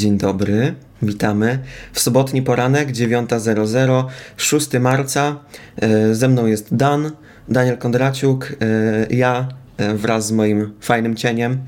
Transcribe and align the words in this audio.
Dzień 0.00 0.18
dobry, 0.18 0.74
witamy. 1.02 1.58
W 1.92 2.00
sobotni 2.00 2.42
poranek, 2.42 2.92
9.00, 2.92 4.04
6 4.36 4.68
marca. 4.80 5.44
E, 5.76 6.14
Ze 6.14 6.28
mną 6.28 6.46
jest 6.46 6.74
Dan, 6.74 7.10
Daniel 7.48 7.78
Kondraciuk, 7.78 8.52
e, 8.60 9.14
ja 9.14 9.48
e, 9.76 9.94
wraz 9.94 10.26
z 10.26 10.32
moim 10.32 10.72
fajnym 10.80 11.16
cieniem. 11.16 11.58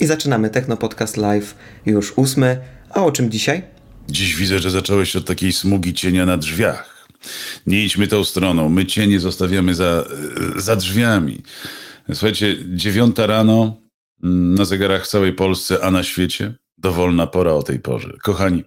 I 0.00 0.06
zaczynamy 0.06 0.50
Techno 0.50 0.76
Podcast 0.76 1.16
Live 1.16 1.54
już 1.86 2.12
ósmy. 2.16 2.58
A 2.90 3.04
o 3.04 3.12
czym 3.12 3.30
dzisiaj? 3.30 3.62
Dziś 4.08 4.36
widzę, 4.36 4.58
że 4.58 4.70
zacząłeś 4.70 5.16
od 5.16 5.26
takiej 5.26 5.52
smugi 5.52 5.94
cienia 5.94 6.26
na 6.26 6.36
drzwiach. 6.36 7.06
Nie 7.66 7.84
idźmy 7.84 8.08
tą 8.08 8.24
stroną. 8.24 8.68
My 8.68 8.86
cienie 8.86 9.20
zostawiamy 9.20 9.74
za, 9.74 10.04
za 10.56 10.76
drzwiami. 10.76 11.42
Słuchajcie, 12.08 12.56
dziewiąta 12.74 13.26
rano 13.26 13.76
mm, 14.24 14.54
na 14.54 14.64
zegarach 14.64 15.04
w 15.04 15.08
całej 15.08 15.32
Polsce, 15.32 15.84
a 15.84 15.90
na 15.90 16.02
świecie 16.02 16.54
dowolna 16.78 17.26
pora 17.26 17.52
o 17.52 17.62
tej 17.62 17.80
porze. 17.80 18.12
Kochani, 18.22 18.64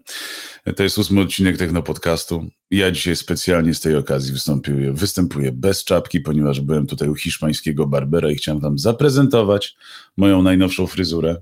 to 0.75 0.83
jest 0.83 0.97
ósmy 0.97 1.21
odcinek 1.21 1.57
Techno 1.57 1.83
Podcastu. 1.83 2.50
Ja 2.71 2.92
dzisiaj 2.92 3.15
specjalnie 3.15 3.74
z 3.74 3.79
tej 3.79 3.96
okazji 3.96 4.33
występuję, 4.33 4.93
występuję 4.93 5.52
bez 5.52 5.83
czapki, 5.83 6.21
ponieważ 6.21 6.61
byłem 6.61 6.88
tutaj 6.88 7.10
u 7.10 7.16
hiszpańskiego 7.16 7.88
barbera 7.88 8.32
i 8.32 8.36
chciałem 8.36 8.61
wam 8.61 8.79
zaprezentować 8.79 9.75
moją 10.18 10.42
najnowszą 10.42 10.88
fryzurę. 10.88 11.42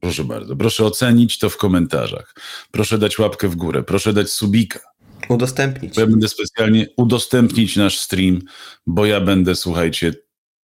Proszę 0.00 0.24
bardzo, 0.24 0.56
proszę 0.56 0.84
ocenić 0.84 1.38
to 1.38 1.50
w 1.50 1.56
komentarzach. 1.56 2.34
Proszę 2.70 2.98
dać 2.98 3.18
łapkę 3.18 3.48
w 3.48 3.56
górę, 3.56 3.82
proszę 3.82 4.12
dać 4.12 4.30
subika. 4.30 4.80
Udostępnić. 5.28 5.94
Bo 5.94 6.00
ja 6.00 6.06
będę 6.06 6.28
specjalnie 6.28 6.86
udostępnić 6.96 7.76
nasz 7.76 7.98
stream, 7.98 8.40
bo 8.86 9.06
ja 9.06 9.20
będę, 9.20 9.54
słuchajcie, 9.54 10.12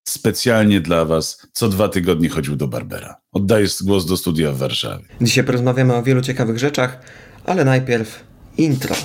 specjalnie 0.04 0.80
dla 0.80 1.04
was 1.04 1.46
co 1.52 1.68
dwa 1.68 1.88
tygodnie 1.88 2.28
chodził 2.28 2.56
do 2.56 2.68
Barbera. 2.68 3.16
Oddaję 3.32 3.66
głos 3.80 4.06
do 4.06 4.16
studia 4.16 4.52
w 4.52 4.58
Warszawie. 4.58 5.04
Dzisiaj 5.20 5.44
porozmawiamy 5.44 5.94
o 5.94 6.02
wielu 6.02 6.22
ciekawych 6.22 6.58
rzeczach, 6.58 6.98
ale 7.44 7.64
najpierw 7.64 8.24
intro. 8.56 8.96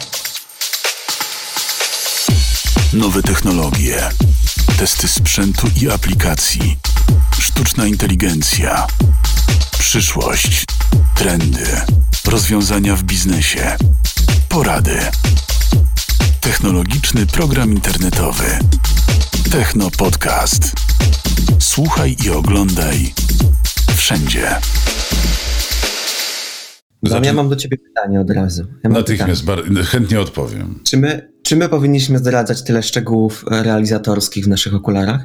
Nowe 2.94 3.22
technologie, 3.22 4.10
testy 4.78 5.08
sprzętu 5.08 5.68
i 5.82 5.90
aplikacji, 5.90 6.78
sztuczna 7.40 7.86
inteligencja, 7.86 8.88
przyszłość, 9.80 10.66
trendy, 11.16 11.82
rozwiązania 12.26 12.96
w 12.96 13.04
biznesie, 13.04 13.78
porady. 14.50 15.00
Technologiczny 16.42 17.26
program 17.26 17.72
internetowy. 17.72 18.60
Techno 19.52 19.92
Podcast. 19.92 20.89
Słuchaj 21.74 22.16
i 22.26 22.30
oglądaj 22.30 23.14
wszędzie. 23.96 24.56
Dan, 27.04 27.24
ja 27.24 27.34
mam 27.34 27.50
do 27.50 27.56
ciebie 27.56 27.78
pytanie 27.78 28.20
od 28.22 28.30
razu. 28.32 28.64
Ja 28.84 28.90
Natychmiast 28.90 29.46
bar- 29.46 29.64
chętnie 29.86 30.20
odpowiem. 30.20 30.60
pytanie. 30.62 30.80
Czy 30.84 30.98
my, 30.98 31.32
czy 31.44 31.56
my 31.56 31.70
powinniśmy 31.70 32.18
zdradzać 32.18 32.64
tyle 32.64 32.84
szczegółów 32.84 33.46
e, 33.52 33.64
realizatorskich 33.64 34.46
w 34.46 34.48
naszych 34.48 34.74
okularach? 34.76 35.22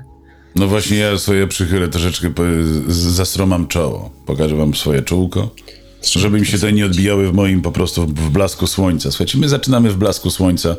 No 0.56 0.67
właśnie 0.67 0.97
ja 0.97 1.19
sobie 1.19 1.47
przychylę 1.47 1.89
troszeczkę, 1.89 2.33
zastromam 2.89 3.67
czoło. 3.69 4.11
Pokażę 4.27 4.56
wam 4.56 4.75
swoje 4.75 5.03
czółko. 5.03 5.55
Żeby 6.03 6.41
mi 6.41 6.47
się 6.47 6.53
tutaj 6.53 6.75
nie 6.75 6.86
odbijały 6.86 7.31
w 7.31 7.34
moim 7.34 7.62
po 7.62 7.73
prostu 7.73 8.06
w 8.06 8.31
blasku 8.31 8.67
słońca. 8.67 9.11
Słuchajcie, 9.11 9.39
my 9.39 9.48
zaczynamy 9.48 9.91
w 9.91 9.97
blasku 9.97 10.31
słońca. 10.31 10.77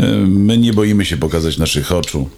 E, 0.00 0.06
My 0.26 0.58
nie 0.58 0.72
boimy 0.72 1.04
się 1.04 1.16
pokazać 1.16 1.58
naszych 1.58 1.92
oczu. 1.92 2.30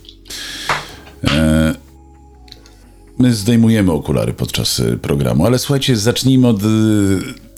My 3.19 3.35
zdejmujemy 3.35 3.93
okulary 3.93 4.33
podczas 4.33 4.81
e, 4.81 4.97
programu, 4.97 5.47
ale 5.47 5.59
słuchajcie, 5.59 5.97
zacznijmy 5.97 6.49
od 6.49 6.63
e, 6.63 6.67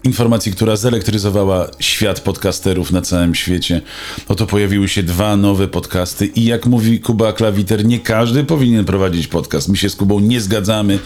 informacji, 0.04 0.52
która 0.52 0.76
zelektryzowała 0.76 1.70
świat 1.80 2.20
podcasterów 2.20 2.92
na 2.92 3.02
całym 3.02 3.34
świecie. 3.34 3.80
Oto 4.28 4.46
pojawiły 4.46 4.88
się 4.88 5.02
dwa 5.02 5.36
nowe 5.36 5.68
podcasty 5.68 6.26
i 6.26 6.44
jak 6.44 6.66
mówi 6.66 7.00
Kuba 7.00 7.32
Klawiter, 7.32 7.84
nie 7.84 7.98
każdy 7.98 8.44
powinien 8.44 8.84
prowadzić 8.84 9.26
podcast. 9.26 9.68
My 9.68 9.76
się 9.76 9.90
z 9.90 9.96
Kubą 9.96 10.20
nie 10.20 10.40
zgadzamy, 10.40 10.98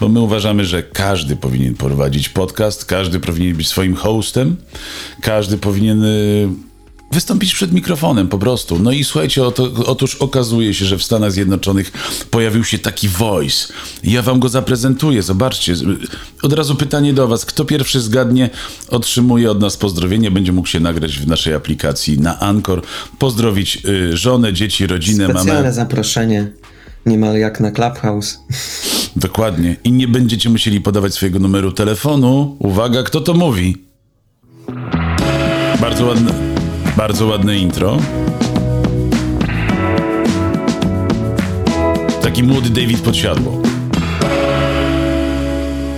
bo 0.00 0.08
my 0.08 0.20
uważamy, 0.20 0.64
że 0.64 0.82
każdy 0.82 1.36
powinien 1.36 1.74
prowadzić 1.74 2.28
podcast, 2.28 2.84
każdy 2.84 3.20
powinien 3.20 3.56
być 3.56 3.68
swoim 3.68 3.94
hostem, 3.94 4.56
każdy 5.20 5.58
powinien 5.58 6.04
y, 6.04 6.48
wystąpić 7.12 7.54
przed 7.54 7.72
mikrofonem 7.72 8.28
po 8.28 8.38
prostu. 8.38 8.78
No 8.78 8.92
i 8.92 9.04
słuchajcie, 9.04 9.44
oto, 9.44 9.70
otóż 9.86 10.14
okazuje 10.14 10.74
się, 10.74 10.84
że 10.84 10.98
w 10.98 11.02
Stanach 11.02 11.32
Zjednoczonych 11.32 11.92
pojawił 12.30 12.64
się 12.64 12.78
taki 12.78 13.08
voice. 13.08 13.72
Ja 14.04 14.22
wam 14.22 14.40
go 14.40 14.48
zaprezentuję, 14.48 15.22
zobaczcie. 15.22 15.74
Od 16.42 16.52
razu 16.52 16.74
pytanie 16.74 17.12
do 17.14 17.28
was. 17.28 17.44
Kto 17.46 17.64
pierwszy 17.64 18.00
zgadnie, 18.00 18.50
otrzymuje 18.88 19.50
od 19.50 19.60
nas 19.60 19.76
pozdrowienie, 19.76 20.30
będzie 20.30 20.52
mógł 20.52 20.68
się 20.68 20.80
nagrać 20.80 21.18
w 21.18 21.26
naszej 21.26 21.54
aplikacji 21.54 22.20
na 22.20 22.40
Anchor, 22.40 22.82
pozdrowić 23.18 23.78
y, 23.88 24.16
żonę, 24.16 24.52
dzieci, 24.52 24.86
rodzinę, 24.86 25.24
Specjalne 25.24 25.54
mamę. 25.54 25.72
zaproszenie, 25.72 26.52
niemal 27.06 27.36
jak 27.38 27.60
na 27.60 27.70
Clubhouse. 27.70 28.38
Dokładnie. 29.16 29.76
I 29.84 29.92
nie 29.92 30.08
będziecie 30.08 30.50
musieli 30.50 30.80
podawać 30.80 31.14
swojego 31.14 31.38
numeru 31.38 31.72
telefonu. 31.72 32.56
Uwaga, 32.58 33.02
kto 33.02 33.20
to 33.20 33.34
mówi? 33.34 33.76
Bardzo 35.80 36.06
ładne, 36.06 36.32
bardzo 36.96 37.26
ładne 37.26 37.56
intro. 37.56 37.96
Taki 42.22 42.42
młody 42.42 42.70
David 42.70 43.00
podsiadło. 43.00 43.52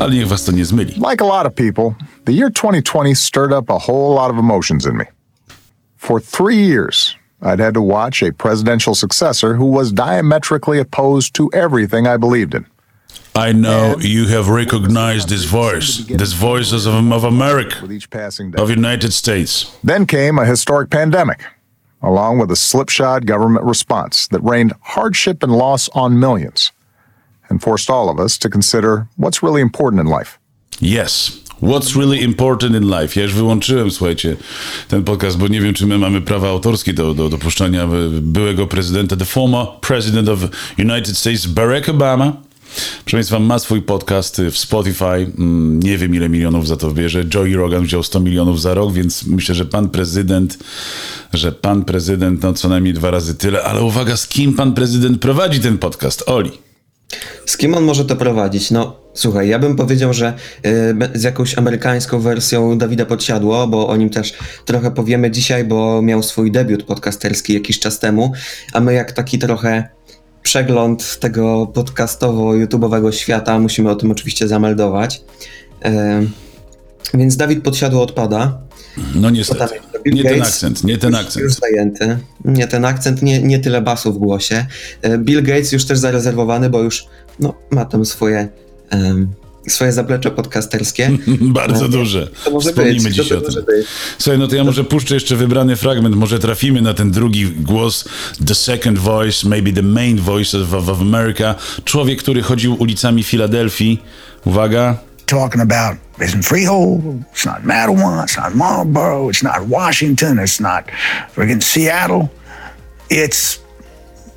Ale 0.00 0.10
niech 0.10 0.28
was 0.28 0.44
to 0.44 0.52
nie 0.52 0.64
zmyli. 0.64 0.94
Like 1.10 1.24
a 1.24 1.26
lot 1.26 1.46
of 1.46 1.54
people, 1.54 1.94
the 2.24 2.32
year 2.32 2.50
2020 2.50 3.14
stirred 3.14 3.52
up 3.52 3.70
a 3.70 3.78
whole 3.78 4.14
lot 4.14 4.30
of 4.30 4.38
emotions 4.38 4.86
in 4.86 4.96
me. 4.96 5.04
For 5.96 6.20
three 6.20 6.66
years, 6.66 7.16
I'd 7.42 7.60
had 7.60 7.74
to 7.74 7.82
watch 7.82 8.22
a 8.22 8.32
presidential 8.32 8.94
successor 8.94 9.54
who 9.54 9.66
was 9.66 9.92
diametrically 9.92 10.80
opposed 10.80 11.34
to 11.34 11.50
everything 11.52 12.06
I 12.06 12.16
believed 12.16 12.54
in. 12.54 12.64
I 13.38 13.52
know 13.52 13.96
you 14.00 14.26
have 14.28 14.48
recognized 14.48 15.28
this 15.28 15.44
voice. 15.44 15.98
This 16.18 16.32
voice 16.32 16.72
is 16.72 16.86
of, 16.86 16.94
of 17.12 17.24
America, 17.24 17.76
With 17.82 17.92
each 17.92 18.08
passing 18.10 18.50
day. 18.50 18.62
of 18.62 18.70
United 18.70 19.12
States. 19.12 19.66
Then 19.84 20.06
came 20.06 20.38
a 20.42 20.44
historic 20.44 20.90
pandemic, 20.90 21.44
along 22.02 22.40
with 22.40 22.50
a 22.50 22.56
slipshod 22.56 23.26
government 23.26 23.64
response 23.64 24.28
that 24.28 24.40
rained 24.42 24.72
hardship 24.80 25.42
and 25.42 25.52
loss 25.52 25.88
on 25.94 26.18
millions 26.18 26.72
and 27.50 27.62
forced 27.62 27.90
all 27.90 28.08
of 28.10 28.18
us 28.24 28.38
to 28.38 28.48
consider 28.48 29.06
what's 29.16 29.42
really 29.42 29.60
important 29.60 30.00
in 30.00 30.06
life. 30.18 30.38
Yes. 30.80 31.30
What's 31.60 31.96
really 31.96 32.20
important 32.22 32.74
in 32.76 32.88
life? 32.88 33.16
Ja 33.20 33.22
już 33.22 33.34
wyłączyłem, 33.34 33.90
słuchajcie, 33.90 34.36
ten 34.88 35.04
podcast, 35.04 35.38
bo 35.38 35.48
nie 35.48 35.60
wiem, 35.60 35.74
czy 35.74 35.86
my 35.86 35.98
mamy 35.98 36.20
prawa 36.20 36.48
autorskie 36.48 36.92
do, 36.92 37.14
do 37.14 37.28
dopuszczania 37.28 37.88
byłego 38.22 38.66
prezydenta, 38.66 39.16
the 39.16 39.24
former 39.24 39.66
president 39.80 40.28
of 40.28 40.38
United 40.78 41.18
States, 41.18 41.46
Barack 41.46 41.88
Obama. 41.88 42.32
Proszę 43.04 43.16
Państwa, 43.16 43.38
ma 43.38 43.58
swój 43.58 43.82
podcast 43.82 44.42
w 44.50 44.58
Spotify. 44.58 45.04
Mm, 45.04 45.80
Nie 45.82 45.98
wiem, 45.98 46.14
ile 46.14 46.28
milionów 46.28 46.68
za 46.68 46.76
to 46.76 46.90
bierze. 46.90 47.24
Joey 47.34 47.54
Rogan 47.54 47.84
wziął 47.84 48.02
100 48.02 48.20
milionów 48.20 48.60
za 48.60 48.74
rok, 48.74 48.92
więc 48.92 49.26
myślę, 49.26 49.54
że 49.54 49.64
pan 49.64 49.88
prezydent, 49.88 50.58
że 51.32 51.52
pan 51.52 51.84
prezydent, 51.84 52.42
no 52.42 52.52
co 52.52 52.68
najmniej 52.68 52.94
dwa 52.94 53.10
razy 53.10 53.34
tyle. 53.34 53.62
Ale 53.62 53.82
uwaga, 53.82 54.16
z 54.16 54.28
kim 54.28 54.54
pan 54.54 54.74
prezydent 54.74 55.20
prowadzi 55.20 55.60
ten 55.60 55.78
podcast? 55.78 56.24
Oli. 56.26 56.50
Z 57.46 57.56
kim 57.56 57.74
on 57.74 57.84
może 57.84 58.04
to 58.04 58.16
prowadzić? 58.16 58.70
No, 58.70 58.96
słuchaj, 59.14 59.48
ja 59.48 59.58
bym 59.58 59.76
powiedział, 59.76 60.12
że 60.14 60.32
y, 60.66 61.18
z 61.18 61.22
jakąś 61.22 61.58
amerykańską 61.58 62.20
wersją 62.20 62.78
Dawida 62.78 63.06
Podsiadło, 63.06 63.66
bo 63.66 63.88
o 63.88 63.96
nim 63.96 64.10
też 64.10 64.34
trochę 64.64 64.90
powiemy 64.90 65.30
dzisiaj, 65.30 65.64
bo 65.64 66.02
miał 66.02 66.22
swój 66.22 66.52
debiut 66.52 66.82
podcasterski 66.82 67.54
jakiś 67.54 67.78
czas 67.78 67.98
temu, 67.98 68.32
a 68.72 68.80
my 68.80 68.94
jak 68.94 69.12
taki 69.12 69.38
trochę 69.38 69.88
przegląd 70.48 71.18
tego 71.20 71.66
podcastowo-youtubowego 71.74 73.12
świata 73.12 73.58
musimy 73.58 73.90
o 73.90 73.96
tym 73.96 74.10
oczywiście 74.10 74.48
zameldować. 74.48 75.20
Więc 77.14 77.36
Dawid 77.36 77.62
Podsiadło 77.62 78.02
odpada. 78.02 78.58
No 79.14 79.30
niestety. 79.30 79.74
Bill 80.04 80.14
Nie 80.14 80.22
ten 80.22 80.38
Gates 80.38 80.48
akcent, 80.48 80.84
nie 80.84 80.98
ten 80.98 81.14
akcent. 81.14 81.44
Już 81.44 81.54
zajęty. 81.54 82.18
Nie 82.44 82.68
ten 82.68 82.84
akcent, 82.84 83.22
nie, 83.22 83.42
nie 83.42 83.58
tyle 83.58 83.82
basu 83.82 84.12
w 84.12 84.18
głosie. 84.18 84.66
E, 85.02 85.18
Bill 85.18 85.42
Gates 85.42 85.72
już 85.72 85.84
też 85.84 85.98
zarezerwowany, 85.98 86.70
bo 86.70 86.82
już 86.82 87.06
no, 87.40 87.54
ma 87.70 87.84
tam 87.84 88.04
swoje, 88.04 88.48
swoje 89.72 89.92
zaplecze 89.92 90.30
podcasterskie. 90.30 91.10
Bardzo 91.40 91.82
No, 91.82 91.88
duże. 91.88 92.28
To 92.44 92.50
może 92.50 92.70
Wspomnimy 92.70 93.02
być. 93.04 93.14
dziś 93.14 93.28
to, 93.28 93.38
o 93.38 93.40
tym. 93.40 93.54
Słuchaj, 94.18 94.38
no 94.38 94.48
to 94.48 94.56
ja 94.56 94.64
może 94.64 94.84
puszczę 94.84 95.14
jeszcze 95.14 95.36
wybrany 95.36 95.76
fragment, 95.76 96.16
może 96.16 96.38
trafimy 96.38 96.82
na 96.82 96.94
ten 96.94 97.10
drugi 97.10 97.50
głos, 97.50 98.04
the 98.46 98.54
second 98.54 98.98
voice, 98.98 99.48
maybe 99.48 99.72
the 99.72 99.82
main 99.82 100.20
voice 100.20 100.58
of, 100.58 100.88
of 100.88 101.00
America. 101.00 101.54
Człowiek, 101.84 102.18
który 102.18 102.42
chodził 102.42 102.74
ulicami 102.82 103.22
Filadelfii. 103.22 104.02
Uwaga. 104.44 104.96
talking 105.26 105.60
about 105.62 105.98
isn't 106.20 106.42
Freehold, 106.42 107.00
it's 107.34 107.46
not 107.46 107.62
Mattawa, 107.64 108.24
it's 108.24 108.36
not 108.42 108.54
Marlboro, 108.54 109.28
it's 109.30 109.42
not 109.42 109.68
Washington, 109.68 110.38
it's 110.38 110.60
not 110.60 110.84
friggin' 111.36 111.60
Seattle. 111.62 112.28
It's 113.10 113.58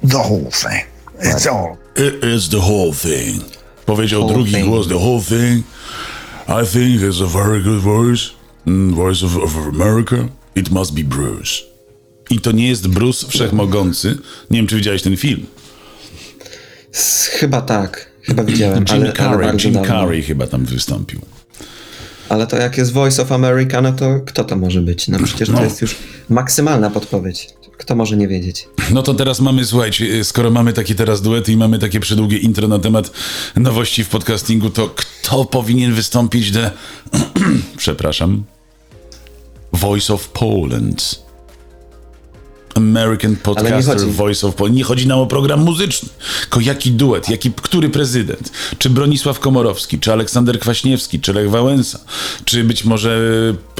the 0.09 0.17
whole 0.17 0.49
thing. 0.51 0.85
It's 1.21 1.47
all 1.47 1.77
It 1.95 2.23
is 2.23 2.49
the 2.49 2.57
whole 2.59 2.93
thing. 2.93 3.41
Powiedział 3.95 4.27
drugi 4.27 4.53
thing. 4.53 4.65
głos, 4.65 4.87
the 4.87 4.95
whole 4.95 5.21
thing. 5.21 5.63
I 6.47 6.67
think 6.67 7.01
there's 7.01 7.23
a 7.23 7.27
very 7.27 7.63
good 7.63 7.81
voice, 7.81 8.21
mm, 8.67 8.93
voice 8.95 9.25
of, 9.25 9.37
of 9.37 9.57
America. 9.81 10.15
It 10.55 10.69
must 10.69 10.93
be 10.93 11.03
Bruce. 11.03 11.51
I 12.29 12.39
to 12.39 12.51
nie 12.51 12.67
jest 12.69 12.87
Bruce 12.87 13.27
Wszechmogący. 13.27 14.17
Nie 14.51 14.59
wiem, 14.59 14.67
czy 14.67 14.75
widziałeś 14.75 15.01
ten 15.01 15.17
film. 15.17 15.45
Chyba 17.31 17.61
tak, 17.61 18.11
chyba 18.23 18.43
widziałem, 18.43 18.77
Jim 18.77 18.87
ale, 18.89 19.01
ale 19.05 19.13
Carrey, 19.13 19.47
bardzo 19.47 19.69
Jim. 19.69 19.85
Carrey 19.85 20.23
chyba 20.23 20.47
tam 20.47 20.65
wystąpił. 20.65 21.21
Ale 22.29 22.47
to 22.47 22.57
jak 22.57 22.77
jest 22.77 22.91
Voice 22.91 23.21
of 23.21 23.31
America, 23.31 23.81
no 23.81 23.93
to 23.93 24.19
kto 24.25 24.43
to 24.43 24.55
może 24.55 24.81
być? 24.81 25.07
No 25.07 25.19
przecież 25.23 25.49
No. 25.49 25.57
to 25.57 25.63
jest 25.63 25.81
już 25.81 25.95
maksymalna 26.29 26.89
podpowiedź. 26.89 27.47
Kto 27.81 27.95
może 27.95 28.17
nie 28.17 28.27
wiedzieć? 28.27 28.67
No 28.91 29.03
to 29.03 29.13
teraz 29.13 29.39
mamy, 29.39 29.65
słuchajcie, 29.65 30.23
skoro 30.23 30.51
mamy 30.51 30.73
takie 30.73 30.95
teraz 30.95 31.21
duety 31.21 31.51
i 31.51 31.57
mamy 31.57 31.79
takie 31.79 31.99
przedługie 31.99 32.37
intro 32.37 32.67
na 32.67 32.79
temat 32.79 33.11
nowości 33.55 34.03
w 34.03 34.09
podcastingu, 34.09 34.69
to 34.69 34.89
kto 34.89 35.45
powinien 35.45 35.93
wystąpić 35.93 36.51
do... 36.51 36.59
Przepraszam. 37.77 38.43
Voice 39.73 40.13
of 40.13 40.29
Poland. 40.29 41.30
American 42.81 43.35
Podcaster 43.35 43.99
Voice 44.07 44.47
of 44.47 44.55
Poland. 44.55 44.75
Nie 44.75 44.83
chodzi 44.83 45.07
nam 45.07 45.19
o 45.19 45.25
program 45.25 45.59
muzyczny, 45.63 46.09
tylko 46.41 46.59
jaki 46.59 46.91
duet, 46.91 47.29
jaki, 47.29 47.51
który 47.51 47.89
prezydent? 47.89 48.51
Czy 48.77 48.89
Bronisław 48.89 49.39
Komorowski, 49.39 49.99
czy 49.99 50.11
Aleksander 50.13 50.59
Kwaśniewski, 50.59 51.19
czy 51.19 51.33
Lech 51.33 51.49
Wałęsa, 51.49 51.99
czy 52.45 52.63
być 52.63 52.85
może 52.85 53.17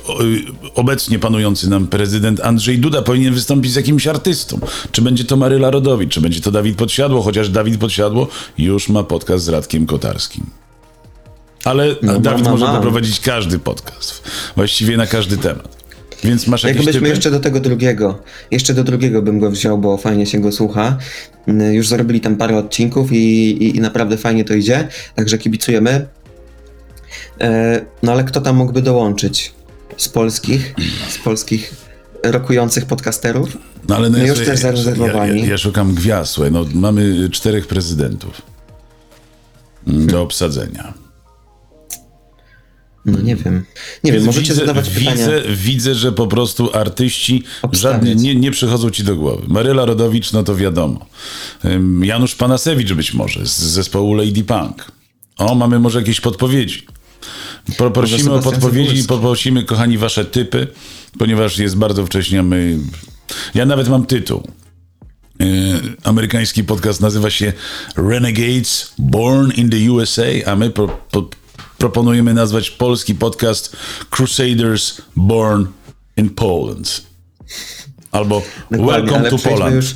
y, 0.09 0.71
obecnie 0.75 1.19
panujący 1.19 1.69
nam 1.69 1.87
prezydent 1.87 2.39
Andrzej 2.39 2.79
Duda 2.79 3.01
powinien 3.01 3.33
wystąpić 3.33 3.71
z 3.71 3.75
jakimś 3.75 4.07
artystą? 4.07 4.59
Czy 4.91 5.01
będzie 5.01 5.23
to 5.23 5.37
Maryla 5.37 5.71
Rodowicz, 5.71 6.11
czy 6.13 6.21
będzie 6.21 6.41
to 6.41 6.51
Dawid 6.51 6.77
Podsiadło, 6.77 7.21
chociaż 7.21 7.49
Dawid 7.49 7.77
Podsiadło 7.77 8.27
już 8.57 8.89
ma 8.89 9.03
podcast 9.03 9.43
z 9.45 9.49
Radkiem 9.49 9.85
Kotarskim. 9.85 10.45
Ale 11.65 11.95
No, 12.01 12.19
Dawid 12.19 12.45
ma, 12.45 12.51
może 12.51 12.65
ma. 12.65 12.75
poprowadzić 12.75 13.19
każdy 13.19 13.59
podcast, 13.59 14.23
właściwie 14.55 14.97
na 14.97 15.07
każdy 15.07 15.37
temat. 15.37 15.80
Więc 16.23 16.47
masz 16.47 16.63
jakieś 16.63 16.77
Jakbyśmy 16.77 17.01
typy? 17.01 17.09
jeszcze 17.09 17.31
do 17.31 17.39
tego 17.39 17.59
drugiego, 17.59 18.19
jeszcze 18.51 18.73
do 18.73 18.83
drugiego 18.83 19.21
bym 19.21 19.39
go 19.39 19.51
wziął, 19.51 19.77
bo 19.77 19.97
fajnie 19.97 20.25
się 20.25 20.39
go 20.41 20.51
słucha. 20.51 20.97
Mm, 21.47 21.73
Już 21.73 21.87
zrobili 21.87 22.21
tam 22.21 22.35
parę 22.35 22.57
odcinków 22.57 23.11
i, 23.11 23.17
i, 23.17 23.77
i 23.77 23.79
naprawdę 23.79 24.17
fajnie 24.17 24.45
to 24.45 24.53
idzie, 24.53 24.87
także 25.15 25.37
kibicujemy. 25.37 26.07
E, 27.41 27.81
no 28.03 28.11
ale 28.11 28.23
kto 28.23 28.41
tam 28.41 28.55
mógłby 28.55 28.81
dołączyć? 28.81 29.53
Z 29.97 30.09
polskich, 30.09 30.75
z 31.09 31.17
polskich 31.17 31.73
rokujących 32.23 32.85
podcasterów? 32.85 33.57
No 33.89 33.95
ale 33.95 34.09
no 34.09 34.17
ja 34.17 34.27
już 34.27 34.39
też 34.39 34.59
zarezerwowani. 34.59 35.39
Ja, 35.39 35.45
ja, 35.45 35.51
ja 35.51 35.57
szukam 35.57 35.93
gwiazd, 35.93 36.37
no 36.51 36.65
mamy 36.73 37.29
czterech 37.29 37.67
prezydentów 37.67 38.41
mm, 39.87 40.07
do 40.07 40.21
obsadzenia. 40.21 40.93
No 43.05 43.21
nie 43.21 43.35
wiem. 43.35 43.63
Nie 44.03 44.11
wiem, 44.11 44.23
możecie 44.25 44.41
widzę, 44.47 44.55
zadawać 44.65 44.89
pytania. 44.89 45.11
widzę, 45.11 45.41
widzę, 45.55 45.95
że 45.95 46.11
po 46.11 46.27
prostu 46.27 46.69
artyści 46.73 47.43
Obstawiać. 47.61 48.01
żadnie 48.07 48.15
nie, 48.15 48.35
nie 48.35 48.51
przychodzą 48.51 48.89
ci 48.89 49.03
do 49.03 49.15
głowy. 49.15 49.43
Maryla 49.47 49.85
Rodowicz, 49.85 50.31
no 50.33 50.43
to 50.43 50.55
wiadomo. 50.55 51.05
Janusz 52.01 52.35
Panasewicz 52.35 52.93
być 52.93 53.13
może 53.13 53.45
z 53.45 53.59
zespołu 53.59 54.13
Lady 54.13 54.43
Punk. 54.43 54.91
O, 55.37 55.55
mamy 55.55 55.79
może 55.79 55.99
jakieś 55.99 56.21
podpowiedzi. 56.21 56.85
Pro- 57.77 57.91
Prosimy 57.91 58.31
o 58.33 58.39
podpowiedzi 58.39 58.97
i 58.99 59.03
poprosimy, 59.03 59.63
kochani, 59.63 59.97
wasze 59.97 60.25
typy, 60.25 60.67
ponieważ 61.19 61.57
jest 61.57 61.77
bardzo 61.77 62.05
wcześnie, 62.05 62.43
my... 62.43 62.77
Ja 63.55 63.65
nawet 63.65 63.89
mam 63.89 64.05
tytuł. 64.05 64.47
Yy, 65.39 65.47
amerykański 66.03 66.63
podcast 66.63 67.01
nazywa 67.01 67.29
się 67.29 67.53
Renegades 67.97 68.93
Born 68.97 69.51
in 69.51 69.69
the 69.69 69.91
USA, 69.91 70.23
a 70.45 70.55
my 70.55 70.69
pro, 70.69 70.87
po, 71.11 71.29
proponujemy 71.81 72.33
nazwać 72.33 72.71
polski 72.71 73.15
podcast 73.15 73.75
Crusaders 74.09 75.01
Born 75.15 75.65
in 76.17 76.29
Poland. 76.29 77.01
Albo 78.11 78.41
Dokładnie, 78.71 79.11
Welcome 79.11 79.29
to 79.29 79.37
Poland. 79.37 79.75
Już... 79.75 79.95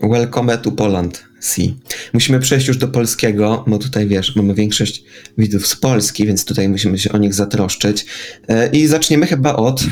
Welcome 0.00 0.58
to 0.58 0.72
Poland. 0.72 1.24
Si. 1.40 1.76
Musimy 2.12 2.40
przejść 2.40 2.68
już 2.68 2.76
do 2.76 2.88
polskiego, 2.88 3.64
bo 3.66 3.78
tutaj 3.78 4.08
wiesz, 4.08 4.36
mamy 4.36 4.54
większość 4.54 5.04
widzów 5.38 5.66
z 5.66 5.76
Polski, 5.76 6.26
więc 6.26 6.44
tutaj 6.44 6.68
musimy 6.68 6.98
się 6.98 7.12
o 7.12 7.18
nich 7.18 7.34
zatroszczyć. 7.34 8.06
E, 8.48 8.70
I 8.70 8.86
zaczniemy 8.86 9.26
chyba 9.26 9.56
od, 9.56 9.84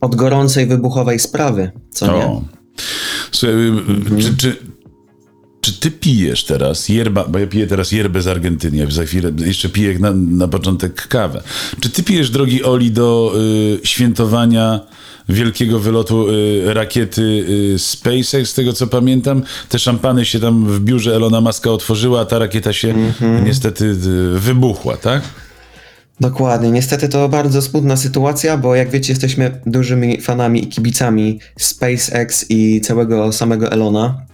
od 0.00 0.16
gorącej, 0.16 0.66
wybuchowej 0.66 1.18
sprawy, 1.18 1.70
co 1.90 2.06
nie? 2.06 2.24
O. 2.24 2.44
Słuchaj, 3.32 3.56
y, 3.56 4.22
czy, 4.22 4.36
czy, 4.36 4.56
czy 5.62 5.72
ty 5.72 5.90
pijesz 5.90 6.44
teraz 6.44 6.88
yerba, 6.88 7.24
bo 7.24 7.38
ja 7.38 7.46
piję 7.46 7.66
teraz 7.66 7.92
yerbę 7.92 8.22
z 8.22 8.26
Argentyny, 8.26 8.90
za 8.90 9.04
chwilę 9.04 9.32
jeszcze 9.36 9.68
piję 9.68 9.98
na, 9.98 10.12
na 10.14 10.48
początek 10.48 11.08
kawę. 11.08 11.42
Czy 11.80 11.90
ty 11.90 12.02
pijesz, 12.02 12.30
drogi 12.30 12.64
Oli, 12.64 12.90
do 12.90 13.34
y, 13.82 13.86
świętowania 13.86 14.80
wielkiego 15.28 15.78
wylotu 15.78 16.30
y, 16.30 16.74
rakiety 16.74 17.22
y, 17.74 17.78
SpaceX, 17.78 18.50
z 18.50 18.54
tego 18.54 18.72
co 18.72 18.86
pamiętam? 18.86 19.42
Te 19.68 19.78
szampany 19.78 20.24
się 20.24 20.40
tam 20.40 20.66
w 20.66 20.80
biurze 20.80 21.16
Elona 21.16 21.40
Muska 21.40 21.70
otworzyły, 21.70 22.20
a 22.20 22.24
ta 22.24 22.38
rakieta 22.38 22.72
się 22.72 22.94
niestety 23.44 23.84
y, 23.84 24.38
wybuchła, 24.38 24.96
tak? 24.96 25.22
Dokładnie. 26.20 26.70
Niestety 26.70 27.08
to 27.08 27.28
bardzo 27.28 27.62
smutna 27.62 27.96
sytuacja, 27.96 28.56
bo 28.56 28.74
jak 28.74 28.90
wiecie, 28.90 29.12
jesteśmy 29.12 29.60
dużymi 29.66 30.20
fanami 30.20 30.64
i 30.64 30.68
kibicami 30.68 31.38
SpaceX 31.58 32.46
i 32.50 32.80
całego 32.80 33.32
samego 33.32 33.72
Elona. 33.72 34.31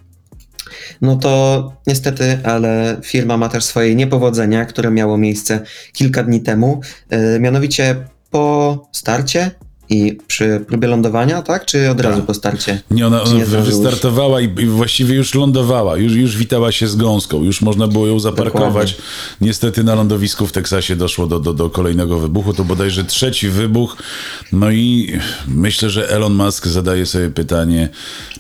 No 1.03 1.17
to 1.17 1.73
niestety, 1.87 2.39
ale 2.45 3.01
firma 3.05 3.37
ma 3.37 3.49
też 3.49 3.65
swoje 3.65 3.95
niepowodzenia, 3.95 4.65
które 4.65 4.91
miało 4.91 5.19
miejsce 5.19 5.61
kilka 5.93 6.23
dni 6.23 6.41
temu. 6.41 6.81
E, 7.11 7.41
mianowicie 7.41 7.97
po 8.31 8.89
starcie 8.93 9.51
i 9.91 10.19
przy 10.27 10.65
próbie 10.69 10.89
lądowania, 10.89 11.43
tak? 11.43 11.67
Czy 11.67 11.91
od 11.91 12.01
razu 12.01 12.23
po 12.23 12.35
starcie? 12.35 12.81
Nie, 12.91 13.07
ona, 13.07 13.23
ona 13.23 13.35
nie 13.35 13.45
wystartowała 13.45 14.41
i, 14.41 14.45
i 14.45 14.67
właściwie 14.67 15.15
już 15.15 15.35
lądowała, 15.35 15.97
już, 15.97 16.13
już 16.13 16.37
witała 16.37 16.73
się 16.73 16.89
z 16.89 16.97
gąską, 16.97 17.43
już 17.45 17.61
można 17.61 17.89
było 17.89 18.07
ją 18.07 18.21
zaparkować. 18.21 18.91
Dokładnie. 18.91 19.39
Niestety 19.41 19.85
na 19.85 19.95
lądowisku 19.95 20.47
w 20.47 20.53
Teksasie 20.53 20.97
doszło 20.97 21.27
do, 21.27 21.41
do, 21.41 21.53
do 21.53 21.71
kolejnego 21.71 22.19
wybuchu, 22.19 22.53
to 22.55 22.65
bodajże 22.65 23.05
trzeci 23.05 23.49
wybuch. 23.49 23.97
No 24.53 24.71
i 24.71 25.19
myślę, 25.47 25.91
że 25.91 26.11
Elon 26.11 26.35
Musk 26.35 26.67
zadaje 26.67 27.07
sobie 27.07 27.31
pytanie, 27.31 27.89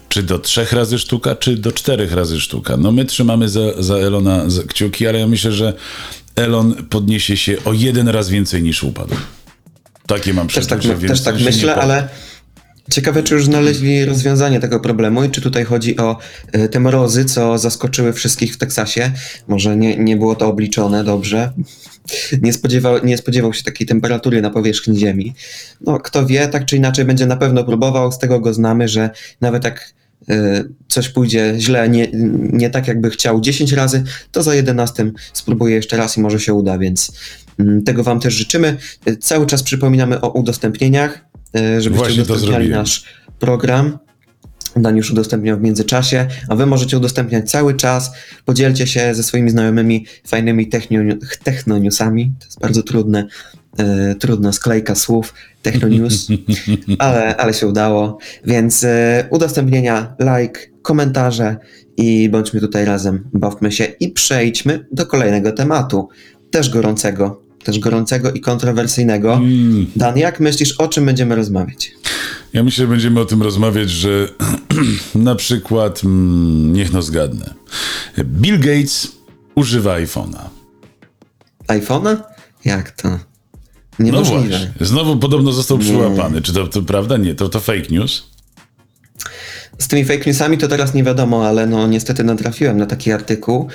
czy 0.08 0.22
do 0.22 0.38
trzech 0.38 0.72
razy 0.72 0.98
sztuka, 0.98 1.34
czy 1.34 1.56
do 1.56 1.72
czterech 1.72 2.12
razy 2.12 2.40
sztuka. 2.40 2.76
No 2.76 2.92
my 2.92 3.04
trzymamy 3.04 3.48
za, 3.48 3.82
za 3.82 3.94
Elona 3.94 4.50
za 4.50 4.62
kciuki, 4.62 5.06
ale 5.06 5.18
ja 5.18 5.26
myślę, 5.26 5.52
że 5.52 5.72
Elon 6.36 6.74
podniesie 6.74 7.36
się 7.36 7.56
o 7.64 7.72
jeden 7.72 8.08
raz 8.08 8.28
więcej 8.28 8.62
niż 8.62 8.84
upadł. 8.84 9.14
Takie 10.06 10.34
mam 10.34 10.48
Też 10.48 10.66
tak, 10.66 10.78
przeczucie, 10.78 11.08
też 11.08 11.22
tak 11.22 11.34
się 11.34 11.40
nie 11.40 11.46
myślę, 11.46 11.74
ale 11.74 12.08
ciekawe, 12.90 13.22
czy 13.22 13.34
już 13.34 13.44
znaleźli 13.44 14.04
rozwiązanie 14.04 14.60
tego 14.60 14.80
problemu 14.80 15.24
i 15.24 15.30
czy 15.30 15.40
tutaj 15.40 15.64
chodzi 15.64 15.96
o 15.96 16.18
y, 16.56 16.68
te 16.68 16.80
mrozy, 16.80 17.24
co 17.24 17.58
zaskoczyły 17.58 18.12
wszystkich 18.12 18.54
w 18.54 18.56
Teksasie. 18.56 19.12
Może 19.48 19.76
nie, 19.76 19.96
nie 19.96 20.16
było 20.16 20.34
to 20.34 20.46
obliczone 20.46 21.04
dobrze. 21.04 21.52
Nie 22.42 22.52
spodziewał, 22.52 23.04
nie 23.04 23.18
spodziewał 23.18 23.54
się 23.54 23.62
takiej 23.62 23.86
temperatury 23.86 24.42
na 24.42 24.50
powierzchni 24.50 24.98
Ziemi. 24.98 25.34
No, 25.80 26.00
kto 26.00 26.26
wie, 26.26 26.48
tak 26.48 26.64
czy 26.64 26.76
inaczej 26.76 27.04
będzie 27.04 27.26
na 27.26 27.36
pewno 27.36 27.64
próbował. 27.64 28.12
Z 28.12 28.18
tego 28.18 28.40
go 28.40 28.54
znamy, 28.54 28.88
że 28.88 29.10
nawet 29.40 29.64
jak 29.64 29.94
coś 30.88 31.08
pójdzie 31.08 31.54
źle, 31.58 31.88
nie, 31.88 32.08
nie 32.52 32.70
tak 32.70 32.88
jakby 32.88 33.10
chciał 33.10 33.40
10 33.40 33.72
razy, 33.72 34.04
to 34.32 34.42
za 34.42 34.54
11 34.54 35.12
spróbuje 35.32 35.74
jeszcze 35.74 35.96
raz 35.96 36.16
i 36.16 36.20
może 36.20 36.40
się 36.40 36.54
uda, 36.54 36.78
więc 36.78 37.12
mm, 37.58 37.82
tego 37.82 38.02
Wam 38.02 38.20
też 38.20 38.34
życzymy. 38.34 38.76
Y, 39.08 39.16
Cały 39.16 39.46
czas 39.46 39.62
przypominamy 39.62 40.20
o 40.20 40.30
udostępnieniach, 40.30 41.24
y, 41.56 41.80
żebyście 41.80 42.04
Właśnie 42.04 42.22
udostępniali 42.22 42.68
nasz 42.68 43.04
program. 43.38 43.98
Dan 44.76 44.96
już 44.96 45.10
udostępniał 45.10 45.58
w 45.58 45.60
międzyczasie, 45.60 46.26
a 46.48 46.56
wy 46.56 46.66
możecie 46.66 46.96
udostępniać 46.96 47.50
cały 47.50 47.74
czas. 47.74 48.10
Podzielcie 48.44 48.86
się 48.86 49.14
ze 49.14 49.22
swoimi 49.22 49.50
znajomymi 49.50 50.06
fajnymi 50.26 50.70
technio- 50.70 51.18
technoniusami. 51.44 52.32
To 52.40 52.46
jest 52.46 52.60
bardzo 52.60 52.82
trudne, 52.82 53.26
e, 53.78 54.14
trudna 54.14 54.52
sklejka 54.52 54.94
słów, 54.94 55.34
technonews, 55.62 56.28
ale, 56.98 57.36
ale 57.36 57.54
się 57.54 57.66
udało. 57.66 58.18
Więc 58.44 58.84
e, 58.84 59.28
udostępnienia, 59.30 60.16
like, 60.20 60.60
komentarze 60.82 61.56
i 61.96 62.28
bądźmy 62.28 62.60
tutaj 62.60 62.84
razem, 62.84 63.24
bawmy 63.32 63.72
się 63.72 63.84
i 63.84 64.08
przejdźmy 64.08 64.86
do 64.92 65.06
kolejnego 65.06 65.52
tematu. 65.52 66.08
Też 66.50 66.70
gorącego, 66.70 67.42
też 67.64 67.78
gorącego 67.78 68.32
i 68.32 68.40
kontrowersyjnego. 68.40 69.34
Mm. 69.34 69.86
Dan, 69.96 70.18
jak 70.18 70.40
myślisz, 70.40 70.72
o 70.72 70.88
czym 70.88 71.06
będziemy 71.06 71.36
rozmawiać? 71.36 71.90
Ja 72.52 72.64
myślę, 72.64 72.84
że 72.84 72.88
będziemy 72.90 73.20
o 73.20 73.24
tym 73.24 73.42
rozmawiać, 73.42 73.90
że 73.90 74.28
na 75.14 75.34
przykład, 75.34 76.04
mm, 76.04 76.72
niech 76.72 76.92
no 76.92 77.02
zgadnę, 77.02 77.54
Bill 78.24 78.58
Gates 78.58 79.08
używa 79.54 79.96
iPhone'a. 79.96 80.40
iPhone'a? 81.68 82.16
Jak 82.64 82.90
to? 82.90 83.18
No 83.98 84.22
właśnie, 84.22 84.72
znowu 84.80 85.16
podobno 85.16 85.52
został 85.52 85.78
przyłapany. 85.78 86.42
Czy 86.42 86.52
to, 86.52 86.66
to 86.66 86.82
prawda? 86.82 87.16
Nie, 87.16 87.34
to, 87.34 87.48
to 87.48 87.60
fake 87.60 87.88
news. 87.90 88.22
Z 89.78 89.88
tymi 89.88 90.04
fake 90.04 90.24
newsami 90.26 90.58
to 90.58 90.68
teraz 90.68 90.94
nie 90.94 91.04
wiadomo, 91.04 91.46
ale 91.46 91.66
no 91.66 91.86
niestety 91.86 92.24
natrafiłem 92.24 92.76
na 92.76 92.86
taki 92.86 93.12
artykuł. 93.12 93.68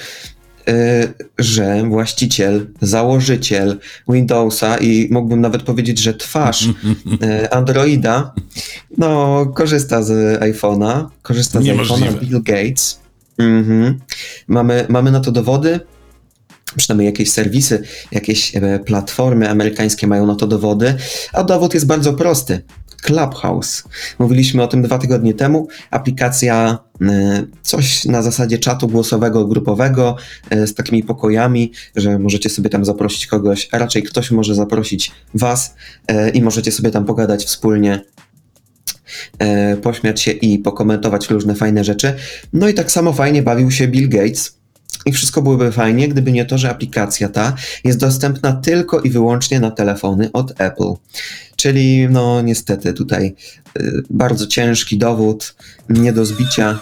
że 1.39 1.83
właściciel, 1.89 2.67
założyciel 2.81 3.79
Windowsa 4.09 4.77
i 4.77 5.07
mógłbym 5.11 5.41
nawet 5.41 5.63
powiedzieć, 5.63 5.99
że 5.99 6.13
twarz 6.13 6.65
y, 6.67 7.51
Androida, 7.51 8.33
no 8.97 9.45
korzysta 9.45 10.03
z 10.03 10.39
iPhone'a, 10.41 11.05
korzysta 11.21 11.61
z 11.61 11.65
iPhone'a 11.65 12.19
Bill 12.19 12.43
Gates. 12.43 12.99
Mhm. 13.37 13.99
Mamy, 14.47 14.85
mamy 14.89 15.11
na 15.11 15.19
to 15.19 15.31
dowody. 15.31 15.79
Przynajmniej 16.75 17.05
jakieś 17.05 17.31
serwisy, 17.31 17.83
jakieś 18.11 18.55
e, 18.55 18.79
platformy 18.79 19.49
amerykańskie 19.49 20.07
mają 20.07 20.25
na 20.25 20.35
to 20.35 20.47
dowody, 20.47 20.95
a 21.33 21.43
dowód 21.43 21.73
jest 21.73 21.85
bardzo 21.85 22.13
prosty. 22.13 22.61
Clubhouse. 23.01 23.83
Mówiliśmy 24.19 24.63
o 24.63 24.67
tym 24.67 24.81
dwa 24.81 24.97
tygodnie 24.97 25.33
temu. 25.33 25.67
Aplikacja, 25.91 26.77
e, 27.01 27.43
coś 27.61 28.05
na 28.05 28.21
zasadzie 28.21 28.57
czatu 28.57 28.87
głosowego, 28.87 29.45
grupowego, 29.45 30.15
e, 30.49 30.67
z 30.67 30.73
takimi 30.73 31.03
pokojami, 31.03 31.71
że 31.95 32.19
możecie 32.19 32.49
sobie 32.49 32.69
tam 32.69 32.85
zaprosić 32.85 33.27
kogoś, 33.27 33.69
a 33.71 33.77
raczej 33.77 34.03
ktoś 34.03 34.31
może 34.31 34.55
zaprosić 34.55 35.11
was 35.33 35.75
i 36.33 36.41
możecie 36.41 36.71
sobie 36.71 36.91
tam 36.91 37.05
pogadać 37.05 37.45
wspólnie 37.45 38.01
pośmiać 39.81 40.21
się 40.21 40.31
i 40.31 40.59
pokomentować 40.59 41.29
różne 41.29 41.55
fajne 41.55 41.83
rzeczy. 41.83 42.13
No 42.53 42.67
i 42.67 42.73
tak 42.73 42.91
samo 42.91 43.13
fajnie 43.13 43.43
bawił 43.43 43.71
się 43.71 43.87
Bill 43.87 44.09
Gates. 44.09 44.62
I 45.05 45.11
wszystko 45.11 45.41
byłoby 45.41 45.71
fajnie, 45.71 46.07
gdyby 46.07 46.31
nie 46.31 46.45
to, 46.45 46.57
że 46.57 46.69
aplikacja 46.69 47.29
ta 47.29 47.55
jest 47.83 47.99
dostępna 47.99 48.53
tylko 48.53 49.01
i 49.01 49.09
wyłącznie 49.09 49.59
na 49.59 49.71
telefony 49.71 50.29
od 50.33 50.61
Apple. 50.61 50.93
Czyli, 51.55 52.07
no 52.09 52.41
niestety, 52.41 52.93
tutaj 52.93 53.35
y, 53.79 54.03
bardzo 54.09 54.47
ciężki 54.47 54.97
dowód, 54.97 55.55
nie 55.89 56.13
do 56.13 56.25
zbicia. 56.25 56.79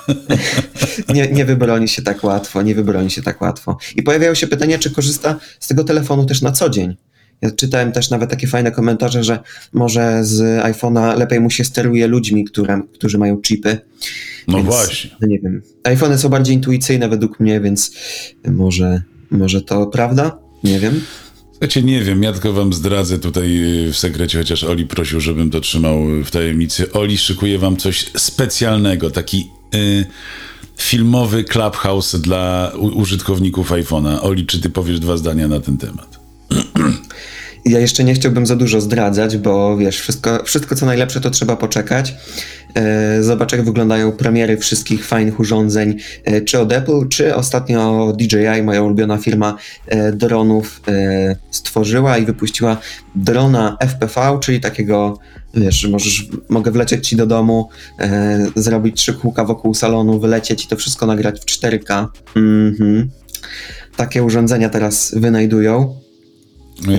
nie, 1.13 1.27
nie 1.27 1.45
wybroni 1.45 1.87
się 1.87 2.01
tak 2.01 2.23
łatwo, 2.23 2.61
nie 2.61 2.75
wybroni 2.75 3.11
się 3.11 3.21
tak 3.21 3.41
łatwo. 3.41 3.77
I 3.95 4.03
pojawiają 4.03 4.35
się 4.35 4.47
pytania, 4.47 4.79
czy 4.79 4.91
korzysta 4.91 5.39
z 5.59 5.67
tego 5.67 5.83
telefonu 5.83 6.25
też 6.25 6.41
na 6.41 6.51
co 6.51 6.69
dzień. 6.69 6.95
Ja 7.41 7.51
czytałem 7.51 7.91
też 7.91 8.09
nawet 8.09 8.29
takie 8.29 8.47
fajne 8.47 8.71
komentarze, 8.71 9.23
że 9.23 9.39
może 9.73 10.23
z 10.23 10.63
iPhone'a 10.63 11.17
lepiej 11.17 11.39
mu 11.39 11.49
się 11.49 11.63
steruje 11.63 12.07
ludźmi, 12.07 12.45
które, 12.45 12.81
którzy 12.93 13.17
mają 13.17 13.41
chipy. 13.41 13.77
No 14.47 14.57
Więc, 14.57 14.69
właśnie. 14.69 15.09
No 15.21 15.27
nie 15.27 15.39
wiem. 15.39 15.61
iPhony 15.83 16.17
są 16.17 16.29
bardziej 16.29 16.55
intuicyjne 16.55 17.09
według 17.09 17.39
mnie, 17.39 17.61
więc 17.61 17.91
może, 18.47 19.01
może 19.31 19.61
to 19.61 19.87
prawda? 19.87 20.37
Nie 20.63 20.79
wiem. 20.79 21.01
Słuchajcie, 21.51 21.83
nie 21.83 22.03
wiem, 22.03 22.23
ja 22.23 22.33
tylko 22.33 22.53
wam 22.53 22.73
zdradzę 22.73 23.19
tutaj 23.19 23.57
y, 23.87 23.93
w 23.93 23.97
sekrecie, 23.97 24.37
chociaż 24.37 24.63
Oli 24.63 24.85
prosił, 24.87 25.19
żebym 25.19 25.51
to 25.51 25.59
trzymał 25.59 25.99
w 26.25 26.31
tajemnicy. 26.31 26.91
Oli 26.91 27.17
szykuje 27.17 27.59
wam 27.59 27.77
coś 27.77 28.11
specjalnego, 28.17 29.11
taki 29.11 29.49
y, 29.75 30.05
filmowy 30.77 31.43
clubhouse 31.43 32.15
dla 32.15 32.71
użytkowników 32.93 33.71
iPhone'a. 33.71 34.19
Oli, 34.21 34.45
czy 34.45 34.61
ty 34.61 34.69
powiesz 34.69 34.99
dwa 34.99 35.17
zdania 35.17 35.47
na 35.47 35.59
ten 35.59 35.77
temat? 35.77 36.20
Ja 37.65 37.79
jeszcze 37.79 38.03
nie 38.03 38.13
chciałbym 38.13 38.45
za 38.45 38.55
dużo 38.55 38.81
zdradzać, 38.81 39.37
bo 39.37 39.77
wiesz, 39.77 39.99
wszystko, 39.99 40.43
wszystko 40.43 40.75
co 40.75 40.85
najlepsze 40.85 41.21
to 41.21 41.29
trzeba 41.29 41.55
poczekać. 41.55 42.13
E, 42.75 43.23
Zobacz, 43.23 43.51
jak 43.51 43.65
wyglądają 43.65 44.11
premiery 44.11 44.57
wszystkich 44.57 45.05
fajnych 45.05 45.39
urządzeń, 45.39 45.97
e, 46.25 46.41
czy 46.41 46.59
od 46.59 46.73
Apple, 46.73 47.07
czy 47.09 47.35
ostatnio 47.35 48.13
DJI, 48.17 48.63
moja 48.63 48.81
ulubiona 48.83 49.17
firma 49.17 49.57
e, 49.87 50.11
dronów, 50.11 50.81
stworzyła 51.51 52.17
i 52.17 52.25
wypuściła 52.25 52.77
drona 53.15 53.77
FPV, 53.79 54.39
czyli 54.41 54.59
takiego, 54.59 55.19
wiesz, 55.53 55.75
że 55.75 55.89
możesz, 55.89 56.27
mogę 56.49 56.71
wlecieć 56.71 57.07
ci 57.07 57.15
do 57.15 57.27
domu, 57.27 57.69
zrobić 58.55 58.97
trzy 58.97 59.13
kółka 59.13 59.45
wokół 59.45 59.73
salonu, 59.73 60.19
wylecieć 60.19 60.65
i 60.65 60.67
to 60.67 60.75
wszystko 60.75 61.05
nagrać 61.05 61.39
w 61.39 61.45
4K. 61.45 62.07
Mhm. 62.35 63.09
Takie 63.95 64.23
urządzenia 64.23 64.69
teraz 64.69 65.15
wynajdują. 65.17 66.01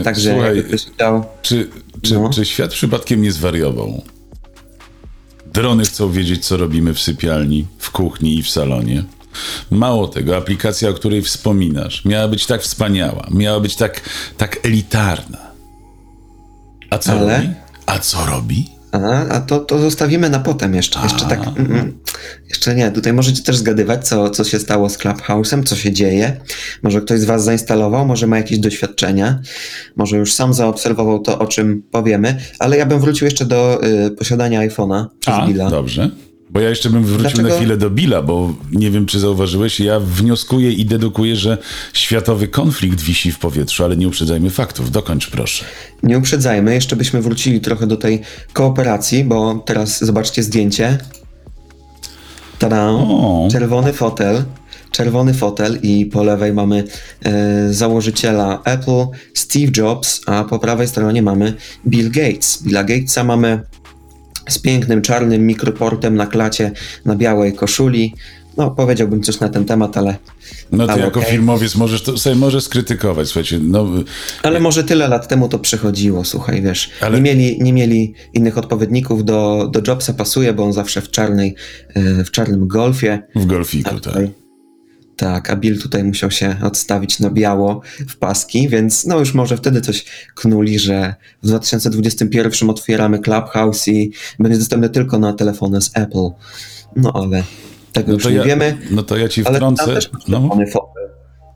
Także 0.05 0.33
Słuchaj, 0.33 0.65
ktoś 0.65 0.85
chciał. 0.87 1.25
czy, 1.43 1.69
czy, 2.03 2.15
No. 2.15 2.31
czy 2.31 2.45
świat 2.45 2.71
przypadkiem 2.71 3.23
nie 3.23 3.33
zwariował? 3.33 4.03
Drony 5.53 5.85
chcą 5.85 6.11
wiedzieć, 6.11 6.47
co 6.47 6.57
robimy 6.57 6.95
w 6.95 7.01
sypialni, 7.01 7.67
w 7.79 7.91
kuchni 7.91 8.39
i 8.39 8.43
w 8.43 8.51
salonie. 8.51 9.05
Mało 9.71 10.09
tego, 10.09 10.37
aplikacja, 10.37 10.89
o 10.89 10.93
której 10.95 11.23
wspominasz, 11.23 12.05
miała 12.05 12.29
być 12.29 12.47
tak 12.47 12.63
wspaniała, 12.63 13.27
miała 13.31 13.61
być 13.61 13.77
tak, 13.77 14.01
tak 14.37 14.59
elitarna. 14.67 15.39
A 16.91 16.99
co 16.99 17.13
Ale? 17.13 17.37
robi? 17.37 17.49
A 17.87 17.99
co 17.99 18.27
robi? 18.27 18.69
A, 18.93 19.29
a 19.29 19.41
to, 19.41 19.61
to 19.61 19.79
zostawimy 19.79 20.31
na 20.31 20.39
potem 20.39 20.75
jeszcze. 20.75 21.01
Jeszcze 21.03 21.27
tak. 21.27 21.41
Mm, 21.47 21.73
mm, 21.73 21.99
jeszcze 22.49 22.75
nie. 22.75 22.91
Tutaj 22.91 23.13
możecie 23.13 23.43
też 23.43 23.57
zgadywać, 23.57 24.09
co, 24.09 24.31
co 24.31 24.45
się 24.45 24.59
stało 24.59 24.89
z 24.89 24.99
Clubhouse'em, 24.99 25.65
co 25.65 25.77
się 25.77 25.93
dzieje. 25.93 26.41
Może 26.83 27.01
ktoś 27.01 27.21
z 27.21 27.25
Was 27.25 27.45
zainstalował, 27.45 28.07
może 28.07 28.27
ma 28.27 28.37
jakieś 28.37 28.59
doświadczenia, 28.59 29.41
może 29.97 30.17
już 30.17 30.33
sam 30.33 30.55
zaobserwował 30.55 31.19
to, 31.19 31.39
o 31.39 31.47
czym 31.47 31.83
powiemy, 31.91 32.37
ale 32.59 32.77
ja 32.77 32.87
bym 32.87 33.01
wrócił 33.01 33.25
jeszcze 33.25 33.45
do 33.45 33.81
y, 34.07 34.11
posiadania 34.11 34.69
iPhone'a 34.69 35.07
przez 35.21 35.35
A, 35.35 35.47
Billa. 35.47 35.71
dobrze. 35.71 36.11
Bo 36.53 36.61
ja 36.61 36.69
jeszcze 36.69 36.91
bym 36.91 37.05
wrócił 37.05 37.23
Dlaczego? 37.23 37.49
na 37.49 37.55
chwilę 37.55 37.77
do 37.77 37.91
Billa, 37.91 38.23
bo 38.23 38.55
nie 38.73 38.91
wiem, 38.91 39.07
czy 39.07 39.21
zauważyłeś, 39.21 39.81
ja 39.81 40.01
wnioskuję 40.01 40.73
i 40.73 40.85
dedukuję, 40.85 41.37
że 41.37 41.59
światowy 41.93 42.49
konflikt 42.49 43.01
wisi 43.01 43.33
w 43.33 43.39
powietrzu, 43.39 43.85
ale 43.85 43.97
nie 43.97 44.09
uprzedzajmy 44.09 44.51
faktów. 44.51 44.91
Dokończ 44.91 45.31
proszę. 45.31 45.65
Nie 46.03 46.19
uprzedzajmy, 46.19 46.75
jeszcze 46.75 46.97
byśmy 46.97 47.23
wrócili 47.23 47.61
trochę 47.61 47.87
do 47.87 47.97
tej 47.97 48.21
kooperacji, 48.53 49.25
bo 49.25 49.63
teraz 49.67 50.05
zobaczcie 50.05 50.43
zdjęcie. 50.43 50.99
Tada! 52.59 52.91
O. 52.91 53.49
Czerwony 53.53 53.93
fotel. 53.93 54.45
Czerwony 54.91 55.35
fotel 55.35 55.79
i 55.83 56.07
po 56.07 56.23
lewej 56.23 56.53
mamy 56.53 56.85
e, 57.25 57.73
założyciela 57.73 58.63
Apple, 58.65 59.07
Steve 59.35 59.73
Jobs, 59.77 60.21
a 60.27 60.45
po 60.45 60.59
prawej 60.59 60.89
stronie 60.89 61.23
mamy 61.23 61.55
Bill 61.87 62.11
Gates. 62.11 62.63
Billa 62.63 62.85
Gatesa 62.85 63.25
mamy 63.25 63.61
z 64.49 64.59
pięknym 64.59 65.03
czarnym 65.03 65.47
mikroportem 65.47 66.15
na 66.15 66.27
klacie 66.27 66.73
na 67.05 67.17
białej 67.17 67.53
koszuli. 67.53 68.15
No, 68.57 68.71
powiedziałbym 68.71 69.23
coś 69.23 69.41
na 69.41 69.49
ten 69.49 69.65
temat, 69.65 69.97
ale, 69.97 70.17
No 70.73 70.87
ty 70.87 70.93
Ale 70.93 71.03
jako 71.03 71.21
okej. 71.21 71.33
filmowiec 71.33 71.75
możesz 71.77 72.03
to 72.03 72.19
sobie 72.19 72.37
możesz 72.37 72.65
skrytykować, 72.65 73.29
słuchajcie. 73.29 73.59
No, 73.63 73.87
ale 74.43 74.61
może 74.61 74.85
tyle 74.85 75.09
lat 75.09 75.29
temu 75.29 75.49
to 75.49 75.59
przychodziło, 75.59 76.25
słuchaj, 76.25 76.63
wiesz. 76.63 76.91
Ale- 77.01 77.21
Nie, 77.21 77.23
mieli, 77.35 77.63
nie 77.63 77.73
mieli 77.73 78.15
innych 78.35 78.59
odpowiedników 78.59 79.25
do, 79.25 79.69
do 79.73 79.81
Jobsa, 79.93 80.13
pasuje, 80.15 80.53
bo 80.53 80.65
on 80.65 80.73
zawsze 80.73 81.01
w 81.03 81.11
czarnej, 81.11 81.55
e, 81.95 82.25
w 82.25 82.31
czarnym 82.31 82.69
golfie. 82.69 83.23
w 83.37 83.47
golfiku, 83.47 84.01
tak. 84.01 84.15
Tak, 85.17 85.51
a 85.51 85.57
Bill 85.57 85.83
tutaj 85.83 86.05
musiał 86.05 86.31
się 86.31 86.57
odstawić 86.63 87.21
na 87.21 87.31
biało 87.31 87.81
w 88.09 88.17
paski, 88.17 88.69
więc 88.69 89.07
no 89.07 89.19
już 89.19 89.35
może 89.35 89.57
wtedy 89.57 89.81
coś 89.81 90.05
knuli, 90.35 90.79
że 90.79 91.15
w 91.43 91.47
2021 91.47 92.71
otwieramy 92.71 93.19
Clubhouse 93.19 93.89
i 93.89 94.13
będzie 94.39 94.59
dostępny 94.59 94.89
tylko 94.91 95.19
na 95.19 95.33
telefony 95.33 95.81
z 95.83 95.91
Apple. 95.95 96.29
No 96.97 97.13
ale 97.15 97.43
tego 97.93 98.09
No 98.09 98.15
już 98.15 98.23
to, 98.23 98.31
nie 98.31 98.37
ja, 98.37 98.45
wiemy. 98.45 98.79
no 98.91 99.03
to 99.03 99.17
ja 99.17 99.29
ci 99.29 99.45
Ale 99.47 99.57
wtrącę. 99.57 99.85
też 99.95 100.13
masz 100.13 100.23
No. 100.29 100.49
fotel. 100.73 101.02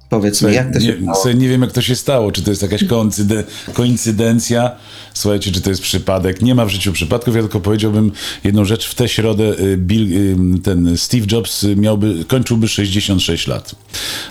Powiedz 0.08 0.42
mi, 0.42 0.54
jak 0.54 0.72
to 0.72 0.80
się 0.80 0.86
nie, 0.86 1.14
stało? 1.14 1.34
nie 1.34 1.48
wiem, 1.48 1.62
jak 1.62 1.72
to 1.72 1.82
się 1.82 1.96
stało. 1.96 2.32
Czy 2.32 2.42
to 2.42 2.50
jest 2.50 2.62
jakaś 2.62 2.84
koincyde, 2.84 3.44
koincydencja? 3.72 4.70
Słuchajcie, 5.14 5.52
czy 5.52 5.60
to 5.60 5.70
jest 5.70 5.82
przypadek? 5.82 6.42
Nie 6.42 6.54
ma 6.54 6.64
w 6.66 6.68
życiu 6.68 6.92
przypadków. 6.92 7.34
Ja 7.34 7.42
tylko 7.42 7.60
powiedziałbym 7.60 8.12
jedną 8.44 8.64
rzecz. 8.64 8.88
W 8.88 8.94
tę 8.94 9.08
środę 9.08 9.58
y, 9.60 9.76
Bill, 9.76 10.12
y, 10.56 10.58
ten 10.62 10.96
Steve 10.96 11.26
Jobs 11.32 11.66
miałby, 11.76 12.24
kończyłby 12.24 12.68
66 12.68 13.46
lat. 13.46 13.74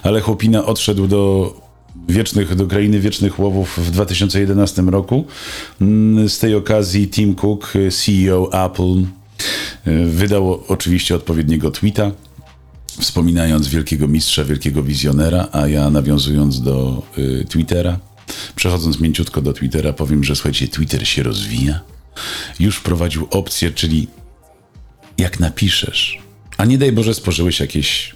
Ale 0.03 0.22
chłopina 0.22 0.65
odszedł 0.65 1.08
do 1.08 1.53
wiecznych, 2.10 2.55
do 2.55 2.67
krainy 2.67 3.00
wiecznych 3.00 3.39
łowów 3.39 3.77
w 3.77 3.91
2011 3.91 4.82
roku. 4.82 5.25
Mm, 5.82 6.29
Z 6.29 6.39
tej 6.39 6.55
okazji 6.55 7.08
Tim 7.08 7.36
Cook, 7.36 7.75
y, 7.75 7.91
CEO 7.91 8.65
Apple, 8.65 9.03
wydał 10.05 10.63
oczywiście 10.67 11.15
odpowiedniego 11.15 11.72
tweeta 11.72 12.12
wspominając 12.99 13.67
wielkiego 13.67 14.07
mistrza, 14.07 14.43
wielkiego 14.43 14.83
wizjonera, 14.83 15.47
a 15.51 15.67
ja 15.67 15.89
nawiązując 15.89 16.61
do 16.61 17.03
y, 17.17 17.45
Twittera, 17.49 17.99
przechodząc 18.55 18.99
mięciutko 18.99 19.41
do 19.41 19.53
Twittera, 19.53 19.93
powiem, 19.93 20.23
że 20.23 20.35
słuchajcie, 20.35 20.67
Twitter 20.67 21.07
się 21.07 21.23
rozwija. 21.23 21.79
Już 22.59 22.77
wprowadził 22.77 23.27
opcję, 23.31 23.71
czyli 23.71 24.07
jak 25.17 25.39
napiszesz, 25.39 26.19
a 26.57 26.65
nie 26.65 26.77
daj 26.77 26.91
Boże 26.91 27.13
spożyłeś 27.13 27.59
jakieś 27.59 28.15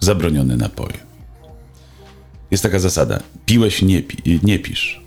zabronione 0.00 0.56
napoje. 0.56 0.98
Jest 2.50 2.62
taka 2.62 2.78
zasada, 2.78 3.20
piłeś, 3.46 3.82
nie, 3.82 4.02
pi, 4.02 4.40
nie 4.42 4.58
pisz. 4.58 5.00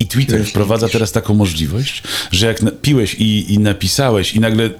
I 0.00 0.06
Twitter 0.06 0.36
Piłeś, 0.36 0.50
wprowadza 0.50 0.88
teraz 0.88 1.12
taką 1.12 1.34
możliwość, 1.34 2.02
że 2.30 2.46
jak 2.46 2.80
piłeś 2.82 3.14
i, 3.14 3.54
i 3.54 3.58
napisałeś 3.58 4.34
i 4.34 4.40
nagle 4.40 4.70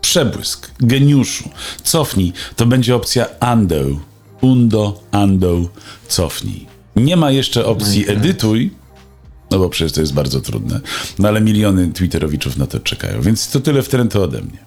przebłysk, 0.00 0.70
geniuszu, 0.80 1.48
cofnij, 1.82 2.32
to 2.56 2.66
będzie 2.66 2.96
opcja 2.96 3.26
undo, 3.52 4.00
undo, 4.40 5.00
undo, 5.12 5.68
cofnij. 6.08 6.66
Nie 6.96 7.16
ma 7.16 7.30
jeszcze 7.30 7.66
opcji 7.66 8.10
edytuj, 8.10 8.70
no 9.50 9.58
bo 9.58 9.68
przecież 9.68 9.92
to 9.92 10.00
jest 10.00 10.14
bardzo 10.14 10.40
trudne, 10.40 10.80
no 11.18 11.28
ale 11.28 11.40
miliony 11.40 11.92
Twitterowiczów 11.92 12.56
na 12.56 12.66
to 12.66 12.80
czekają, 12.80 13.22
więc 13.22 13.50
to 13.50 13.60
tyle 13.60 13.82
w 13.82 13.88
trend 13.88 14.16
ode 14.16 14.42
mnie. 14.42 14.58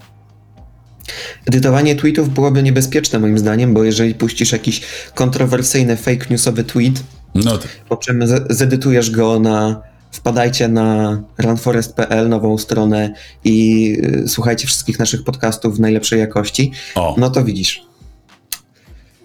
Edytowanie 1.45 1.95
tweetów 1.95 2.29
byłoby 2.29 2.63
niebezpieczne 2.63 3.19
moim 3.19 3.39
zdaniem, 3.39 3.73
bo 3.73 3.83
jeżeli 3.83 4.15
puścisz 4.15 4.51
jakiś 4.51 4.81
kontrowersyjny 5.15 5.97
fake 5.97 6.25
newsowy 6.29 6.63
tweet, 6.63 7.03
No 7.35 7.57
tak. 7.57 7.67
po 7.89 7.97
czym 7.97 8.23
zedytujesz 8.49 9.11
go 9.11 9.39
na 9.39 9.81
wpadajcie 10.11 10.67
na 10.67 11.21
runforest.pl, 11.37 12.29
nową 12.29 12.57
stronę 12.57 13.13
i 13.43 13.87
y, 14.03 14.27
słuchajcie 14.27 14.67
wszystkich 14.67 14.99
naszych 14.99 15.23
podcastów 15.23 15.77
w 15.77 15.79
najlepszej 15.79 16.19
jakości, 16.19 16.71
O. 16.95 17.15
no 17.17 17.29
to 17.29 17.43
widzisz. 17.43 17.83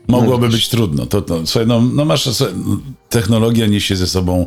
Mogłoby 0.09 0.47
No 0.47 0.53
być 0.53 0.69
trudno. 0.69 1.07
To, 1.07 1.23
to, 1.23 1.47
słuchaj, 1.47 1.67
no, 1.67 1.81
no 1.81 2.05
masz, 2.05 2.23
słuchaj, 2.23 2.55
no, 2.67 2.79
technologia 3.09 3.67
niesie 3.67 3.97
ze 3.97 4.07
sobą 4.07 4.47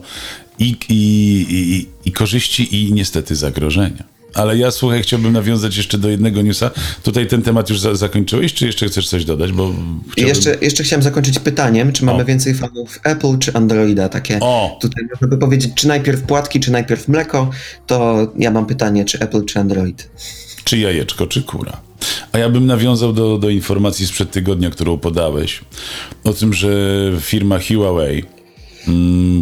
i, 0.59 0.75
i, 0.89 1.45
i, 1.49 1.87
i 2.05 2.11
korzyści, 2.11 2.75
i 2.75 2.93
niestety 2.93 3.35
zagrożenia. 3.35 4.18
Ale 4.33 4.57
ja, 4.57 4.71
słuchaj, 4.71 5.01
chciałbym 5.01 5.33
nawiązać 5.33 5.77
jeszcze 5.77 5.97
do 5.97 6.09
jednego 6.09 6.41
newsa. 6.41 6.71
Tutaj 7.03 7.27
ten 7.27 7.41
temat 7.41 7.69
już 7.69 7.79
za, 7.79 7.95
zakończyłeś, 7.95 8.53
czy 8.53 8.65
jeszcze 8.65 8.87
chcesz 8.87 9.07
coś 9.07 9.25
dodać? 9.25 9.51
Bo 9.51 9.73
chciałbym... 10.11 10.35
jeszcze, 10.35 10.57
jeszcze 10.61 10.83
chciałem 10.83 11.03
zakończyć 11.03 11.39
pytaniem, 11.39 11.91
czy 11.93 12.05
mamy 12.05 12.23
O. 12.23 12.25
więcej 12.25 12.53
fanów 12.53 12.99
Apple 13.03 13.37
czy 13.39 13.53
Androida? 13.53 14.09
Takie 14.09 14.39
O. 14.41 14.77
tutaj 14.81 15.05
można 15.11 15.27
by 15.27 15.37
powiedzieć, 15.37 15.71
czy 15.75 15.87
najpierw 15.87 16.21
płatki, 16.21 16.59
czy 16.59 16.71
najpierw 16.71 17.07
mleko, 17.07 17.49
to 17.87 18.27
ja 18.37 18.51
mam 18.51 18.65
pytanie, 18.65 19.05
czy 19.05 19.19
Apple, 19.19 19.45
czy 19.45 19.59
Android. 19.59 20.09
Czy 20.63 20.77
jajeczko, 20.77 21.27
czy 21.27 21.43
kura. 21.43 21.77
A 22.31 22.37
ja 22.37 22.49
bym 22.49 22.65
nawiązał 22.65 23.13
do, 23.13 23.37
do 23.37 23.49
informacji 23.49 24.07
sprzed 24.07 24.31
tygodnia, 24.31 24.69
którą 24.69 24.97
podałeś, 24.97 25.61
o 26.23 26.33
tym, 26.33 26.53
że 26.53 26.69
firma 27.19 27.59
Huawei 27.59 28.23